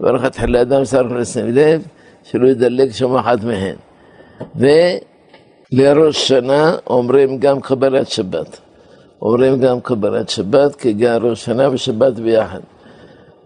ברכת 0.00 0.36
חיי 0.36 0.60
אדם 0.60 0.84
צריך 0.84 1.12
לשים 1.12 1.46
לב 1.54 1.82
שלא 2.22 2.48
ידלג 2.48 2.92
שום 2.92 3.16
אחת 3.16 3.38
מהן. 3.44 3.76
ולראש 4.56 6.28
שנה 6.28 6.76
אומרים 6.86 7.38
גם 7.38 7.60
קבלת 7.60 8.08
שבת. 8.08 8.60
אומרים 9.22 9.60
גם 9.60 9.80
קבלת 9.80 10.28
שבת, 10.28 10.74
כי 10.74 10.92
גם 10.92 11.26
ראש 11.26 11.44
שנה 11.44 11.70
ושבת 11.70 12.14
ביחד. 12.14 12.60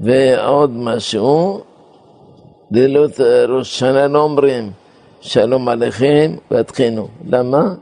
ועוד 0.00 0.70
משהו, 0.70 1.60
לילות 2.70 3.20
ראש 3.48 3.78
שנה 3.78 4.08
לא 4.08 4.18
אומרים 4.22 4.70
שלום 5.22 5.68
עליכם 5.68 6.36
והתחינו. 6.50 7.08
למה? 7.26 7.74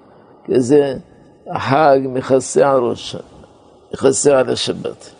כי 0.45 0.61
זה 0.61 0.97
החג 1.51 1.99
מכסה 2.05 2.70
על 2.70 2.78
ראש 2.78 3.16
מכסה 3.93 4.38
על 4.38 4.49
השבת. 4.51 5.11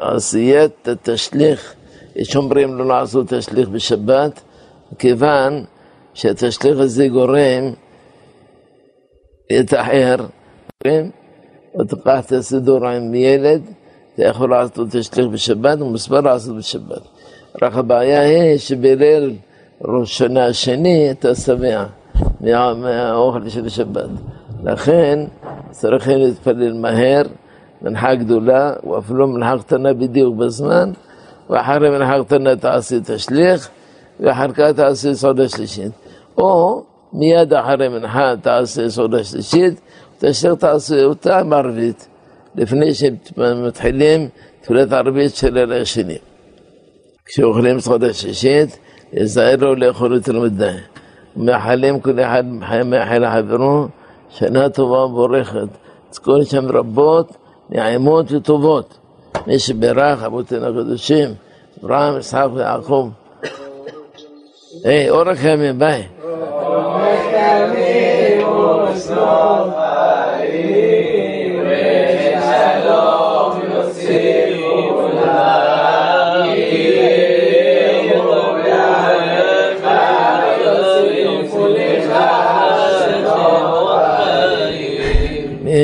עשיית 0.00 0.88
התשליך, 0.88 1.74
יש 2.16 2.36
אומרים 2.36 2.78
לא 2.78 2.86
לעשות 2.86 3.28
תשליך 3.28 3.68
בשבת, 3.68 4.40
כיוון 4.98 5.64
שהתשליך 6.14 6.78
הזה 6.78 7.08
גורם 7.08 7.72
לתאר 9.50 10.16
או 11.74 11.84
תקח 11.84 12.26
את 12.26 12.32
הסידור 12.32 12.86
עם 12.86 13.14
ילד, 13.14 13.62
אתה 14.14 14.24
יכול 14.24 14.50
לעשות 14.50 14.88
תשליך 14.90 15.26
בשבת, 15.26 15.80
ומספר 15.80 16.20
לעשות 16.20 16.56
בשבת. 16.56 17.02
רק 17.62 17.74
הבעיה 17.74 18.20
היא 18.20 18.58
שבליל 18.58 19.36
ראש 19.84 20.18
שנה 20.18 20.46
השני 20.46 21.10
אתה 21.10 21.34
שבע 21.34 21.84
מהאוכל 22.74 23.48
של 23.48 23.66
השבת. 23.66 24.08
לכן 24.64 25.18
צריכים 25.70 26.18
להתפלל 26.18 26.72
מהר, 26.72 27.22
מנחה 27.82 28.14
גדולה, 28.14 28.72
ואפילו 28.90 29.28
מנחה 29.28 29.58
קטנה 29.58 29.92
בדיוק 29.92 30.36
בזמן, 30.36 30.92
ואחרי 31.50 31.90
מנחה 31.90 32.24
קטנה 32.24 32.56
תעשי 32.56 32.98
תשליך, 33.04 33.68
ואחר 34.20 34.52
כך 34.52 34.70
תעשי 34.76 35.14
סעודה 35.14 35.48
שלישית. 35.48 35.92
או 36.38 36.82
מיד 37.12 37.54
אחרי 37.54 37.88
מנחה 37.88 38.34
תעשי 38.42 38.90
סעודה 38.90 39.24
שלישית, 39.24 39.80
תשאיר 40.18 40.54
תעשי 40.54 41.04
אותה 41.04 41.38
עם 41.38 41.52
ערבית, 41.52 42.08
לפני 42.54 42.94
שמתחילים 42.94 44.28
תפילת 44.60 44.92
ערבית 44.92 45.34
של 45.34 45.58
אלה 45.58 45.80
השני. 45.80 46.18
כשאוכלים 47.24 47.80
סעודה 47.80 48.12
שלישית, 48.12 48.78
יזהר 49.12 49.56
לו 49.56 49.74
לאכול 49.74 50.14
יותר 50.14 50.40
מדי. 50.40 50.76
מאחלים 51.36 52.00
כל 52.00 52.20
אחד 52.20 52.44
מאחל 52.84 53.18
לחברו 53.18 53.86
שנה 54.30 54.68
טובה 54.68 54.98
ומבורכת. 54.98 55.68
תזכור 56.10 56.44
שם 56.44 56.68
רבות, 56.68 57.36
נעימות 57.70 58.32
וטובות. 58.32 58.98
מי 59.46 59.58
שברך 59.58 60.22
אבותינו 60.22 60.66
הקדושים, 60.66 61.28
אברהם, 61.84 62.16
יצחק 62.18 62.46
ויעקב. 62.54 63.08
היי, 64.84 65.10
אורך 65.10 65.44
ימים, 65.44 65.78
ביי. 65.78 66.06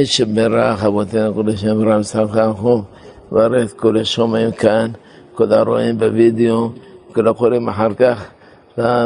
מי 0.05 0.09
שברך 0.09 0.85
אבותינו 0.85 1.31
הקדושים 1.31 1.71
אברהם 1.71 2.01
ויעקב, 2.35 2.83
ברך 3.31 3.73
את 3.73 3.73
כל 3.73 3.97
השומעים 3.97 4.53
כאן, 4.53 4.91
כל 5.35 5.53
הרואים 5.53 5.99
בווידאו, 5.99 6.71
כל 7.13 7.29
הקוראים 7.29 7.69
אחר 7.69 7.95
כך 7.95 8.31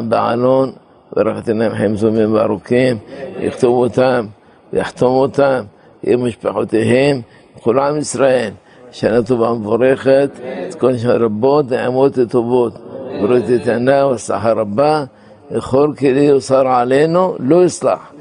בעלון, 0.08 0.72
ברכת 1.12 1.48
עיניים 1.48 1.72
חיים 1.74 1.96
זומים 1.96 2.34
וארוכים, 2.34 2.96
יכתבו 3.40 3.80
אותם 3.80 4.26
ויחתום 4.72 5.14
אותם 5.14 5.60
עם 6.02 6.26
משפחותיהם, 6.26 7.20
כל 7.62 7.78
עם 7.78 7.96
ישראל. 7.96 8.50
שנה 8.92 9.22
טובה 9.22 9.50
ומבורכת, 9.50 10.30
את 10.68 10.74
כל 10.74 10.96
שנה 10.96 11.14
רבות, 11.14 11.70
נעמות 11.70 12.18
וטובות, 12.18 12.72
בריאות 13.20 13.50
איתנה 13.50 14.06
ושכר 14.06 14.58
רבה, 14.58 15.04
וכל 15.50 15.92
כלי 15.98 16.20
יוסר 16.20 16.68
עלינו, 16.68 17.36
לא 17.38 17.64
יסלח. 17.64 18.12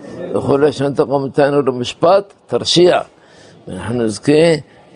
לשון 0.59 0.93
תקום 0.93 1.25
איתנו 1.25 1.61
למשפט, 1.61 2.33
תרשיע. 2.47 3.01
ואנחנו 3.67 4.03
נזכה 4.03 4.31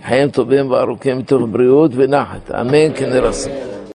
חיים 0.08 0.30
טובים 0.30 0.72
וארוכים 0.72 1.18
מתוך 1.18 1.42
בריאות 1.52 1.92
ונחת. 1.96 2.52
אמן 2.52 2.94
כן 2.96 3.10
נרסם. 3.10 3.71